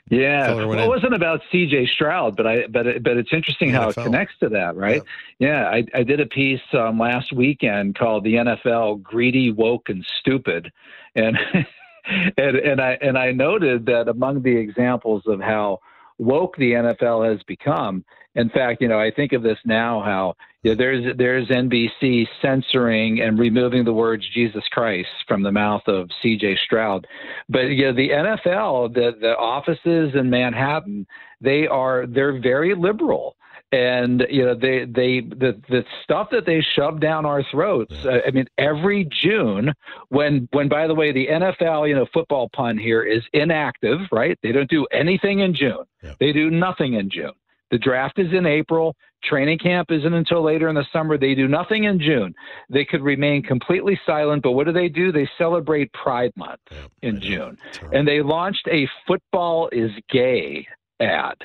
yeah, 0.10 0.53
well, 0.53 0.79
it 0.79 0.88
wasn't 0.88 1.13
about 1.13 1.41
C.J. 1.51 1.88
Stroud, 1.88 2.38
but 2.38 2.47
I 2.47 2.67
but 2.67 2.88
it, 2.88 3.03
but 3.03 3.17
it's 3.17 3.33
interesting 3.33 3.71
how 3.71 3.89
NFL. 3.89 3.89
it 3.89 4.03
connects 4.03 4.36
to 4.39 4.49
that, 4.49 4.77
right? 4.77 5.01
Yeah, 5.38 5.47
yeah 5.47 5.69
I, 5.69 5.99
I 5.99 6.03
did 6.03 6.21
a 6.21 6.25
piece 6.25 6.62
um, 6.73 6.97
last 6.97 7.33
weekend 7.33 7.97
called 7.97 8.23
"The 8.23 8.36
NFL 8.36 9.01
Greedy, 9.01 9.51
Woke, 9.51 9.89
and 9.89 10.05
Stupid," 10.19 10.71
and 11.15 11.38
and 12.38 12.55
and 12.55 12.81
I 12.81 12.97
and 13.01 13.17
I 13.17 13.31
noted 13.31 13.86
that 13.88 14.07
among 14.07 14.43
the 14.43 14.55
examples 14.55 15.23
of 15.25 15.41
how 15.41 15.79
woke 16.17 16.55
the 16.55 16.71
NFL 16.71 17.29
has 17.29 17.43
become. 17.43 18.05
In 18.38 18.50
fact, 18.50 18.84
you 18.84 18.88
know, 18.88 19.00
I 19.00 19.10
think 19.10 19.34
of 19.34 19.41
this 19.41 19.58
now 19.65 20.02
how 20.04 20.36
you 20.62 20.71
know, 20.71 20.78
there's 20.78 21.17
there's 21.17 21.47
NBC 21.47 22.28
censoring 22.39 23.19
and 23.19 23.39
removing 23.39 23.84
the 23.84 23.93
words 23.93 24.23
Jesus 24.32 24.63
Christ 24.71 25.10
from 25.28 25.41
the 25.41 25.52
mouth 25.52 25.82
of 25.88 26.10
C.J. 26.21 26.58
Stroud, 26.63 27.08
but 27.50 27.62
you 27.62 27.86
know, 27.86 27.93
the 27.93 28.10
NFL, 28.10 28.93
the 28.93 29.17
the 29.19 29.36
offices 29.38 30.13
in 30.13 30.30
Manhattan, 30.30 31.08
they 31.41 31.65
are 31.65 32.06
they're 32.06 32.39
very 32.39 32.76
liberal. 32.76 33.36
And 33.71 34.23
you 34.30 34.45
know 34.45 34.54
they 34.54 34.86
they 34.86 35.21
the 35.21 35.60
the 35.67 35.84
stuff 36.04 36.30
that 36.32 36.45
they 36.45 36.62
shove 36.76 37.02
down 37.02 37.26
our 37.26 37.43
throats 37.52 37.93
uh, 38.06 38.19
i 38.26 38.32
mean 38.32 38.45
every 38.58 39.10
june 39.21 39.73
when 40.08 40.47
when 40.54 40.69
by 40.69 40.88
the 40.88 40.95
way 40.95 41.12
the 41.12 41.28
nfl 41.28 41.86
you 41.86 41.93
know 41.93 42.06
football 42.13 42.47
pun 42.56 42.78
here 42.78 43.04
is 43.04 43.23
inactive 43.34 44.00
right? 44.10 44.39
They 44.41 44.54
don't 44.54 44.69
do 44.69 44.86
anything 44.93 45.39
in 45.39 45.54
june. 45.54 45.84
Yeah. 46.02 46.13
they 46.17 46.32
do 46.32 46.50
nothing 46.50 46.93
in 46.93 47.10
june 47.10 47.34
the 47.71 47.77
draft 47.77 48.19
is 48.19 48.32
in 48.34 48.45
april 48.45 48.95
training 49.23 49.58
camp 49.58 49.91
isn't 49.91 50.13
until 50.13 50.43
later 50.43 50.69
in 50.69 50.75
the 50.75 50.86
summer 50.93 51.17
they 51.17 51.36
do 51.36 51.47
nothing 51.47 51.86
in 51.86 51.99
june 51.99 52.34
they 52.69 52.86
could 52.86 53.01
remain 53.01 53.41
completely 53.41 53.99
silent 54.06 54.43
but 54.43 54.51
what 54.51 54.65
do 54.65 54.73
they 54.73 54.89
do 54.89 55.12
they 55.12 55.30
celebrate 55.38 55.91
pride 55.93 56.32
month 56.36 56.60
yeah, 56.71 56.88
in 57.01 57.19
june 57.19 57.58
and 57.91 58.08
they 58.08 58.21
launched 58.21 58.67
a 58.71 58.88
football 59.08 59.69
is 59.71 59.91
gay 60.10 60.65
ad 60.99 61.38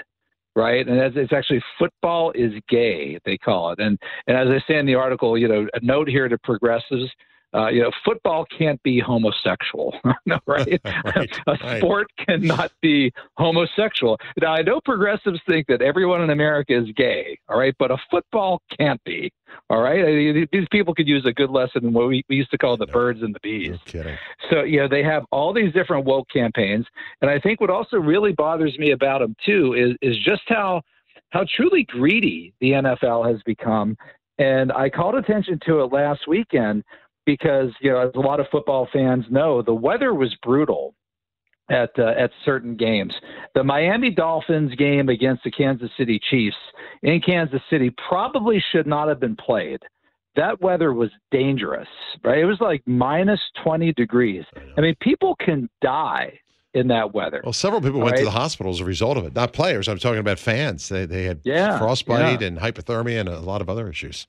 right? 0.54 0.86
And 0.86 1.16
it's 1.16 1.32
actually 1.32 1.62
football 1.78 2.32
is 2.32 2.52
gay, 2.68 3.18
they 3.24 3.38
call 3.38 3.72
it. 3.72 3.80
And 3.80 3.98
and 4.26 4.36
as 4.36 4.48
I 4.48 4.62
say 4.66 4.78
in 4.78 4.86
the 4.86 4.94
article, 4.94 5.36
you 5.38 5.48
know, 5.48 5.66
a 5.74 5.84
note 5.84 6.08
here 6.08 6.28
to 6.28 6.38
progressives. 6.38 7.10
Uh, 7.54 7.68
you 7.68 7.82
know, 7.82 7.90
football 8.04 8.46
can't 8.56 8.82
be 8.82 8.98
homosexual, 8.98 9.94
right? 10.46 10.80
right? 11.04 11.30
a 11.46 11.78
sport 11.78 12.08
right. 12.18 12.26
cannot 12.26 12.72
be 12.80 13.12
homosexual. 13.36 14.18
Now, 14.40 14.54
I 14.54 14.62
know 14.62 14.80
progressives 14.84 15.40
think 15.46 15.66
that 15.66 15.82
everyone 15.82 16.22
in 16.22 16.30
America 16.30 16.76
is 16.76 16.86
gay, 16.96 17.38
all 17.48 17.58
right, 17.58 17.74
but 17.78 17.90
a 17.90 17.98
football 18.10 18.62
can't 18.78 19.02
be. 19.04 19.30
All 19.68 19.82
right, 19.82 20.48
these 20.50 20.66
people 20.70 20.94
could 20.94 21.06
use 21.06 21.26
a 21.26 21.32
good 21.32 21.50
lesson 21.50 21.84
in 21.84 21.92
what 21.92 22.08
we, 22.08 22.24
we 22.30 22.36
used 22.36 22.50
to 22.52 22.58
call 22.58 22.78
the 22.78 22.86
no, 22.86 22.92
birds 22.92 23.20
and 23.20 23.34
the 23.34 23.40
bees. 23.42 23.76
So 24.50 24.62
you 24.62 24.78
know 24.78 24.88
they 24.88 25.02
have 25.02 25.24
all 25.30 25.52
these 25.52 25.74
different 25.74 26.06
woke 26.06 26.28
campaigns, 26.32 26.86
and 27.20 27.30
I 27.30 27.38
think 27.38 27.60
what 27.60 27.68
also 27.68 27.98
really 27.98 28.32
bothers 28.32 28.78
me 28.78 28.92
about 28.92 29.20
them 29.20 29.36
too 29.44 29.74
is 29.74 29.94
is 30.00 30.16
just 30.24 30.42
how 30.46 30.80
how 31.30 31.44
truly 31.56 31.84
greedy 31.84 32.54
the 32.60 32.70
NFL 32.70 33.30
has 33.30 33.42
become. 33.44 33.96
And 34.38 34.72
I 34.72 34.88
called 34.88 35.14
attention 35.14 35.58
to 35.66 35.80
it 35.80 35.92
last 35.92 36.26
weekend 36.26 36.84
because 37.26 37.70
you 37.80 37.90
know 37.90 37.98
as 37.98 38.10
a 38.14 38.20
lot 38.20 38.40
of 38.40 38.46
football 38.50 38.88
fans 38.92 39.24
know, 39.30 39.62
the 39.62 39.74
weather 39.74 40.14
was 40.14 40.34
brutal 40.42 40.94
at 41.70 41.90
uh, 41.98 42.14
at 42.18 42.30
certain 42.44 42.76
games. 42.76 43.14
The 43.54 43.64
Miami 43.64 44.10
Dolphins 44.10 44.74
game 44.74 45.08
against 45.08 45.44
the 45.44 45.50
Kansas 45.50 45.90
City 45.96 46.20
Chiefs 46.30 46.56
in 47.02 47.20
Kansas 47.20 47.62
City 47.70 47.92
probably 48.08 48.62
should 48.72 48.86
not 48.86 49.08
have 49.08 49.20
been 49.20 49.36
played. 49.36 49.80
That 50.34 50.60
weather 50.62 50.94
was 50.94 51.10
dangerous, 51.30 51.88
right? 52.24 52.38
It 52.38 52.46
was 52.46 52.58
like 52.60 52.82
minus 52.86 53.40
20 53.62 53.92
degrees. 53.92 54.44
I 54.78 54.80
mean, 54.80 54.94
people 55.00 55.36
can 55.36 55.68
die 55.82 56.40
in 56.72 56.88
that 56.88 57.12
weather. 57.12 57.42
Well, 57.44 57.52
several 57.52 57.82
people 57.82 58.00
went 58.00 58.16
to 58.16 58.24
the 58.24 58.30
hospital 58.30 58.72
as 58.72 58.80
a 58.80 58.84
result 58.84 59.18
of 59.18 59.26
it. 59.26 59.34
Not 59.34 59.52
players. 59.52 59.88
I'm 59.88 59.98
talking 59.98 60.20
about 60.20 60.38
fans. 60.38 60.88
They 60.88 61.06
they 61.06 61.24
had 61.24 61.40
yeah, 61.44 61.78
frostbite 61.78 62.40
yeah. 62.40 62.46
and 62.46 62.58
hypothermia 62.58 63.20
and 63.20 63.28
a 63.28 63.40
lot 63.40 63.60
of 63.60 63.68
other 63.68 63.88
issues. 63.88 64.26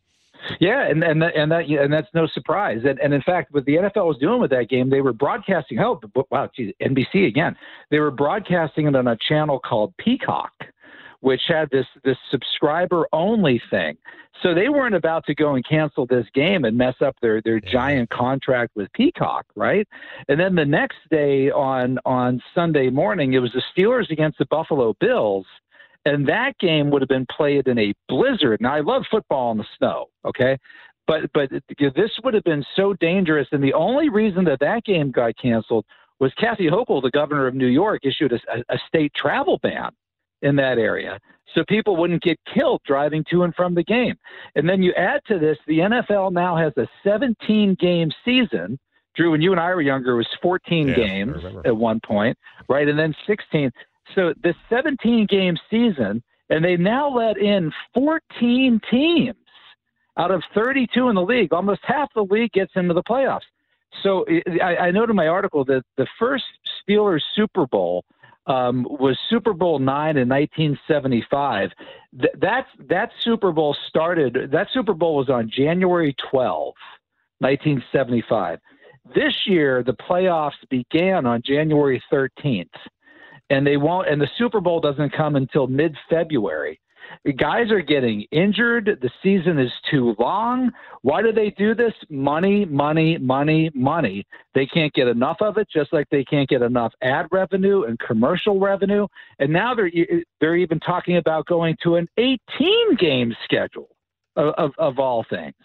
Yeah, 0.59 0.87
and 0.87 1.03
and 1.03 1.21
that, 1.21 1.35
and 1.35 1.51
that 1.51 1.65
and 1.65 1.91
that's 1.91 2.07
no 2.13 2.27
surprise. 2.27 2.81
And, 2.85 2.99
and 2.99 3.13
in 3.13 3.21
fact, 3.21 3.51
what 3.51 3.65
the 3.65 3.75
NFL 3.75 4.05
was 4.05 4.17
doing 4.17 4.41
with 4.41 4.51
that 4.51 4.69
game, 4.69 4.89
they 4.89 5.01
were 5.01 5.13
broadcasting. 5.13 5.79
Oh, 5.79 5.99
wow, 6.31 6.49
geez, 6.55 6.73
NBC 6.81 7.27
again. 7.27 7.55
They 7.91 7.99
were 7.99 8.11
broadcasting 8.11 8.87
it 8.87 8.95
on 8.95 9.07
a 9.07 9.17
channel 9.27 9.59
called 9.59 9.93
Peacock, 9.97 10.51
which 11.21 11.41
had 11.47 11.69
this 11.71 11.87
this 12.03 12.17
subscriber 12.29 13.07
only 13.13 13.61
thing. 13.69 13.97
So 14.41 14.53
they 14.53 14.67
weren't 14.67 14.95
about 14.95 15.25
to 15.27 15.35
go 15.35 15.55
and 15.55 15.65
cancel 15.65 16.05
this 16.05 16.25
game 16.33 16.65
and 16.65 16.77
mess 16.77 16.95
up 17.01 17.15
their 17.21 17.41
their 17.41 17.59
giant 17.59 18.09
contract 18.09 18.71
with 18.75 18.91
Peacock, 18.93 19.45
right? 19.55 19.87
And 20.27 20.39
then 20.39 20.55
the 20.55 20.65
next 20.65 20.97
day 21.09 21.51
on 21.51 21.99
on 22.05 22.41
Sunday 22.53 22.89
morning, 22.89 23.33
it 23.33 23.39
was 23.39 23.53
the 23.53 23.63
Steelers 23.75 24.09
against 24.09 24.39
the 24.39 24.45
Buffalo 24.45 24.95
Bills 24.99 25.45
and 26.05 26.27
that 26.27 26.57
game 26.59 26.89
would 26.89 27.01
have 27.01 27.09
been 27.09 27.27
played 27.35 27.67
in 27.67 27.79
a 27.79 27.93
blizzard. 28.07 28.59
Now 28.61 28.73
I 28.73 28.81
love 28.81 29.03
football 29.09 29.51
in 29.51 29.57
the 29.57 29.65
snow, 29.77 30.07
okay, 30.25 30.57
but 31.07 31.21
but 31.33 31.49
this 31.79 32.11
would 32.23 32.33
have 32.33 32.43
been 32.43 32.63
so 32.75 32.93
dangerous. 32.93 33.47
And 33.51 33.63
the 33.63 33.73
only 33.73 34.09
reason 34.09 34.45
that 34.45 34.59
that 34.59 34.83
game 34.83 35.11
got 35.11 35.37
canceled 35.37 35.85
was 36.19 36.33
Kathy 36.35 36.67
Hochul, 36.67 37.01
the 37.01 37.11
governor 37.11 37.47
of 37.47 37.55
New 37.55 37.67
York, 37.67 38.01
issued 38.03 38.31
a, 38.33 38.39
a 38.69 38.77
state 38.87 39.11
travel 39.15 39.59
ban 39.61 39.91
in 40.41 40.55
that 40.57 40.77
area 40.77 41.19
so 41.53 41.63
people 41.67 41.95
wouldn't 41.95 42.21
get 42.21 42.39
killed 42.53 42.81
driving 42.85 43.23
to 43.29 43.43
and 43.43 43.53
from 43.55 43.75
the 43.75 43.83
game. 43.83 44.15
And 44.55 44.67
then 44.67 44.81
you 44.81 44.93
add 44.93 45.21
to 45.27 45.39
this, 45.39 45.57
the 45.67 45.79
NFL 45.79 46.31
now 46.31 46.55
has 46.55 46.73
a 46.77 46.87
17 47.03 47.75
game 47.79 48.11
season. 48.25 48.79
Drew, 49.15 49.31
when 49.31 49.41
you 49.41 49.51
and 49.51 49.59
I 49.59 49.69
were 49.69 49.81
younger, 49.81 50.13
it 50.13 50.17
was 50.17 50.27
14 50.41 50.87
yeah, 50.87 50.95
games 50.95 51.37
at 51.65 51.75
one 51.75 51.99
point, 52.05 52.37
right? 52.67 52.87
And 52.87 52.97
then 52.97 53.13
16. 53.27 53.71
So 54.15 54.33
the 54.43 54.53
17 54.69 55.27
game 55.27 55.57
season, 55.69 56.23
and 56.49 56.63
they 56.63 56.77
now 56.77 57.09
let 57.09 57.37
in 57.37 57.71
14 57.93 58.79
teams. 58.91 59.35
out 60.17 60.31
of 60.31 60.43
32 60.53 61.09
in 61.09 61.15
the 61.15 61.21
league, 61.21 61.53
almost 61.53 61.81
half 61.83 62.09
the 62.13 62.23
league 62.23 62.51
gets 62.51 62.71
into 62.75 62.93
the 62.93 63.03
playoffs. 63.03 63.41
So 64.03 64.25
I, 64.61 64.75
I 64.77 64.91
noted 64.91 65.11
in 65.11 65.15
my 65.15 65.27
article 65.27 65.65
that 65.65 65.83
the 65.97 66.07
first 66.19 66.45
Steelers 66.81 67.21
Super 67.35 67.65
Bowl 67.67 68.03
um, 68.47 68.85
was 68.89 69.17
Super 69.29 69.53
Bowl 69.53 69.79
nine 69.79 70.17
in 70.17 70.27
1975. 70.27 71.69
Th- 72.19 72.33
that 72.41 72.67
that 72.89 73.11
Super 73.21 73.51
Bowl 73.51 73.75
started. 73.87 74.49
That 74.51 74.67
Super 74.73 74.93
Bowl 74.93 75.15
was 75.15 75.29
on 75.29 75.49
January 75.49 76.15
12, 76.31 76.73
1975. 77.39 78.59
This 79.15 79.33
year, 79.45 79.83
the 79.83 79.93
playoffs 79.93 80.51
began 80.69 81.25
on 81.25 81.41
January 81.45 82.01
13th, 82.11 82.67
and 83.49 83.65
they 83.65 83.77
won't. 83.77 84.09
And 84.09 84.21
the 84.21 84.29
Super 84.37 84.61
Bowl 84.61 84.79
doesn't 84.79 85.13
come 85.15 85.35
until 85.35 85.67
mid-February. 85.67 86.79
Guys 87.37 87.71
are 87.71 87.81
getting 87.81 88.25
injured. 88.31 88.97
The 89.01 89.09
season 89.21 89.59
is 89.59 89.71
too 89.89 90.15
long. 90.19 90.71
Why 91.01 91.21
do 91.21 91.31
they 91.31 91.51
do 91.51 91.75
this? 91.75 91.93
Money, 92.09 92.65
money, 92.65 93.17
money, 93.17 93.69
money. 93.73 94.25
They 94.55 94.65
can't 94.65 94.93
get 94.93 95.07
enough 95.07 95.37
of 95.41 95.57
it, 95.57 95.67
just 95.71 95.93
like 95.93 96.07
they 96.09 96.23
can't 96.23 96.49
get 96.49 96.61
enough 96.61 96.93
ad 97.01 97.27
revenue 97.31 97.83
and 97.83 97.99
commercial 97.99 98.59
revenue. 98.59 99.07
And 99.39 99.51
now 99.51 99.73
they're 99.75 99.91
they're 100.39 100.55
even 100.55 100.79
talking 100.79 101.17
about 101.17 101.45
going 101.45 101.75
to 101.83 101.95
an 101.95 102.07
18 102.17 102.95
game 102.97 103.35
schedule 103.43 103.89
of, 104.35 104.53
of, 104.57 104.71
of 104.77 104.99
all 104.99 105.25
things. 105.29 105.55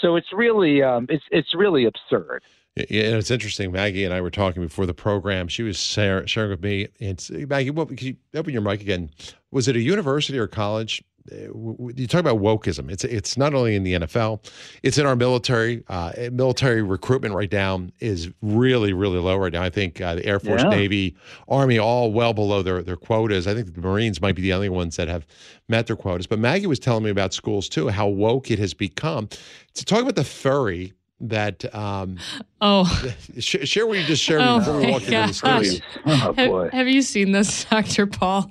So 0.00 0.16
it's 0.16 0.32
really 0.32 0.82
um, 0.82 1.06
it's 1.08 1.24
it's 1.30 1.54
really 1.54 1.86
absurd. 1.86 2.42
Yeah, 2.76 3.04
and 3.04 3.16
it's 3.16 3.30
interesting. 3.30 3.72
Maggie 3.72 4.04
and 4.04 4.14
I 4.14 4.20
were 4.20 4.30
talking 4.30 4.62
before 4.62 4.86
the 4.86 4.94
program. 4.94 5.48
She 5.48 5.62
was 5.62 5.78
sharing 5.78 6.50
with 6.50 6.62
me. 6.62 6.88
And 7.00 7.48
Maggie, 7.48 7.70
what, 7.70 7.88
could 7.88 8.02
you 8.02 8.16
open 8.34 8.52
your 8.52 8.62
mic 8.62 8.80
again? 8.80 9.10
Was 9.50 9.66
it 9.66 9.76
a 9.76 9.80
university 9.80 10.38
or 10.38 10.46
college? 10.46 11.02
Uh, 11.30 11.52
you 11.94 12.06
talk 12.06 12.20
about 12.20 12.38
wokeism. 12.38 12.90
It's 12.90 13.04
it's 13.04 13.36
not 13.36 13.52
only 13.52 13.74
in 13.76 13.82
the 13.82 13.92
NFL, 13.94 14.42
it's 14.82 14.96
in 14.96 15.04
our 15.04 15.14
military. 15.14 15.84
Uh, 15.88 16.12
military 16.32 16.82
recruitment 16.82 17.34
right 17.34 17.52
now 17.52 17.86
is 17.98 18.30
really 18.40 18.94
really 18.94 19.18
low 19.18 19.36
right 19.36 19.52
now. 19.52 19.62
I 19.62 19.68
think 19.68 20.00
uh, 20.00 20.14
the 20.14 20.24
Air 20.24 20.40
Force, 20.40 20.62
yeah. 20.62 20.70
Navy, 20.70 21.14
Army, 21.46 21.78
all 21.78 22.10
well 22.10 22.32
below 22.32 22.62
their 22.62 22.82
their 22.82 22.96
quotas. 22.96 23.46
I 23.46 23.54
think 23.54 23.74
the 23.74 23.80
Marines 23.80 24.22
might 24.22 24.34
be 24.34 24.42
the 24.42 24.54
only 24.54 24.70
ones 24.70 24.96
that 24.96 25.08
have 25.08 25.26
met 25.68 25.86
their 25.86 25.96
quotas. 25.96 26.26
But 26.26 26.38
Maggie 26.38 26.66
was 26.66 26.78
telling 26.78 27.04
me 27.04 27.10
about 27.10 27.34
schools 27.34 27.68
too, 27.68 27.88
how 27.88 28.08
woke 28.08 28.50
it 28.50 28.58
has 28.58 28.72
become. 28.72 29.28
To 29.74 29.84
talk 29.84 30.00
about 30.00 30.16
the 30.16 30.24
furry 30.24 30.94
that 31.20 31.74
um 31.74 32.18
oh. 32.60 32.84
Share 33.38 33.86
what 33.86 33.98
you 33.98 34.04
just 34.04 34.22
shared 34.22 34.40
oh 34.42 34.58
before 34.58 34.78
we 34.78 34.90
walk 34.90 35.02
into 35.02 35.10
the 35.10 35.32
studio. 35.32 35.80
Oh, 36.06 36.34
have, 36.34 36.72
have, 36.72 36.88
you 36.88 37.02
seen 37.02 37.32
this 37.32 37.64
dr 37.70 38.06
paul? 38.06 38.50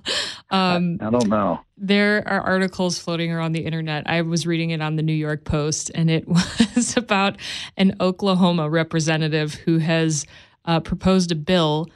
Um 0.52 0.98
I, 1.02 1.08
I, 1.08 1.10
don't 1.10 1.28
know. 1.28 1.60
there 1.78 2.24
are 2.28 2.42
articles 2.42 3.00
floating 3.00 3.32
around 3.32 3.54
the 3.54 3.66
internet. 3.66 4.08
I 4.08 4.22
was 4.22 4.46
reading 4.46 4.70
it 4.70 4.82
on 4.82 4.96
the 4.96 5.04
new 5.04 5.14
york 5.14 5.46
post 5.46 5.92
and 5.96 6.10
it 6.12 6.28
was 6.76 6.96
about 6.96 7.38
an 7.78 7.96
oklahoma 8.00 8.70
representative 8.70 9.56
who 9.56 9.80
has 9.80 10.26
uh, 10.66 10.80
proposed 10.80 11.32
a 11.32 11.36
bill 11.36 11.88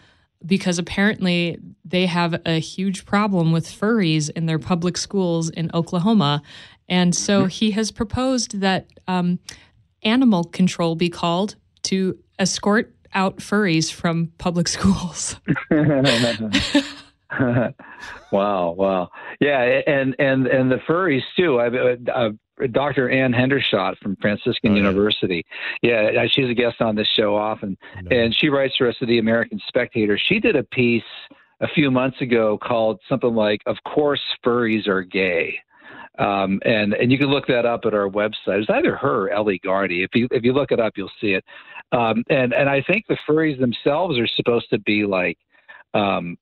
because 0.45 0.79
apparently 0.79 1.57
they 1.85 2.05
have 2.05 2.41
a 2.45 2.59
huge 2.59 3.05
problem 3.05 3.51
with 3.51 3.67
furries 3.67 4.29
in 4.31 4.45
their 4.45 4.59
public 4.59 4.97
schools 4.97 5.49
in 5.49 5.69
oklahoma. 5.73 6.41
And 6.89 7.15
so 7.15 7.41
mm-hmm. 7.41 7.49
he 7.49 7.71
has 7.71 7.91
proposed 7.91 8.59
that 8.59 8.87
um, 9.07 9.39
animal 10.05 10.43
control 10.43 10.95
be 10.95 11.09
called 11.09 11.55
to 11.83 12.17
escort 12.39 12.93
out 13.13 13.37
furries 13.37 13.91
from 13.91 14.31
public 14.37 14.67
schools? 14.77 15.35
wow, 18.31 18.71
wow, 18.71 19.09
yeah, 19.39 19.81
and 19.87 20.15
and 20.19 20.47
and 20.47 20.71
the 20.71 20.77
furries 20.87 21.23
too. 21.35 21.59
I, 21.59 21.67
uh, 21.67 21.95
uh, 22.13 22.29
Dr. 22.71 23.09
Anne 23.09 23.33
Hendershott 23.33 23.97
from 23.97 24.15
Franciscan 24.17 24.73
oh, 24.73 24.75
University. 24.75 25.43
Yeah. 25.81 26.11
yeah, 26.11 26.27
she's 26.29 26.49
a 26.49 26.53
guest 26.53 26.81
on 26.81 26.95
this 26.95 27.07
show 27.07 27.35
often, 27.35 27.77
and 28.11 28.35
she 28.35 28.49
writes 28.49 28.75
for 28.77 28.87
us 28.87 28.95
at 29.01 29.07
the 29.07 29.17
American 29.17 29.59
Spectator. 29.67 30.17
She 30.17 30.39
did 30.39 30.55
a 30.55 30.63
piece 30.63 31.03
a 31.61 31.67
few 31.67 31.89
months 31.89 32.21
ago 32.21 32.59
called 32.61 32.99
something 33.09 33.33
like 33.33 33.61
"Of 33.65 33.77
course, 33.83 34.21
furries 34.45 34.87
are 34.87 35.01
gay." 35.01 35.57
Um, 36.19 36.59
and 36.63 36.93
and 36.93 37.11
you 37.11 37.17
can 37.17 37.27
look 37.27 37.47
that 37.47 37.65
up 37.65 37.85
at 37.85 37.93
our 37.93 38.07
website. 38.07 38.61
It's 38.61 38.69
either 38.69 38.95
her 38.95 39.25
or 39.25 39.29
Ellie 39.31 39.59
Gardey. 39.59 40.03
If 40.03 40.11
you 40.13 40.27
if 40.31 40.43
you 40.43 40.53
look 40.53 40.71
it 40.71 40.79
up, 40.79 40.93
you'll 40.95 41.11
see 41.19 41.33
it. 41.33 41.43
Um, 41.91 42.23
and 42.29 42.53
and 42.53 42.69
I 42.69 42.81
think 42.83 43.05
the 43.07 43.17
furries 43.27 43.59
themselves 43.59 44.19
are 44.19 44.27
supposed 44.27 44.69
to 44.69 44.79
be 44.79 45.05
like 45.05 45.37
um, 45.93 46.37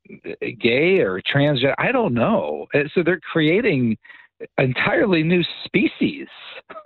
gay 0.59 0.99
or 0.99 1.21
transgender. 1.21 1.73
I 1.77 1.91
don't 1.91 2.13
know. 2.13 2.67
So 2.93 3.01
they're 3.03 3.19
creating 3.19 3.97
entirely 4.57 5.23
new 5.23 5.43
species 5.65 6.27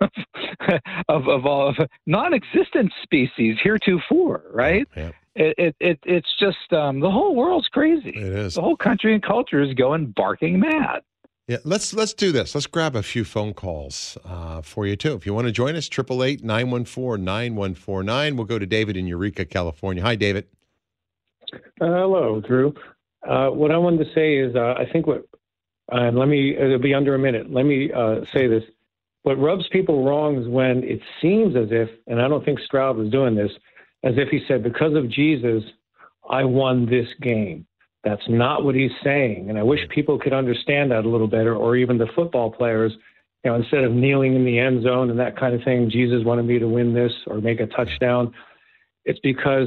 of 1.08 1.28
of 1.28 1.46
all 1.46 1.68
of 1.68 1.76
non-existent 2.06 2.92
species 3.02 3.56
heretofore, 3.62 4.44
right? 4.52 4.86
Yeah. 4.96 5.12
It, 5.38 5.54
it, 5.58 5.76
it, 5.80 5.98
it's 6.04 6.34
just 6.40 6.72
um, 6.72 7.00
the 7.00 7.10
whole 7.10 7.34
world's 7.34 7.68
crazy. 7.68 8.08
It 8.08 8.16
is. 8.16 8.54
The 8.54 8.62
whole 8.62 8.76
country 8.76 9.12
and 9.12 9.22
culture 9.22 9.60
is 9.60 9.74
going 9.74 10.06
barking 10.06 10.60
mad. 10.60 11.02
Yeah, 11.48 11.58
let's 11.64 11.94
let's 11.94 12.12
do 12.12 12.32
this. 12.32 12.56
Let's 12.56 12.66
grab 12.66 12.96
a 12.96 13.04
few 13.04 13.24
phone 13.24 13.54
calls 13.54 14.18
uh, 14.24 14.62
for 14.62 14.84
you 14.84 14.96
too. 14.96 15.14
If 15.14 15.26
you 15.26 15.32
want 15.32 15.46
to 15.46 15.52
join 15.52 15.76
us, 15.76 15.88
888-914-9149. 15.88 18.36
We'll 18.36 18.46
go 18.46 18.58
to 18.58 18.66
David 18.66 18.96
in 18.96 19.06
Eureka, 19.06 19.44
California. 19.44 20.02
Hi, 20.02 20.16
David. 20.16 20.48
Uh, 21.52 21.86
hello, 21.86 22.40
Drew. 22.40 22.74
Uh, 23.22 23.50
what 23.50 23.70
I 23.70 23.78
wanted 23.78 24.06
to 24.06 24.12
say 24.12 24.38
is, 24.38 24.56
uh, 24.56 24.74
I 24.76 24.86
think 24.92 25.06
what, 25.06 25.24
and 25.90 26.18
let 26.18 26.26
me, 26.26 26.56
it'll 26.56 26.80
be 26.80 26.94
under 26.94 27.14
a 27.14 27.18
minute. 27.18 27.52
Let 27.52 27.64
me 27.64 27.92
uh, 27.92 28.24
say 28.32 28.48
this. 28.48 28.64
What 29.22 29.38
rubs 29.38 29.68
people 29.70 30.04
wrong 30.04 30.42
is 30.42 30.48
when 30.48 30.82
it 30.82 31.00
seems 31.20 31.54
as 31.54 31.68
if, 31.70 31.88
and 32.08 32.20
I 32.20 32.26
don't 32.26 32.44
think 32.44 32.58
Stroud 32.60 32.96
was 32.96 33.08
doing 33.10 33.36
this, 33.36 33.52
as 34.02 34.14
if 34.16 34.30
he 34.30 34.40
said, 34.48 34.64
because 34.64 34.94
of 34.94 35.08
Jesus, 35.08 35.62
I 36.28 36.42
won 36.44 36.86
this 36.86 37.06
game. 37.20 37.68
That's 38.06 38.22
not 38.28 38.62
what 38.64 38.76
he's 38.76 38.92
saying. 39.02 39.50
And 39.50 39.58
I 39.58 39.64
wish 39.64 39.80
people 39.88 40.16
could 40.16 40.32
understand 40.32 40.92
that 40.92 41.04
a 41.04 41.08
little 41.08 41.26
better, 41.26 41.56
or 41.56 41.74
even 41.74 41.98
the 41.98 42.06
football 42.14 42.52
players. 42.52 42.92
You 43.42 43.50
know, 43.50 43.56
instead 43.56 43.82
of 43.82 43.90
kneeling 43.90 44.36
in 44.36 44.44
the 44.44 44.60
end 44.60 44.84
zone 44.84 45.10
and 45.10 45.18
that 45.18 45.36
kind 45.36 45.56
of 45.56 45.64
thing, 45.64 45.90
Jesus 45.90 46.24
wanted 46.24 46.44
me 46.44 46.60
to 46.60 46.68
win 46.68 46.94
this 46.94 47.10
or 47.26 47.40
make 47.40 47.58
a 47.58 47.66
touchdown. 47.66 48.32
It's 49.06 49.18
because, 49.24 49.66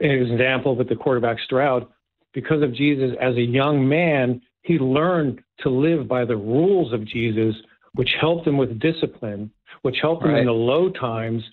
an 0.00 0.10
example 0.10 0.74
with 0.74 0.88
the 0.88 0.96
quarterback 0.96 1.38
Stroud, 1.38 1.86
because 2.34 2.60
of 2.60 2.74
Jesus 2.74 3.12
as 3.20 3.36
a 3.36 3.40
young 3.40 3.88
man, 3.88 4.42
he 4.62 4.80
learned 4.80 5.40
to 5.60 5.68
live 5.68 6.08
by 6.08 6.24
the 6.24 6.36
rules 6.36 6.92
of 6.92 7.06
Jesus, 7.06 7.54
which 7.94 8.10
helped 8.20 8.48
him 8.48 8.58
with 8.58 8.80
discipline, 8.80 9.48
which 9.82 9.98
helped 10.02 10.24
him 10.24 10.34
in 10.34 10.46
the 10.46 10.52
low 10.52 10.90
times, 10.90 11.44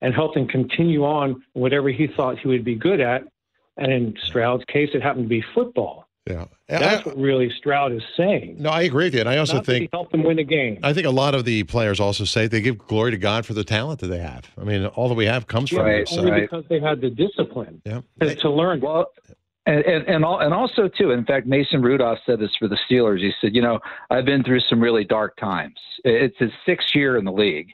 and 0.00 0.14
helped 0.14 0.38
him 0.38 0.48
continue 0.48 1.04
on 1.04 1.42
whatever 1.52 1.90
he 1.90 2.06
thought 2.16 2.38
he 2.38 2.48
would 2.48 2.64
be 2.64 2.76
good 2.76 3.00
at 3.00 3.24
and 3.76 3.92
in 3.92 4.14
Stroud's 4.22 4.64
case, 4.66 4.90
it 4.94 5.02
happened 5.02 5.24
to 5.24 5.28
be 5.28 5.44
football. 5.54 6.08
Yeah, 6.28 6.44
that's 6.68 7.04
I, 7.04 7.08
what 7.08 7.18
really 7.18 7.50
Stroud 7.50 7.90
is 7.90 8.02
saying. 8.16 8.56
No, 8.60 8.70
I 8.70 8.82
agree 8.82 9.06
with 9.06 9.14
you, 9.14 9.20
and 9.20 9.28
I 9.28 9.38
also 9.38 9.54
Not 9.54 9.66
think 9.66 9.82
he 9.82 9.88
helped 9.92 10.12
them 10.12 10.22
win 10.22 10.36
the 10.36 10.44
game. 10.44 10.78
I 10.84 10.92
think 10.92 11.04
a 11.04 11.10
lot 11.10 11.34
of 11.34 11.44
the 11.44 11.64
players 11.64 11.98
also 11.98 12.24
say 12.24 12.46
they 12.46 12.60
give 12.60 12.78
glory 12.78 13.10
to 13.10 13.18
God 13.18 13.44
for 13.44 13.54
the 13.54 13.64
talent 13.64 13.98
that 14.00 14.06
they 14.06 14.20
have. 14.20 14.48
I 14.56 14.62
mean, 14.62 14.86
all 14.86 15.08
that 15.08 15.16
we 15.16 15.26
have 15.26 15.48
comes 15.48 15.72
right, 15.72 16.08
from 16.08 16.20
only 16.20 16.42
because 16.42 16.64
they 16.68 16.78
had 16.78 17.00
the 17.00 17.10
discipline. 17.10 17.82
Yeah, 17.84 18.02
to 18.20 18.50
learn. 18.50 18.80
Well, 18.80 19.06
and 19.66 19.84
and 19.84 20.08
and, 20.08 20.24
all, 20.24 20.40
and 20.40 20.52
also 20.52 20.88
too, 20.88 21.12
in 21.12 21.24
fact, 21.24 21.46
Mason 21.46 21.82
Rudolph 21.82 22.18
said 22.26 22.40
this 22.40 22.50
for 22.58 22.68
the 22.68 22.78
Steelers. 22.88 23.20
He 23.20 23.32
said, 23.40 23.54
you 23.54 23.62
know, 23.62 23.78
I've 24.10 24.24
been 24.24 24.42
through 24.42 24.60
some 24.68 24.80
really 24.80 25.04
dark 25.04 25.36
times. 25.36 25.76
It's 26.04 26.36
his 26.38 26.50
sixth 26.66 26.94
year 26.96 27.16
in 27.16 27.24
the 27.24 27.32
league, 27.32 27.68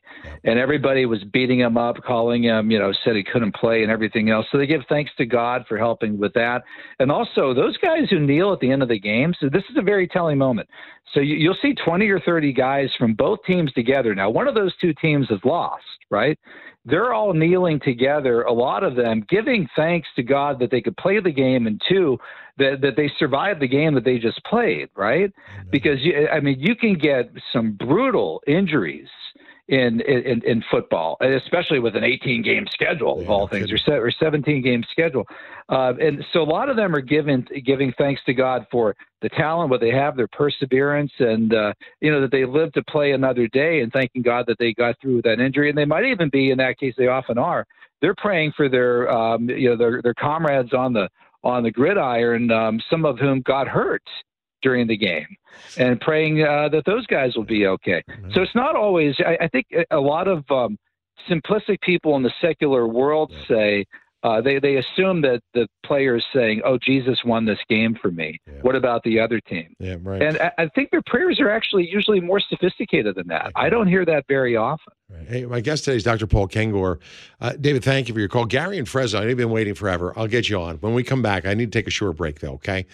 and 0.44 0.58
everybody 0.58 1.06
was 1.06 1.24
beating 1.24 1.60
him 1.60 1.78
up, 1.78 1.96
calling 2.04 2.42
him, 2.42 2.70
you 2.70 2.78
know, 2.78 2.92
said 3.04 3.16
he 3.16 3.24
couldn't 3.24 3.54
play 3.54 3.82
and 3.82 3.90
everything 3.90 4.28
else. 4.28 4.46
So 4.52 4.58
they 4.58 4.66
give 4.66 4.82
thanks 4.88 5.12
to 5.16 5.24
God 5.24 5.64
for 5.66 5.78
helping 5.78 6.18
with 6.18 6.34
that. 6.34 6.62
And 6.98 7.10
also 7.10 7.54
those 7.54 7.78
guys 7.78 8.10
who 8.10 8.20
kneel 8.20 8.52
at 8.52 8.60
the 8.60 8.70
end 8.70 8.82
of 8.82 8.88
the 8.90 9.00
game. 9.00 9.32
So 9.40 9.48
this 9.48 9.64
is 9.70 9.78
a 9.78 9.82
very 9.82 10.06
telling 10.06 10.36
moment. 10.36 10.68
So 11.14 11.20
you, 11.20 11.36
you'll 11.36 11.56
see 11.62 11.74
20 11.74 12.06
or 12.10 12.20
30 12.20 12.52
guys 12.52 12.90
from 12.98 13.14
both 13.14 13.38
teams 13.46 13.72
together. 13.72 14.14
Now, 14.14 14.28
one 14.28 14.46
of 14.46 14.54
those 14.54 14.76
two 14.76 14.92
teams 15.00 15.28
has 15.30 15.40
lost, 15.42 15.84
right? 16.10 16.38
They're 16.88 17.12
all 17.12 17.32
kneeling 17.32 17.80
together, 17.80 18.42
a 18.42 18.52
lot 18.52 18.82
of 18.82 18.96
them 18.96 19.24
giving 19.28 19.68
thanks 19.76 20.08
to 20.16 20.22
God 20.22 20.58
that 20.60 20.70
they 20.70 20.80
could 20.80 20.96
play 20.96 21.20
the 21.20 21.30
game, 21.30 21.66
and 21.66 21.80
two, 21.88 22.18
that, 22.58 22.80
that 22.82 22.96
they 22.96 23.10
survived 23.18 23.60
the 23.60 23.68
game 23.68 23.94
that 23.94 24.04
they 24.04 24.18
just 24.18 24.42
played, 24.44 24.88
right? 24.96 25.32
Because, 25.70 25.98
you, 26.00 26.28
I 26.28 26.40
mean, 26.40 26.58
you 26.58 26.74
can 26.74 26.94
get 26.94 27.30
some 27.52 27.72
brutal 27.72 28.42
injuries 28.46 29.08
in 29.68 30.00
in, 30.00 30.42
in 30.44 30.64
football, 30.70 31.16
especially 31.20 31.78
with 31.78 31.94
an 31.94 32.02
18 32.02 32.42
game 32.42 32.66
schedule 32.72 33.16
yeah, 33.18 33.24
of 33.24 33.30
all 33.30 33.48
things, 33.48 33.70
or, 33.70 34.06
or 34.06 34.10
17 34.10 34.62
game 34.62 34.82
schedule. 34.90 35.26
Uh, 35.68 35.92
and 36.00 36.24
so 36.32 36.42
a 36.42 36.44
lot 36.44 36.70
of 36.70 36.76
them 36.76 36.94
are 36.94 37.00
giving 37.00 37.46
giving 37.64 37.92
thanks 37.98 38.22
to 38.24 38.32
God 38.32 38.66
for 38.70 38.96
the 39.20 39.28
talent, 39.28 39.70
what 39.70 39.80
they 39.80 39.90
have, 39.90 40.16
their 40.16 40.28
perseverance, 40.28 41.12
and 41.18 41.52
uh, 41.52 41.72
you 42.00 42.10
know 42.10 42.20
that 42.20 42.30
they 42.30 42.46
live 42.46 42.72
to 42.72 42.82
play 42.84 43.12
another 43.12 43.46
day, 43.48 43.80
and 43.80 43.92
thanking 43.92 44.22
God 44.22 44.46
that 44.48 44.58
they 44.58 44.72
got 44.72 44.96
through 45.00 45.22
that 45.22 45.38
injury. 45.38 45.68
And 45.68 45.76
they 45.76 45.84
might 45.84 46.04
even 46.04 46.30
be, 46.30 46.50
in 46.50 46.58
that 46.58 46.78
case, 46.78 46.94
they 46.96 47.08
often 47.08 47.36
are. 47.36 47.66
They're 48.00 48.14
praying 48.16 48.52
for 48.56 48.68
their 48.68 49.10
um, 49.10 49.50
you 49.50 49.68
know 49.68 49.76
their 49.76 50.00
their 50.02 50.14
comrades 50.14 50.72
on 50.72 50.94
the 50.94 51.08
on 51.44 51.62
the 51.62 51.70
gridiron, 51.70 52.50
um, 52.50 52.80
some 52.90 53.04
of 53.04 53.18
whom 53.18 53.42
got 53.42 53.68
hurt 53.68 54.02
during 54.62 54.86
the 54.86 54.96
game 54.96 55.26
and 55.76 56.00
praying 56.00 56.42
uh, 56.42 56.68
that 56.70 56.84
those 56.84 57.06
guys 57.06 57.34
will 57.36 57.44
be 57.44 57.66
okay. 57.66 58.02
Mm-hmm. 58.10 58.30
So 58.34 58.42
it's 58.42 58.54
not 58.54 58.76
always. 58.76 59.14
I, 59.20 59.44
I 59.44 59.48
think 59.48 59.66
a 59.90 59.98
lot 59.98 60.28
of 60.28 60.44
um, 60.50 60.78
simplistic 61.28 61.80
people 61.80 62.16
in 62.16 62.22
the 62.22 62.32
secular 62.40 62.86
world 62.86 63.32
say 63.48 63.84
uh, 64.24 64.40
they 64.40 64.58
they 64.58 64.76
assume 64.76 65.20
that 65.22 65.40
the 65.54 65.68
players 65.86 66.24
saying, 66.34 66.60
"Oh, 66.64 66.76
Jesus 66.76 67.18
won 67.24 67.44
this 67.44 67.58
game 67.68 67.96
for 68.02 68.10
me." 68.10 68.40
Yeah. 68.46 68.54
What 68.62 68.74
about 68.74 69.04
the 69.04 69.20
other 69.20 69.40
team? 69.40 69.72
Yeah, 69.78 69.96
right. 70.02 70.20
And 70.20 70.38
I, 70.38 70.50
I, 70.58 70.68
think 70.74 70.90
their 70.90 71.02
prayers 71.06 71.38
are 71.38 71.48
actually 71.48 71.88
usually 71.88 72.20
more 72.20 72.40
sophisticated 72.40 73.14
than 73.14 73.28
that. 73.28 73.52
I 73.54 73.68
don't 73.68 73.86
hear 73.86 74.04
that 74.06 74.24
very 74.26 74.56
often. 74.56 74.92
Right. 75.08 75.28
Hey, 75.28 75.46
my 75.46 75.60
guest 75.60 75.84
today 75.84 75.96
is 75.96 76.02
Dr. 76.02 76.26
Paul 76.26 76.48
Kengor. 76.48 76.98
Uh, 77.40 77.52
David, 77.60 77.84
thank 77.84 78.08
you 78.08 78.14
for 78.14 78.20
your 78.20 78.28
call. 78.28 78.44
Gary 78.44 78.76
and 78.76 78.88
Fresno, 78.88 79.20
I've 79.20 79.36
been 79.36 79.50
waiting 79.50 79.74
forever. 79.74 80.12
I'll 80.16 80.26
get 80.26 80.48
you 80.48 80.60
on 80.60 80.78
when 80.78 80.94
we 80.94 81.04
come 81.04 81.22
back. 81.22 81.46
I 81.46 81.54
need 81.54 81.70
to 81.72 81.78
take 81.78 81.86
a 81.86 81.92
short 81.92 82.16
break 82.16 82.40
though. 82.40 82.54
Okay. 82.54 82.86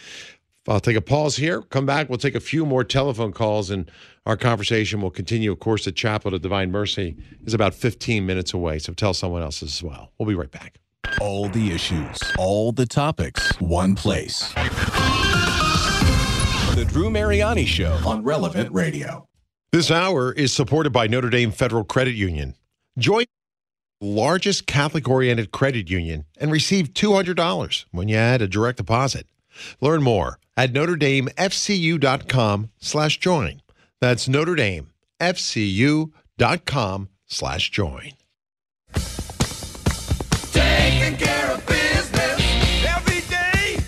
I'll 0.67 0.81
take 0.81 0.97
a 0.97 1.03
pause 1.03 1.37
here. 1.37 1.61
Come 1.62 1.85
back. 1.85 2.09
We'll 2.09 2.19
take 2.19 2.35
a 2.35 2.41
few 2.41 2.65
more 2.65 2.85
telephone 2.85 3.33
calls, 3.33 3.69
and 3.71 3.91
our 4.25 4.37
conversation 4.37 5.03
will 5.03 5.11
continue. 5.11 5.53
Of 5.53 5.61
course, 5.61 5.85
the 5.85 5.93
Chaplet 5.93 6.33
of 6.35 6.41
Divine 6.41 6.71
Mercy 6.71 7.17
is 7.45 7.53
about 7.53 7.75
15 7.75 8.25
minutes 8.25 8.55
away, 8.55 8.79
so 8.79 8.95
tell 8.95 9.12
someone 9.12 9.43
else 9.43 9.62
as 9.62 9.83
well. 9.83 10.12
We'll 10.19 10.29
be 10.29 10.35
right 10.35 10.51
back. 10.51 10.79
All 11.21 11.49
the 11.51 11.71
issues, 11.71 12.19
all 12.39 12.73
the 12.73 12.87
topics, 12.87 13.61
one 13.61 13.95
place. 13.95 14.53
The 16.75 16.87
Drew 16.89 17.11
Mariani 17.11 17.67
Show 17.67 17.99
on 18.07 18.25
Relevant 18.25 18.73
Radio. 18.73 19.29
This 19.71 19.91
hour 19.91 20.33
is 20.33 20.53
supported 20.53 20.91
by 20.91 21.09
Notre 21.09 21.29
Dame 21.29 21.53
Federal 21.53 21.85
Credit 21.85 22.15
Union. 22.15 22.55
Join 22.97 23.27
the 24.01 24.07
largest 24.07 24.67
Catholic 24.67 25.09
oriented 25.09 25.53
credit 25.53 25.91
union 25.91 26.25
and 26.39 26.51
receive 26.51 26.95
$200 26.95 27.85
when 27.91 28.09
you 28.09 28.17
add 28.17 28.41
a 28.41 28.49
direct 28.49 28.79
deposit. 28.79 29.27
Learn 29.81 30.03
more 30.03 30.39
at 30.57 30.73
notre 30.73 30.97
NotreDameFCU.com 30.97 32.71
slash 32.79 33.19
join. 33.19 33.61
That's 34.01 34.29
notre 34.29 34.57
NotreDameFCU.com 34.57 37.09
slash 37.27 37.71
join. 37.71 38.13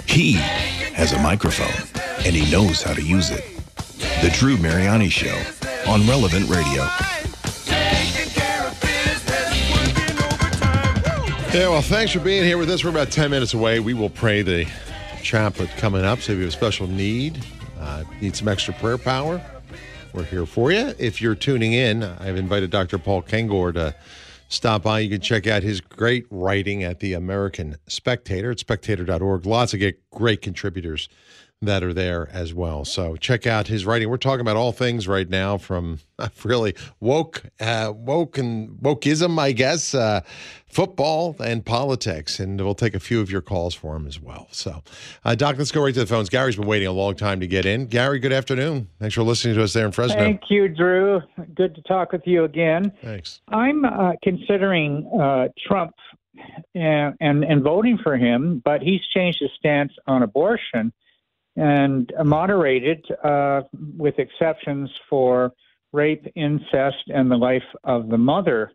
He 0.06 0.32
has 0.32 1.12
a 1.12 1.20
microphone 1.20 1.86
and 2.24 2.34
he 2.34 2.50
knows 2.50 2.82
how 2.82 2.94
to 2.94 3.02
use 3.02 3.30
it. 3.30 3.44
The 4.22 4.30
Drew 4.32 4.56
Mariani 4.56 5.10
Show 5.10 5.38
on 5.86 6.06
Relevant 6.08 6.48
Radio. 6.48 6.88
Yeah, 11.52 11.68
well, 11.68 11.80
thanks 11.80 12.12
for 12.12 12.20
being 12.20 12.44
here 12.44 12.58
with 12.58 12.68
us. 12.70 12.84
We're 12.84 12.90
about 12.90 13.10
10 13.10 13.30
minutes 13.30 13.54
away. 13.54 13.80
We 13.80 13.94
will 13.94 14.10
pray 14.10 14.42
the 14.42 14.66
chaplet 15.26 15.68
coming 15.70 16.04
up. 16.04 16.20
So 16.20 16.32
if 16.32 16.38
you 16.38 16.44
have 16.44 16.52
a 16.52 16.56
special 16.56 16.86
need, 16.86 17.44
uh, 17.80 18.04
need 18.20 18.36
some 18.36 18.46
extra 18.46 18.72
prayer 18.74 18.96
power, 18.96 19.44
we're 20.12 20.22
here 20.22 20.46
for 20.46 20.70
you. 20.70 20.94
If 21.00 21.20
you're 21.20 21.34
tuning 21.34 21.72
in, 21.72 22.04
I've 22.04 22.36
invited 22.36 22.70
Dr. 22.70 22.96
Paul 22.96 23.22
Kengor 23.22 23.74
to 23.74 23.92
stop 24.48 24.84
by. 24.84 25.00
You 25.00 25.10
can 25.10 25.20
check 25.20 25.48
out 25.48 25.64
his 25.64 25.80
great 25.80 26.26
writing 26.30 26.84
at 26.84 27.00
the 27.00 27.14
American 27.14 27.74
Spectator 27.88 28.52
at 28.52 28.60
spectator.org. 28.60 29.46
Lots 29.46 29.74
of 29.74 29.82
great 30.12 30.42
contributors 30.42 31.08
that 31.62 31.82
are 31.82 31.94
there 31.94 32.28
as 32.32 32.52
well. 32.52 32.84
So 32.84 33.16
check 33.16 33.46
out 33.46 33.66
his 33.66 33.86
writing. 33.86 34.10
We're 34.10 34.18
talking 34.18 34.42
about 34.42 34.56
all 34.56 34.72
things 34.72 35.08
right 35.08 35.28
now 35.28 35.56
from 35.56 36.00
really 36.44 36.74
woke, 37.00 37.44
uh, 37.60 37.92
woke 37.96 38.36
and 38.36 38.76
wokeism, 38.78 39.38
I 39.38 39.52
guess, 39.52 39.94
uh, 39.94 40.20
football 40.66 41.34
and 41.40 41.64
politics. 41.64 42.38
And 42.38 42.60
we'll 42.60 42.74
take 42.74 42.94
a 42.94 43.00
few 43.00 43.22
of 43.22 43.30
your 43.30 43.40
calls 43.40 43.74
for 43.74 43.96
him 43.96 44.06
as 44.06 44.20
well. 44.20 44.48
So, 44.50 44.82
uh, 45.24 45.34
Doc, 45.34 45.56
let's 45.56 45.72
go 45.72 45.82
right 45.82 45.94
to 45.94 46.00
the 46.00 46.06
phones. 46.06 46.28
Gary's 46.28 46.56
been 46.56 46.66
waiting 46.66 46.88
a 46.88 46.92
long 46.92 47.14
time 47.14 47.40
to 47.40 47.46
get 47.46 47.64
in. 47.64 47.86
Gary, 47.86 48.18
good 48.18 48.34
afternoon. 48.34 48.88
Thanks 49.00 49.14
for 49.14 49.22
listening 49.22 49.54
to 49.56 49.62
us 49.62 49.72
there 49.72 49.86
in 49.86 49.92
Fresno. 49.92 50.16
Thank 50.16 50.42
you, 50.50 50.68
Drew. 50.68 51.22
Good 51.54 51.74
to 51.74 51.82
talk 51.82 52.12
with 52.12 52.26
you 52.26 52.44
again. 52.44 52.92
Thanks. 53.02 53.40
I'm 53.48 53.86
uh, 53.86 54.12
considering 54.22 55.10
uh, 55.18 55.48
Trump 55.66 55.94
and, 56.74 57.14
and, 57.18 57.44
and 57.44 57.62
voting 57.62 57.98
for 58.02 58.18
him, 58.18 58.60
but 58.62 58.82
he's 58.82 59.00
changed 59.14 59.38
his 59.40 59.50
stance 59.58 59.92
on 60.06 60.22
abortion 60.22 60.92
and 61.56 62.12
moderated 62.24 63.04
uh, 63.24 63.62
with 63.96 64.18
exceptions 64.18 64.90
for 65.08 65.52
rape, 65.92 66.26
incest, 66.34 67.04
and 67.08 67.30
the 67.30 67.36
life 67.36 67.62
of 67.84 68.08
the 68.08 68.18
mother. 68.18 68.70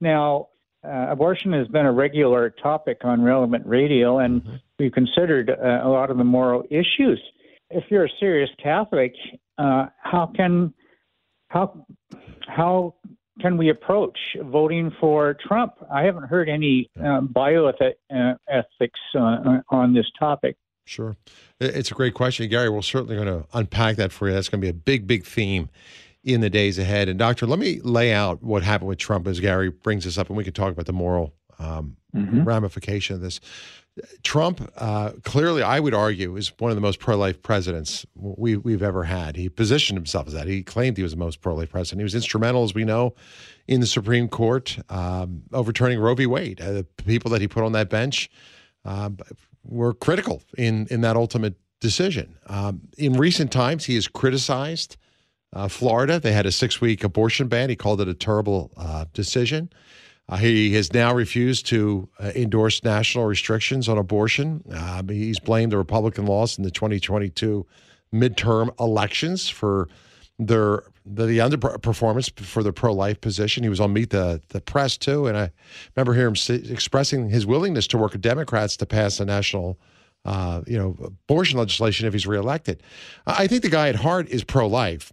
Now, 0.00 0.48
uh, 0.84 1.06
abortion 1.10 1.52
has 1.52 1.68
been 1.68 1.86
a 1.86 1.92
regular 1.92 2.50
topic 2.50 2.98
on 3.04 3.22
relevant 3.22 3.66
radio, 3.66 4.18
and 4.18 4.42
mm-hmm. 4.42 4.56
we've 4.78 4.92
considered 4.92 5.50
uh, 5.50 5.80
a 5.82 5.88
lot 5.88 6.10
of 6.10 6.18
the 6.18 6.24
moral 6.24 6.64
issues. 6.70 7.20
If 7.70 7.84
you're 7.90 8.04
a 8.04 8.10
serious 8.20 8.50
Catholic, 8.62 9.14
uh, 9.58 9.86
how 10.02 10.30
can 10.34 10.74
how 11.48 11.86
how 12.46 12.94
can 13.40 13.56
we 13.56 13.70
approach 13.70 14.18
voting 14.42 14.92
for 15.00 15.36
Trump? 15.46 15.74
I 15.92 16.02
haven't 16.02 16.24
heard 16.24 16.48
any 16.48 16.90
uh, 16.98 17.20
bioethics 17.20 17.94
uh, 19.14 19.60
on 19.70 19.94
this 19.94 20.06
topic. 20.18 20.56
Sure. 20.84 21.16
It's 21.60 21.90
a 21.90 21.94
great 21.94 22.14
question, 22.14 22.48
Gary. 22.48 22.68
We're 22.68 22.82
certainly 22.82 23.16
going 23.16 23.28
to 23.28 23.46
unpack 23.54 23.96
that 23.96 24.12
for 24.12 24.28
you. 24.28 24.34
That's 24.34 24.48
going 24.48 24.60
to 24.60 24.64
be 24.64 24.70
a 24.70 24.74
big, 24.74 25.06
big 25.06 25.24
theme 25.24 25.70
in 26.22 26.40
the 26.40 26.50
days 26.50 26.78
ahead. 26.78 27.08
And, 27.08 27.18
Doctor, 27.18 27.46
let 27.46 27.58
me 27.58 27.80
lay 27.82 28.12
out 28.12 28.42
what 28.42 28.62
happened 28.62 28.88
with 28.88 28.98
Trump 28.98 29.26
as 29.26 29.40
Gary 29.40 29.70
brings 29.70 30.04
this 30.04 30.18
up, 30.18 30.28
and 30.28 30.36
we 30.36 30.44
can 30.44 30.52
talk 30.52 30.72
about 30.72 30.86
the 30.86 30.92
moral 30.92 31.34
um, 31.58 31.96
mm-hmm. 32.14 32.44
ramification 32.44 33.16
of 33.16 33.22
this. 33.22 33.40
Trump, 34.24 34.72
uh, 34.76 35.12
clearly, 35.22 35.62
I 35.62 35.78
would 35.78 35.94
argue, 35.94 36.36
is 36.36 36.52
one 36.58 36.72
of 36.72 36.76
the 36.76 36.80
most 36.80 36.98
pro 36.98 37.16
life 37.16 37.40
presidents 37.42 38.04
we, 38.14 38.56
we've 38.56 38.82
ever 38.82 39.04
had. 39.04 39.36
He 39.36 39.48
positioned 39.48 39.96
himself 39.96 40.26
as 40.26 40.32
that. 40.32 40.48
He 40.48 40.64
claimed 40.64 40.96
he 40.96 41.04
was 41.04 41.12
the 41.12 41.18
most 41.18 41.40
pro 41.40 41.54
life 41.54 41.70
president. 41.70 42.00
He 42.00 42.04
was 42.04 42.14
instrumental, 42.14 42.64
as 42.64 42.74
we 42.74 42.84
know, 42.84 43.14
in 43.68 43.80
the 43.80 43.86
Supreme 43.86 44.28
Court, 44.28 44.78
um, 44.88 45.42
overturning 45.52 46.00
Roe 46.00 46.14
v. 46.14 46.26
Wade. 46.26 46.60
Uh, 46.60 46.72
the 46.72 46.84
people 47.04 47.30
that 47.30 47.40
he 47.40 47.46
put 47.46 47.62
on 47.62 47.72
that 47.72 47.88
bench 47.88 48.30
uh, 48.84 49.10
were 49.64 49.94
critical 49.94 50.42
in 50.56 50.86
in 50.90 51.00
that 51.02 51.16
ultimate 51.16 51.54
decision. 51.80 52.38
Um, 52.46 52.80
in 52.96 53.14
recent 53.14 53.52
times, 53.52 53.84
he 53.84 53.94
has 53.94 54.08
criticized 54.08 54.96
uh, 55.52 55.68
Florida. 55.68 56.18
They 56.18 56.32
had 56.32 56.46
a 56.46 56.52
six 56.52 56.80
week 56.80 57.04
abortion 57.04 57.48
ban. 57.48 57.70
He 57.70 57.76
called 57.76 58.00
it 58.00 58.08
a 58.08 58.14
terrible 58.14 58.72
uh, 58.76 59.06
decision. 59.12 59.70
Uh, 60.28 60.36
he 60.36 60.72
has 60.74 60.92
now 60.92 61.14
refused 61.14 61.66
to 61.66 62.08
uh, 62.18 62.32
endorse 62.34 62.82
national 62.82 63.26
restrictions 63.26 63.88
on 63.88 63.98
abortion. 63.98 64.62
Um, 64.72 65.08
he's 65.08 65.38
blamed 65.38 65.72
the 65.72 65.78
Republican 65.78 66.24
loss 66.24 66.56
in 66.56 66.64
the 66.64 66.70
2022 66.70 67.66
midterm 68.12 68.70
elections 68.80 69.48
for 69.48 69.88
their 70.38 70.84
the, 71.04 71.26
the 71.26 71.38
underperformance 71.38 72.38
for 72.40 72.62
the 72.62 72.72
pro 72.72 72.92
life 72.92 73.20
position. 73.20 73.62
He 73.62 73.68
was 73.68 73.80
on 73.80 73.92
Meet 73.92 74.10
the, 74.10 74.40
the 74.48 74.60
Press 74.60 74.96
too, 74.96 75.26
and 75.26 75.36
I 75.36 75.50
remember 75.94 76.14
hearing 76.14 76.34
him 76.34 76.62
expressing 76.70 77.28
his 77.28 77.46
willingness 77.46 77.86
to 77.88 77.98
work 77.98 78.12
with 78.12 78.22
Democrats 78.22 78.76
to 78.78 78.86
pass 78.86 79.20
a 79.20 79.24
national, 79.24 79.78
uh, 80.24 80.62
you 80.66 80.78
know, 80.78 80.96
abortion 81.04 81.58
legislation 81.58 82.06
if 82.06 82.12
he's 82.12 82.26
reelected. 82.26 82.82
I 83.26 83.46
think 83.46 83.62
the 83.62 83.68
guy 83.68 83.88
at 83.88 83.96
heart 83.96 84.28
is 84.28 84.44
pro 84.44 84.66
life, 84.66 85.12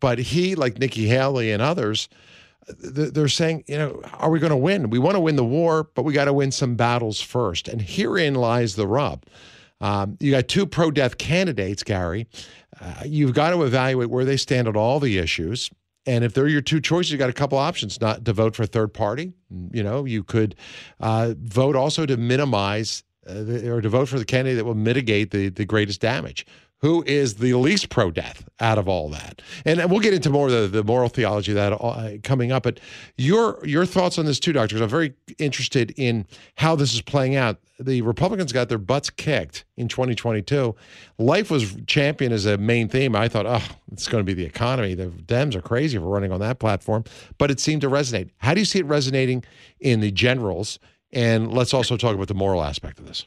but 0.00 0.18
he, 0.18 0.54
like 0.54 0.78
Nikki 0.78 1.06
Haley 1.06 1.50
and 1.50 1.62
others, 1.62 2.08
they're 2.66 3.28
saying, 3.28 3.64
you 3.66 3.76
know, 3.76 4.00
are 4.14 4.30
we 4.30 4.38
going 4.38 4.50
to 4.50 4.56
win? 4.56 4.88
We 4.88 4.98
want 4.98 5.16
to 5.16 5.20
win 5.20 5.36
the 5.36 5.44
war, 5.44 5.88
but 5.94 6.04
we 6.04 6.12
got 6.14 6.26
to 6.26 6.32
win 6.32 6.50
some 6.50 6.76
battles 6.76 7.20
first, 7.20 7.68
and 7.68 7.82
herein 7.82 8.34
lies 8.34 8.76
the 8.76 8.86
rub. 8.86 9.24
Um, 9.80 10.16
you 10.20 10.30
got 10.30 10.48
two 10.48 10.66
pro 10.66 10.90
death 10.90 11.18
candidates, 11.18 11.82
Gary. 11.82 12.26
Uh, 12.80 13.02
you've 13.04 13.34
got 13.34 13.50
to 13.50 13.62
evaluate 13.62 14.10
where 14.10 14.24
they 14.24 14.36
stand 14.36 14.68
on 14.68 14.76
all 14.76 15.00
the 15.00 15.18
issues. 15.18 15.70
And 16.06 16.22
if 16.22 16.34
they're 16.34 16.48
your 16.48 16.60
two 16.60 16.80
choices, 16.80 17.12
you 17.12 17.18
got 17.18 17.30
a 17.30 17.34
couple 17.34 17.58
options: 17.58 18.00
not 18.00 18.24
to 18.24 18.32
vote 18.32 18.54
for 18.54 18.62
a 18.64 18.66
third 18.66 18.92
party. 18.92 19.32
You 19.72 19.82
know, 19.82 20.04
you 20.04 20.22
could 20.22 20.54
uh, 21.00 21.34
vote 21.38 21.76
also 21.76 22.06
to 22.06 22.16
minimize 22.16 23.04
uh, 23.28 23.68
or 23.68 23.80
to 23.80 23.88
vote 23.88 24.08
for 24.08 24.18
the 24.18 24.24
candidate 24.24 24.58
that 24.58 24.64
will 24.64 24.74
mitigate 24.74 25.30
the 25.30 25.48
the 25.48 25.64
greatest 25.64 26.00
damage 26.00 26.46
who 26.84 27.02
is 27.06 27.36
the 27.36 27.54
least 27.54 27.88
pro 27.88 28.10
death 28.10 28.46
out 28.60 28.76
of 28.76 28.86
all 28.86 29.08
that. 29.08 29.40
And 29.64 29.90
we'll 29.90 30.00
get 30.00 30.12
into 30.12 30.28
more 30.28 30.48
of 30.48 30.52
the, 30.52 30.68
the 30.68 30.84
moral 30.84 31.08
theology 31.08 31.52
of 31.52 31.56
that 31.56 31.72
uh, 31.72 32.18
coming 32.22 32.52
up. 32.52 32.64
But 32.64 32.78
your 33.16 33.58
your 33.64 33.86
thoughts 33.86 34.18
on 34.18 34.26
this 34.26 34.38
too, 34.38 34.52
Doctor, 34.52 34.74
because 34.74 34.82
I'm 34.82 34.90
very 34.90 35.14
interested 35.38 35.94
in 35.96 36.26
how 36.56 36.76
this 36.76 36.92
is 36.92 37.00
playing 37.00 37.36
out. 37.36 37.58
The 37.80 38.02
Republicans 38.02 38.52
got 38.52 38.68
their 38.68 38.76
butts 38.76 39.08
kicked 39.08 39.64
in 39.78 39.88
2022. 39.88 40.76
Life 41.16 41.50
was 41.50 41.74
championed 41.86 42.34
as 42.34 42.44
a 42.44 42.58
main 42.58 42.90
theme. 42.90 43.16
I 43.16 43.28
thought, 43.28 43.46
oh, 43.46 43.64
it's 43.90 44.06
going 44.06 44.20
to 44.20 44.26
be 44.26 44.34
the 44.34 44.44
economy. 44.44 44.92
The 44.92 45.06
Dems 45.06 45.54
are 45.54 45.62
crazy 45.62 45.96
for 45.96 46.04
running 46.04 46.32
on 46.32 46.40
that 46.40 46.58
platform. 46.58 47.04
But 47.38 47.50
it 47.50 47.60
seemed 47.60 47.80
to 47.80 47.88
resonate. 47.88 48.28
How 48.36 48.52
do 48.52 48.60
you 48.60 48.66
see 48.66 48.80
it 48.80 48.86
resonating 48.86 49.42
in 49.80 50.00
the 50.00 50.10
generals? 50.10 50.78
And 51.14 51.50
let's 51.50 51.72
also 51.72 51.96
talk 51.96 52.14
about 52.14 52.28
the 52.28 52.34
moral 52.34 52.62
aspect 52.62 52.98
of 52.98 53.06
this. 53.06 53.24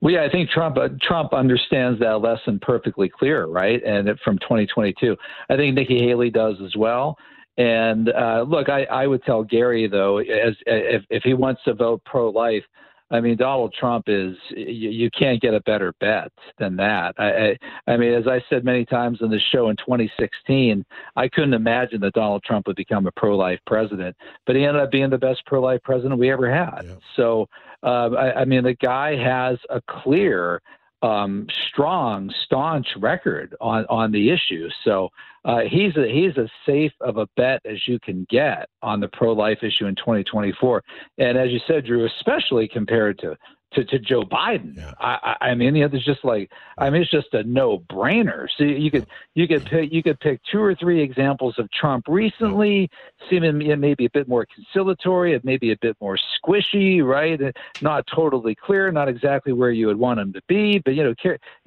Well, 0.00 0.12
yeah, 0.12 0.24
I 0.24 0.30
think 0.30 0.50
Trump 0.50 0.76
uh, 0.76 0.88
Trump 1.00 1.32
understands 1.32 1.98
that 2.00 2.20
lesson 2.20 2.58
perfectly 2.60 3.08
clear, 3.08 3.46
right? 3.46 3.82
And 3.82 4.08
it, 4.08 4.18
from 4.24 4.38
2022, 4.38 5.16
I 5.48 5.56
think 5.56 5.74
Nikki 5.74 6.00
Haley 6.00 6.30
does 6.30 6.56
as 6.64 6.76
well. 6.76 7.16
And 7.58 8.10
uh, 8.10 8.44
look, 8.46 8.68
I, 8.68 8.84
I 8.84 9.06
would 9.06 9.22
tell 9.24 9.42
Gary 9.42 9.88
though, 9.88 10.18
as 10.18 10.54
if, 10.66 11.02
if 11.08 11.22
he 11.22 11.32
wants 11.32 11.62
to 11.64 11.72
vote 11.72 12.02
pro-life, 12.04 12.64
I 13.10 13.20
mean, 13.20 13.36
Donald 13.36 13.72
Trump 13.78 14.06
is 14.08 14.36
you, 14.50 14.90
you 14.90 15.10
can't 15.16 15.40
get 15.40 15.54
a 15.54 15.60
better 15.60 15.94
bet 16.00 16.32
than 16.58 16.76
that. 16.76 17.14
I, 17.18 17.56
I, 17.86 17.92
I 17.92 17.96
mean, 17.96 18.12
as 18.12 18.26
I 18.26 18.42
said 18.50 18.64
many 18.64 18.84
times 18.84 19.22
on 19.22 19.30
the 19.30 19.40
show 19.52 19.70
in 19.70 19.76
2016, 19.76 20.84
I 21.14 21.28
couldn't 21.28 21.54
imagine 21.54 22.00
that 22.00 22.14
Donald 22.14 22.42
Trump 22.42 22.66
would 22.66 22.76
become 22.76 23.06
a 23.06 23.12
pro-life 23.12 23.60
president, 23.66 24.16
but 24.44 24.56
he 24.56 24.64
ended 24.64 24.82
up 24.82 24.90
being 24.90 25.10
the 25.10 25.18
best 25.18 25.46
pro-life 25.46 25.80
president 25.84 26.18
we 26.18 26.32
ever 26.32 26.52
had. 26.52 26.82
Yeah. 26.84 26.94
So, 27.14 27.48
uh, 27.82 28.10
I, 28.10 28.40
I 28.40 28.44
mean, 28.44 28.64
the 28.64 28.74
guy 28.74 29.16
has 29.16 29.58
a 29.70 29.80
clear 29.88 30.62
um, 31.02 31.46
strong, 31.68 32.32
staunch 32.44 32.88
record 32.98 33.54
on, 33.60 33.84
on 33.88 34.12
the 34.12 34.30
issue. 34.30 34.68
So 34.84 35.10
uh, 35.44 35.60
he's 35.70 35.96
a, 35.96 36.06
he's 36.08 36.36
as 36.38 36.48
safe 36.64 36.92
of 37.00 37.18
a 37.18 37.28
bet 37.36 37.60
as 37.64 37.86
you 37.86 38.00
can 38.00 38.26
get 38.28 38.68
on 38.82 39.00
the 39.00 39.08
pro 39.08 39.32
life 39.32 39.58
issue 39.62 39.86
in 39.86 39.94
2024. 39.94 40.82
And 41.18 41.38
as 41.38 41.50
you 41.50 41.60
said, 41.66 41.86
Drew, 41.86 42.06
especially 42.06 42.66
compared 42.66 43.18
to 43.20 43.36
to, 43.72 43.84
to 43.84 43.98
Joe 43.98 44.22
Biden. 44.22 44.76
Yeah. 44.76 44.92
I, 45.00 45.36
I 45.40 45.54
mean, 45.54 45.76
it's 45.76 46.04
just 46.04 46.24
like 46.24 46.50
I 46.78 46.90
mean, 46.90 47.02
it's 47.02 47.10
just 47.10 47.32
a 47.34 47.42
no 47.44 47.80
brainer. 47.90 48.46
So 48.56 48.64
you 48.64 48.90
could 48.90 49.06
you 49.34 49.46
could 49.48 49.64
pick 49.64 49.92
you 49.92 50.02
could 50.02 50.18
pick 50.20 50.40
two 50.50 50.60
or 50.60 50.74
three 50.74 51.02
examples 51.02 51.58
of 51.58 51.70
Trump 51.72 52.06
recently, 52.08 52.88
seeming 53.28 53.58
maybe 53.80 54.06
a 54.06 54.10
bit 54.10 54.28
more 54.28 54.46
conciliatory, 54.54 55.38
maybe 55.44 55.72
a 55.72 55.76
bit 55.80 55.96
more 56.00 56.16
squishy, 56.16 57.04
right? 57.04 57.40
Uh, 57.40 57.52
not 57.82 58.06
totally 58.14 58.54
clear, 58.54 58.90
not 58.90 59.08
exactly 59.08 59.52
where 59.52 59.70
you 59.70 59.86
would 59.88 59.98
want 59.98 60.20
him 60.20 60.32
to 60.32 60.42
be, 60.48 60.78
but 60.84 60.94
you 60.94 61.04
know, 61.04 61.14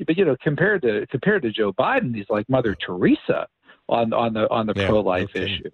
but 0.05 0.17
you 0.17 0.25
know, 0.25 0.35
compared 0.41 0.81
to 0.83 1.05
compared 1.07 1.43
to 1.43 1.51
Joe 1.51 1.73
Biden, 1.73 2.15
he's 2.15 2.29
like 2.29 2.49
Mother 2.49 2.75
Teresa 2.75 3.47
on 3.87 4.13
on 4.13 4.33
the 4.33 4.49
on 4.49 4.67
the 4.67 4.73
yeah, 4.75 4.87
pro 4.87 5.01
life 5.01 5.29
okay. 5.35 5.45
issue. 5.45 5.69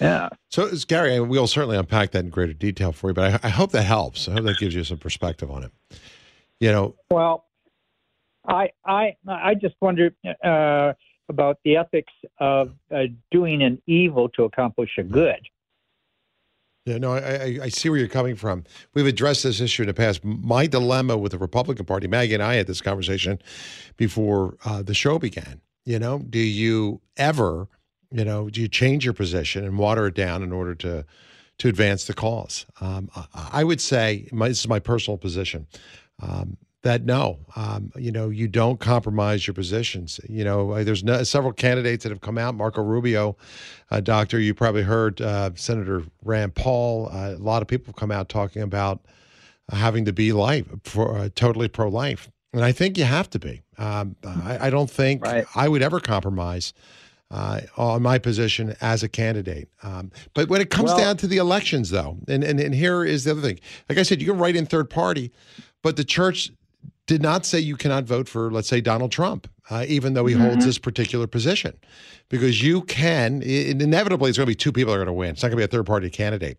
Yeah. 0.00 0.28
So, 0.50 0.70
Gary, 0.86 1.20
we'll 1.20 1.46
certainly 1.46 1.76
unpack 1.76 2.12
that 2.12 2.24
in 2.24 2.30
greater 2.30 2.52
detail 2.52 2.92
for 2.92 3.10
you, 3.10 3.14
but 3.14 3.44
I, 3.44 3.46
I, 3.46 3.50
hope 3.50 3.72
that 3.72 3.82
helps. 3.82 4.28
I 4.28 4.32
hope 4.32 4.44
that 4.44 4.58
gives 4.58 4.74
you 4.74 4.84
some 4.84 4.98
perspective 4.98 5.50
on 5.50 5.64
it. 5.64 5.72
You 6.60 6.72
know. 6.72 6.94
Well, 7.10 7.46
I 8.46 8.70
I 8.84 9.16
I 9.28 9.54
just 9.54 9.74
wonder 9.80 10.14
uh, 10.44 10.92
about 11.28 11.58
the 11.64 11.76
ethics 11.76 12.12
of 12.38 12.72
uh, 12.94 13.04
doing 13.30 13.62
an 13.62 13.80
evil 13.86 14.28
to 14.30 14.44
accomplish 14.44 14.90
a 14.98 15.02
good. 15.02 15.40
Yeah, 16.86 16.98
no, 16.98 17.14
I, 17.14 17.58
I 17.64 17.68
see 17.68 17.88
where 17.88 17.98
you're 17.98 18.06
coming 18.06 18.36
from. 18.36 18.62
We've 18.94 19.06
addressed 19.06 19.42
this 19.42 19.60
issue 19.60 19.82
in 19.82 19.88
the 19.88 19.94
past. 19.94 20.24
My 20.24 20.68
dilemma 20.68 21.16
with 21.18 21.32
the 21.32 21.38
Republican 21.38 21.84
Party, 21.84 22.06
Maggie 22.06 22.34
and 22.34 22.42
I 22.42 22.54
had 22.54 22.68
this 22.68 22.80
conversation 22.80 23.40
before 23.96 24.56
uh, 24.64 24.82
the 24.82 24.94
show 24.94 25.18
began. 25.18 25.60
You 25.84 25.98
know, 25.98 26.20
do 26.20 26.38
you 26.38 27.00
ever 27.16 27.66
you 28.10 28.24
know, 28.24 28.48
do 28.48 28.60
you 28.60 28.68
change 28.68 29.04
your 29.04 29.14
position 29.14 29.64
and 29.64 29.78
water 29.78 30.06
it 30.06 30.14
down 30.14 30.42
in 30.42 30.52
order 30.52 30.74
to 30.76 31.04
to 31.58 31.68
advance 31.68 32.04
the 32.04 32.14
cause? 32.14 32.66
Um, 32.80 33.10
I 33.34 33.64
would 33.64 33.80
say 33.80 34.28
my, 34.32 34.48
this 34.48 34.60
is 34.60 34.68
my 34.68 34.78
personal 34.78 35.16
position. 35.16 35.66
Um, 36.20 36.56
that 36.86 37.04
no, 37.04 37.38
um, 37.56 37.90
you 37.96 38.12
know, 38.12 38.28
you 38.30 38.46
don't 38.46 38.78
compromise 38.78 39.44
your 39.44 39.54
positions. 39.54 40.20
You 40.28 40.44
know, 40.44 40.70
uh, 40.70 40.84
there's 40.84 41.02
no, 41.02 41.24
several 41.24 41.52
candidates 41.52 42.04
that 42.04 42.10
have 42.10 42.20
come 42.20 42.38
out. 42.38 42.54
Marco 42.54 42.80
Rubio, 42.80 43.36
uh, 43.90 44.00
doctor, 44.00 44.38
you 44.38 44.54
probably 44.54 44.82
heard 44.82 45.20
uh, 45.20 45.50
Senator 45.56 46.04
Rand 46.24 46.54
Paul. 46.54 47.08
Uh, 47.12 47.32
a 47.32 47.42
lot 47.42 47.60
of 47.60 47.66
people 47.66 47.86
have 47.86 47.96
come 47.96 48.12
out 48.12 48.28
talking 48.28 48.62
about 48.62 49.00
having 49.70 50.04
to 50.04 50.12
be 50.12 50.32
life 50.32 50.66
for 50.84 51.18
uh, 51.18 51.28
totally 51.34 51.66
pro 51.66 51.88
life, 51.88 52.30
and 52.52 52.64
I 52.64 52.70
think 52.70 52.96
you 52.96 53.04
have 53.04 53.28
to 53.30 53.40
be. 53.40 53.62
Um, 53.78 54.14
I, 54.24 54.68
I, 54.68 54.70
don't 54.70 54.88
think 54.88 55.24
right. 55.24 55.44
I 55.56 55.68
would 55.68 55.82
ever 55.82 55.98
compromise 55.98 56.72
uh, 57.30 57.60
on 57.76 58.02
my 58.02 58.18
position 58.18 58.76
as 58.80 59.02
a 59.02 59.08
candidate. 59.08 59.68
Um, 59.82 60.10
but 60.34 60.48
when 60.48 60.60
it 60.60 60.70
comes 60.70 60.90
well, 60.90 60.98
down 60.98 61.16
to 61.18 61.26
the 61.26 61.38
elections, 61.38 61.90
though, 61.90 62.18
and, 62.28 62.44
and, 62.44 62.60
and 62.60 62.74
here 62.74 63.04
is 63.04 63.24
the 63.24 63.32
other 63.32 63.40
thing. 63.40 63.58
Like 63.88 63.98
I 63.98 64.02
said, 64.02 64.20
you 64.20 64.28
can 64.28 64.38
write 64.38 64.56
in 64.56 64.66
third 64.66 64.88
party, 64.90 65.32
but 65.82 65.96
the 65.96 66.04
church 66.04 66.52
did 67.06 67.22
not 67.22 67.44
say 67.44 67.58
you 67.58 67.76
cannot 67.76 68.04
vote 68.04 68.28
for, 68.28 68.50
let's 68.50 68.68
say, 68.68 68.80
Donald 68.80 69.12
Trump, 69.12 69.48
uh, 69.70 69.84
even 69.88 70.14
though 70.14 70.26
he 70.26 70.34
mm-hmm. 70.34 70.44
holds 70.44 70.64
this 70.64 70.78
particular 70.78 71.26
position. 71.26 71.76
Because 72.28 72.62
you 72.62 72.82
can, 72.82 73.42
it, 73.42 73.80
inevitably, 73.80 74.28
it's 74.28 74.38
going 74.38 74.46
to 74.46 74.50
be 74.50 74.56
two 74.56 74.72
people 74.72 74.92
that 74.92 75.00
are 75.00 75.04
going 75.04 75.06
to 75.06 75.12
win. 75.12 75.30
It's 75.30 75.42
not 75.42 75.48
going 75.48 75.60
to 75.60 75.68
be 75.68 75.70
a 75.70 75.78
third 75.78 75.86
party 75.86 76.10
candidate. 76.10 76.58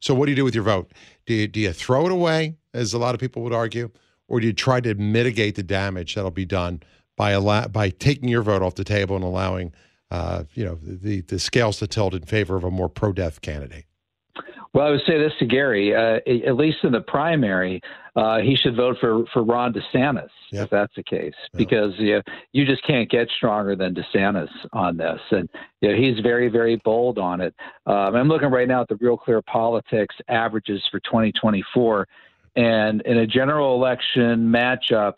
So 0.00 0.14
what 0.14 0.26
do 0.26 0.32
you 0.32 0.36
do 0.36 0.44
with 0.44 0.54
your 0.54 0.64
vote? 0.64 0.92
Do 1.24 1.34
you, 1.34 1.48
do 1.48 1.60
you 1.60 1.72
throw 1.72 2.06
it 2.06 2.12
away, 2.12 2.56
as 2.74 2.92
a 2.92 2.98
lot 2.98 3.14
of 3.14 3.20
people 3.20 3.42
would 3.42 3.54
argue, 3.54 3.90
or 4.28 4.40
do 4.40 4.46
you 4.46 4.52
try 4.52 4.80
to 4.80 4.94
mitigate 4.94 5.54
the 5.54 5.62
damage 5.62 6.14
that'll 6.14 6.30
be 6.30 6.44
done 6.44 6.82
by, 7.16 7.30
allow, 7.30 7.66
by 7.68 7.88
taking 7.88 8.28
your 8.28 8.42
vote 8.42 8.60
off 8.62 8.74
the 8.76 8.84
table 8.84 9.16
and 9.16 9.24
allowing– 9.24 9.72
uh, 10.10 10.44
you 10.54 10.64
know, 10.64 10.78
the, 10.82 11.20
the 11.22 11.38
scales 11.38 11.78
to 11.78 11.86
tilt 11.86 12.14
in 12.14 12.22
favor 12.22 12.56
of 12.56 12.64
a 12.64 12.70
more 12.70 12.88
pro 12.88 13.12
death 13.12 13.40
candidate? 13.40 13.84
Well, 14.76 14.86
I 14.86 14.90
would 14.90 15.00
say 15.06 15.16
this 15.16 15.32
to 15.38 15.46
Gary. 15.46 15.94
Uh, 15.94 16.18
at 16.46 16.56
least 16.56 16.78
in 16.82 16.92
the 16.92 17.00
primary, 17.00 17.80
uh, 18.14 18.40
he 18.40 18.56
should 18.56 18.76
vote 18.76 18.98
for 19.00 19.24
for 19.32 19.42
Ron 19.42 19.72
DeSantis 19.72 20.28
yep. 20.52 20.64
if 20.64 20.70
that's 20.70 20.94
the 20.94 21.02
case, 21.02 21.32
because 21.54 21.94
you, 21.96 22.16
know, 22.16 22.22
you 22.52 22.66
just 22.66 22.86
can't 22.86 23.08
get 23.08 23.28
stronger 23.38 23.74
than 23.74 23.94
DeSantis 23.94 24.50
on 24.74 24.98
this, 24.98 25.18
and 25.30 25.48
you 25.80 25.88
know, 25.88 25.96
he's 25.96 26.20
very 26.20 26.48
very 26.48 26.76
bold 26.84 27.18
on 27.18 27.40
it. 27.40 27.54
Um, 27.86 28.16
I'm 28.16 28.28
looking 28.28 28.50
right 28.50 28.68
now 28.68 28.82
at 28.82 28.88
the 28.88 28.96
Real 28.96 29.16
Clear 29.16 29.40
Politics 29.40 30.14
averages 30.28 30.82
for 30.90 31.00
2024, 31.00 32.06
and 32.56 33.00
in 33.02 33.16
a 33.16 33.26
general 33.26 33.74
election 33.76 34.52
matchup, 34.52 35.14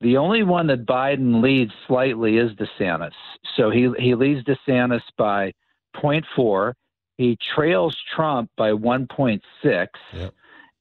the 0.00 0.16
only 0.16 0.42
one 0.42 0.66
that 0.68 0.86
Biden 0.86 1.42
leads 1.42 1.72
slightly 1.86 2.38
is 2.38 2.52
DeSantis. 2.52 3.12
So 3.56 3.70
he 3.70 3.90
he 3.98 4.14
leads 4.14 4.44
DeSantis 4.44 5.02
by 5.18 5.52
0.4. 5.96 6.72
He 7.18 7.36
trails 7.54 7.94
Trump 8.14 8.50
by 8.56 8.70
1.6, 8.70 9.40
yep. 10.14 10.34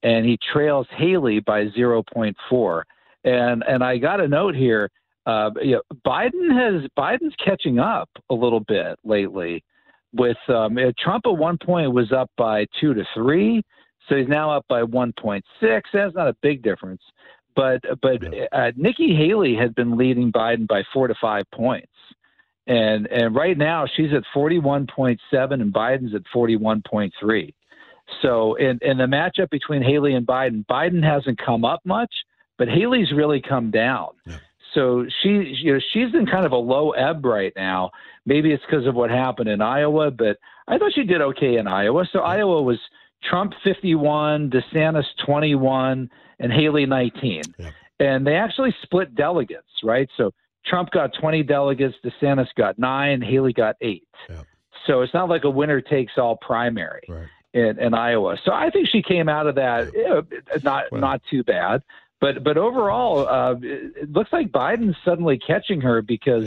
and 0.03 0.25
he 0.25 0.37
trails 0.53 0.87
Haley 0.91 1.41
by 1.41 1.65
0.4. 1.65 2.83
And 3.25 3.63
and 3.67 3.83
I 3.83 3.97
got 3.97 4.21
a 4.21 4.27
note 4.27 4.55
here. 4.55 4.89
Uh, 5.25 5.51
you 5.61 5.71
know, 5.73 5.81
Biden 6.05 6.49
has 6.51 6.89
Biden's 6.97 7.35
catching 7.43 7.77
up 7.77 8.09
a 8.29 8.33
little 8.33 8.61
bit 8.61 8.97
lately. 9.03 9.63
With 10.11 10.37
um, 10.47 10.77
Trump 10.97 11.25
at 11.27 11.37
one 11.37 11.57
point 11.63 11.93
was 11.93 12.11
up 12.11 12.31
by 12.35 12.65
two 12.79 12.95
to 12.95 13.03
three, 13.13 13.61
so 14.07 14.15
he's 14.15 14.27
now 14.27 14.49
up 14.49 14.65
by 14.67 14.81
1.6. 14.81 15.41
That's 15.61 16.15
not 16.15 16.27
a 16.27 16.35
big 16.41 16.63
difference. 16.63 17.01
But 17.59 17.81
but 18.01 18.23
uh, 18.53 18.71
Nikki 18.77 19.13
Haley 19.13 19.53
had 19.53 19.75
been 19.75 19.97
leading 19.97 20.31
Biden 20.31 20.65
by 20.65 20.83
four 20.93 21.09
to 21.09 21.15
five 21.19 21.43
points, 21.53 21.91
and 22.67 23.05
and 23.07 23.35
right 23.35 23.57
now 23.57 23.85
she's 23.85 24.13
at 24.13 24.23
forty 24.33 24.59
one 24.59 24.87
point 24.87 25.19
seven 25.29 25.61
and 25.61 25.73
Biden's 25.73 26.15
at 26.15 26.21
forty 26.31 26.55
one 26.55 26.81
point 26.89 27.13
three. 27.19 27.53
So 28.21 28.55
in 28.55 28.79
in 28.81 28.97
the 28.97 29.07
matchup 29.07 29.49
between 29.49 29.81
Haley 29.81 30.13
and 30.13 30.25
Biden, 30.25 30.65
Biden 30.67 31.03
hasn't 31.03 31.37
come 31.45 31.65
up 31.65 31.81
much, 31.83 32.13
but 32.57 32.69
Haley's 32.69 33.11
really 33.11 33.41
come 33.41 33.71
down. 33.71 34.11
Yeah. 34.25 34.37
So 34.73 35.05
she 35.21 35.29
you 35.61 35.73
know 35.73 35.79
she's 35.91 36.13
in 36.13 36.27
kind 36.27 36.45
of 36.45 36.53
a 36.53 36.57
low 36.57 36.91
ebb 36.91 37.25
right 37.25 37.51
now. 37.57 37.91
Maybe 38.25 38.53
it's 38.53 38.63
because 38.65 38.87
of 38.87 38.95
what 38.95 39.09
happened 39.09 39.49
in 39.49 39.61
Iowa, 39.61 40.11
but 40.11 40.37
I 40.69 40.77
thought 40.77 40.93
she 40.95 41.03
did 41.03 41.19
okay 41.19 41.57
in 41.57 41.67
Iowa. 41.67 42.07
So 42.13 42.19
Iowa 42.19 42.61
was 42.61 42.79
Trump 43.23 43.53
51, 43.63 44.49
DeSantis 44.49 45.05
21, 45.25 46.09
and 46.39 46.51
Haley 46.51 46.85
19. 46.85 47.41
Yeah. 47.57 47.71
And 47.99 48.25
they 48.25 48.35
actually 48.35 48.73
split 48.81 49.15
delegates, 49.15 49.67
right? 49.83 50.09
So 50.15 50.31
Trump 50.65 50.91
got 50.91 51.11
20 51.19 51.43
delegates, 51.43 51.95
DeSantis 52.03 52.47
got 52.55 52.79
nine, 52.79 53.21
Haley 53.21 53.53
got 53.53 53.75
eight. 53.81 54.07
Yeah. 54.29 54.43
So 54.87 55.01
it's 55.01 55.13
not 55.13 55.29
like 55.29 55.43
a 55.43 55.49
winner 55.49 55.81
takes 55.81 56.13
all 56.17 56.37
primary 56.37 57.01
right. 57.09 57.27
in, 57.53 57.79
in, 57.79 57.93
Iowa. 57.93 58.37
So 58.43 58.51
I 58.51 58.69
think 58.69 58.87
she 58.87 59.01
came 59.01 59.27
out 59.27 59.47
of 59.47 59.55
that 59.55 59.91
yeah. 59.93 60.21
not 60.63 60.85
well. 60.91 61.01
not 61.01 61.21
too 61.29 61.43
bad. 61.43 61.83
But 62.21 62.43
but 62.43 62.57
overall, 62.57 63.27
uh, 63.27 63.55
it 63.61 64.11
looks 64.11 64.33
like 64.33 64.49
Biden's 64.49 64.97
suddenly 65.05 65.37
catching 65.37 65.79
her 65.81 66.01
because 66.01 66.45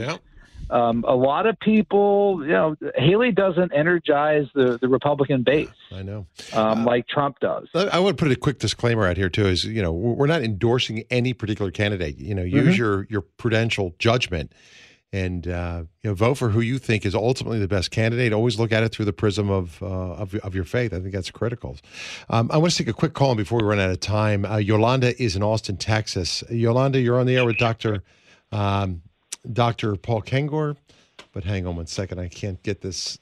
um, 0.73 1.05
a 1.07 1.15
lot 1.15 1.47
of 1.47 1.59
people, 1.61 2.41
you 2.43 2.53
know, 2.53 2.77
Haley 2.97 3.31
doesn't 3.31 3.73
energize 3.75 4.47
the, 4.55 4.79
the 4.81 4.89
Republican 4.89 5.43
base. 5.43 5.69
I 5.93 6.03
know, 6.03 6.27
um, 6.53 6.83
uh, 6.83 6.85
like 6.85 7.07
Trump 7.09 7.41
does. 7.41 7.69
I 7.75 7.99
want 7.99 8.17
to 8.17 8.25
put 8.25 8.33
a 8.33 8.37
quick 8.37 8.59
disclaimer 8.59 9.07
out 9.07 9.17
here 9.17 9.29
too. 9.29 9.47
Is 9.47 9.65
you 9.65 9.83
know 9.83 9.93
we're 9.93 10.27
not 10.27 10.43
endorsing 10.43 11.05
any 11.11 11.35
particular 11.35 11.71
candidate. 11.71 12.19
You 12.19 12.35
know, 12.35 12.43
use 12.43 12.69
mm-hmm. 12.69 12.75
your 12.75 13.07
your 13.11 13.21
prudential 13.21 13.95
judgment 13.99 14.53
and 15.13 15.47
uh, 15.47 15.83
you 16.03 16.11
know 16.11 16.15
vote 16.15 16.35
for 16.35 16.49
who 16.49 16.61
you 16.61 16.79
think 16.79 17.05
is 17.05 17.15
ultimately 17.15 17.59
the 17.59 17.69
best 17.69 17.91
candidate. 17.91 18.33
Always 18.33 18.59
look 18.59 18.73
at 18.73 18.83
it 18.83 18.91
through 18.91 19.05
the 19.05 19.13
prism 19.13 19.51
of 19.51 19.83
uh, 19.83 19.87
of, 19.87 20.35
of, 20.37 20.55
your 20.55 20.65
faith. 20.65 20.95
I 20.95 21.01
think 21.01 21.13
that's 21.13 21.31
critical. 21.31 21.77
Um, 22.31 22.51
I 22.53 22.57
want 22.57 22.73
to 22.73 22.79
take 22.79 22.89
a 22.89 22.95
quick 22.95 23.13
call 23.13 23.35
before 23.35 23.59
we 23.59 23.65
run 23.65 23.79
out 23.79 23.91
of 23.91 24.01
time. 24.01 24.45
Uh, 24.45 24.57
Yolanda 24.57 25.21
is 25.23 25.37
in 25.37 25.43
Austin, 25.43 25.77
Texas. 25.77 26.43
Yolanda, 26.51 26.99
you're 26.99 27.21
on 27.21 27.27
the 27.27 27.37
air 27.37 27.45
with 27.45 27.59
Doctor. 27.59 28.03
Um, 28.51 29.03
Dr. 29.51 29.97
Paul 29.97 30.23
Kengor. 30.23 30.77
But 31.33 31.45
hang 31.45 31.67
on 31.67 31.77
one 31.77 31.87
second. 31.87 32.19
I 32.19 32.29
can't 32.29 32.63
get 32.63 32.83
this. 32.83 33.19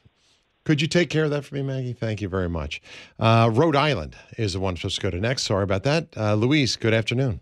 Could 0.64 0.80
you 0.80 0.88
take 0.88 1.10
care 1.10 1.24
of 1.24 1.30
that 1.30 1.44
for 1.44 1.54
me, 1.54 1.62
Maggie? 1.62 1.92
Thank 1.92 2.20
you 2.20 2.28
very 2.28 2.48
much. 2.48 2.82
Uh, 3.18 3.50
Rhode 3.52 3.76
Island 3.76 4.16
is 4.36 4.52
the 4.52 4.60
one 4.60 4.76
supposed 4.76 4.96
to 4.96 5.02
go 5.02 5.10
to 5.10 5.20
next. 5.20 5.44
Sorry 5.44 5.64
about 5.64 5.84
that. 5.84 6.08
Uh, 6.16 6.34
Louise, 6.34 6.76
good 6.76 6.94
afternoon. 6.94 7.40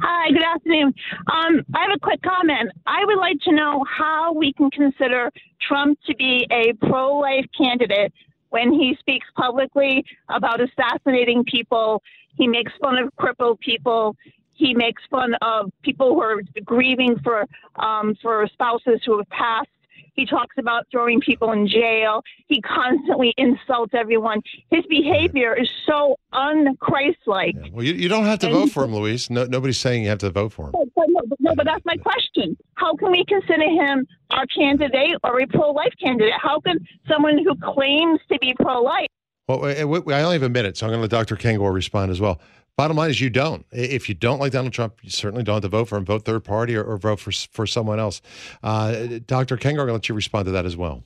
Hi, 0.00 0.30
good 0.30 0.44
afternoon. 0.44 0.94
Um, 1.32 1.64
I 1.74 1.82
have 1.82 1.96
a 1.96 1.98
quick 2.00 2.20
comment. 2.22 2.70
I 2.86 3.04
would 3.04 3.18
like 3.18 3.40
to 3.44 3.52
know 3.52 3.84
how 3.88 4.32
we 4.32 4.52
can 4.52 4.70
consider 4.70 5.30
Trump 5.66 5.98
to 6.06 6.14
be 6.14 6.46
a 6.52 6.72
pro 6.86 7.18
life 7.18 7.46
candidate 7.56 8.12
when 8.50 8.72
he 8.72 8.96
speaks 9.00 9.26
publicly 9.36 10.04
about 10.28 10.60
assassinating 10.60 11.44
people 11.44 12.02
He 12.36 12.46
makes 12.46 12.72
fun 12.80 12.96
of 12.98 13.14
crippled 13.16 13.58
people. 13.60 14.16
He 14.58 14.74
makes 14.74 15.02
fun 15.10 15.34
of 15.40 15.70
people 15.82 16.14
who 16.14 16.20
are 16.20 16.42
grieving 16.64 17.16
for 17.24 17.46
um, 17.76 18.16
for 18.20 18.46
spouses 18.52 19.00
who 19.06 19.16
have 19.18 19.28
passed. 19.30 19.68
He 20.14 20.26
talks 20.26 20.56
about 20.58 20.84
throwing 20.90 21.20
people 21.20 21.52
in 21.52 21.68
jail. 21.68 22.22
He 22.48 22.60
constantly 22.60 23.32
insults 23.36 23.94
everyone. 23.94 24.40
His 24.68 24.84
behavior 24.86 25.54
is 25.56 25.68
so 25.86 26.16
un-Christ-like. 26.32 27.54
Well, 27.72 27.84
you, 27.84 27.94
you 27.94 28.08
don't 28.08 28.24
have 28.24 28.40
to 28.40 28.46
And- 28.46 28.54
vote 28.56 28.70
for 28.72 28.82
him, 28.82 28.94
Louise. 28.96 29.30
No, 29.30 29.44
nobody's 29.44 29.78
saying 29.78 30.02
you 30.02 30.08
have 30.08 30.18
to 30.18 30.30
vote 30.30 30.52
for 30.52 30.66
him. 30.66 30.72
But, 30.72 30.88
but 30.96 31.04
no, 31.08 31.20
but 31.28 31.40
no, 31.40 31.54
but 31.54 31.66
that's 31.66 31.84
my 31.84 31.96
question. 31.98 32.56
How 32.74 32.96
can 32.96 33.12
we 33.12 33.24
consider 33.28 33.62
him 33.62 34.08
our 34.30 34.44
candidate 34.46 35.14
or 35.22 35.40
a 35.40 35.46
pro-life 35.46 35.92
candidate? 36.02 36.34
How 36.42 36.58
can 36.60 36.78
someone 37.08 37.38
who 37.38 37.54
claims 37.72 38.18
to 38.32 38.38
be 38.40 38.54
pro-life 38.60 39.06
Well, 39.48 39.60
we- 39.60 40.00
we- 40.00 40.14
I 40.14 40.22
only 40.22 40.34
have 40.34 40.42
a 40.42 40.48
minute, 40.48 40.76
so 40.76 40.86
I'm 40.86 40.90
going 40.90 40.98
to 40.98 41.02
let 41.02 41.10
Dr. 41.28 41.36
Kengor 41.36 41.72
respond 41.72 42.10
as 42.10 42.20
well. 42.20 42.40
Bottom 42.78 42.96
line 42.96 43.10
is 43.10 43.20
you 43.20 43.28
don't. 43.28 43.66
If 43.72 44.08
you 44.08 44.14
don't 44.14 44.38
like 44.38 44.52
Donald 44.52 44.72
Trump, 44.72 45.00
you 45.02 45.10
certainly 45.10 45.42
don't 45.42 45.56
have 45.56 45.62
to 45.62 45.68
vote 45.68 45.86
for 45.86 45.98
him. 45.98 46.04
Vote 46.04 46.24
third 46.24 46.44
party 46.44 46.76
or, 46.76 46.84
or 46.84 46.96
vote 46.96 47.18
for 47.18 47.32
for 47.32 47.66
someone 47.66 47.98
else. 47.98 48.22
Uh, 48.62 49.18
Dr. 49.26 49.56
Going 49.56 49.76
to 49.76 49.92
let 49.92 50.08
you 50.08 50.14
respond 50.14 50.44
to 50.44 50.52
that 50.52 50.64
as 50.64 50.76
well. 50.76 51.02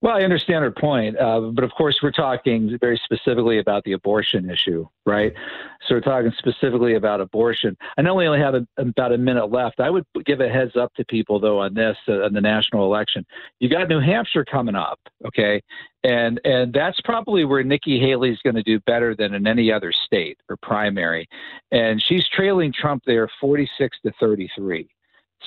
Well, 0.00 0.16
I 0.16 0.20
understand 0.22 0.62
her 0.62 0.70
point, 0.70 1.18
uh, 1.18 1.40
but 1.52 1.64
of 1.64 1.72
course, 1.72 1.98
we're 2.04 2.12
talking 2.12 2.78
very 2.80 3.00
specifically 3.02 3.58
about 3.58 3.82
the 3.82 3.92
abortion 3.92 4.48
issue, 4.48 4.86
right? 5.04 5.32
So 5.86 5.96
we're 5.96 6.02
talking 6.02 6.32
specifically 6.38 6.94
about 6.94 7.20
abortion. 7.20 7.76
I 7.96 8.02
know 8.02 8.14
we 8.14 8.28
only 8.28 8.38
have 8.38 8.54
a, 8.54 8.64
about 8.76 9.12
a 9.12 9.18
minute 9.18 9.50
left. 9.50 9.80
I 9.80 9.90
would 9.90 10.04
give 10.24 10.40
a 10.40 10.48
heads 10.48 10.76
up 10.76 10.94
to 10.94 11.04
people, 11.06 11.40
though, 11.40 11.58
on 11.58 11.74
this, 11.74 11.96
uh, 12.06 12.22
on 12.22 12.32
the 12.32 12.40
national 12.40 12.84
election. 12.84 13.26
You 13.58 13.68
got 13.68 13.88
New 13.88 13.98
Hampshire 13.98 14.44
coming 14.44 14.76
up, 14.76 15.00
okay, 15.26 15.60
and 16.04 16.40
and 16.44 16.72
that's 16.72 17.00
probably 17.00 17.44
where 17.44 17.64
Nikki 17.64 17.98
Haley's 17.98 18.38
going 18.44 18.54
to 18.54 18.62
do 18.62 18.78
better 18.86 19.16
than 19.16 19.34
in 19.34 19.48
any 19.48 19.72
other 19.72 19.90
state 19.90 20.38
or 20.48 20.56
primary, 20.62 21.28
and 21.72 22.00
she's 22.00 22.28
trailing 22.28 22.72
Trump 22.72 23.02
there, 23.04 23.28
forty-six 23.40 23.98
to 24.06 24.12
thirty-three. 24.20 24.88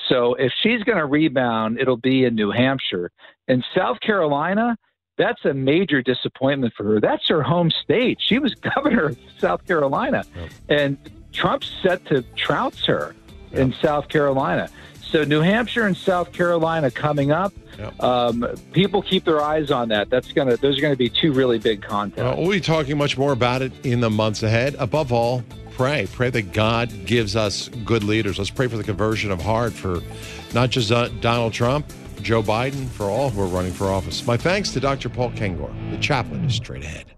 So 0.08 0.34
if 0.34 0.52
she's 0.62 0.82
going 0.82 0.98
to 0.98 1.06
rebound, 1.06 1.78
it'll 1.80 1.96
be 1.96 2.24
in 2.24 2.34
New 2.34 2.50
Hampshire. 2.50 3.10
In 3.48 3.62
South 3.74 4.00
Carolina, 4.00 4.76
that's 5.18 5.44
a 5.44 5.54
major 5.54 6.02
disappointment 6.02 6.74
for 6.76 6.84
her. 6.84 7.00
That's 7.00 7.28
her 7.28 7.42
home 7.42 7.70
state. 7.70 8.18
She 8.20 8.38
was 8.38 8.54
governor 8.74 9.06
of 9.06 9.18
South 9.38 9.66
Carolina, 9.66 10.24
and 10.68 10.98
Trump's 11.32 11.72
set 11.82 12.04
to 12.06 12.22
trounce 12.36 12.84
her 12.86 13.14
in 13.52 13.72
South 13.74 14.08
Carolina. 14.08 14.68
So 15.02 15.24
New 15.24 15.40
Hampshire 15.40 15.86
and 15.86 15.96
South 15.96 16.32
Carolina 16.32 16.90
coming 16.90 17.32
up. 17.32 17.52
Um, 18.00 18.46
people 18.72 19.02
keep 19.02 19.24
their 19.24 19.42
eyes 19.42 19.70
on 19.70 19.88
that. 19.88 20.08
That's 20.08 20.32
gonna. 20.32 20.56
Those 20.56 20.78
are 20.78 20.80
going 20.80 20.94
to 20.94 20.98
be 20.98 21.08
two 21.10 21.32
really 21.32 21.58
big 21.58 21.82
contests. 21.82 22.22
Well, 22.22 22.36
we'll 22.38 22.50
be 22.50 22.60
talking 22.60 22.96
much 22.96 23.18
more 23.18 23.32
about 23.32 23.60
it 23.60 23.72
in 23.84 24.00
the 24.00 24.10
months 24.10 24.42
ahead. 24.42 24.74
Above 24.78 25.12
all, 25.12 25.42
pray. 25.74 26.08
Pray 26.12 26.30
that 26.30 26.52
God 26.52 27.06
gives 27.06 27.36
us 27.36 27.68
good 27.84 28.04
leaders. 28.04 28.38
Let's 28.38 28.50
pray 28.50 28.68
for 28.68 28.76
the 28.76 28.84
conversion 28.84 29.30
of 29.30 29.40
heart 29.40 29.72
for 29.72 30.00
not 30.54 30.70
just 30.70 30.90
Donald 31.20 31.52
Trump, 31.52 31.92
Joe 32.22 32.42
Biden, 32.42 32.88
for 32.88 33.06
all 33.06 33.30
who 33.30 33.42
are 33.42 33.46
running 33.46 33.72
for 33.72 33.88
office. 33.88 34.26
My 34.26 34.36
thanks 34.36 34.70
to 34.72 34.80
Dr. 34.80 35.08
Paul 35.08 35.30
Kengor, 35.32 35.72
the 35.90 35.98
chaplet 35.98 36.44
is 36.44 36.54
straight 36.54 36.84
ahead. 36.84 37.11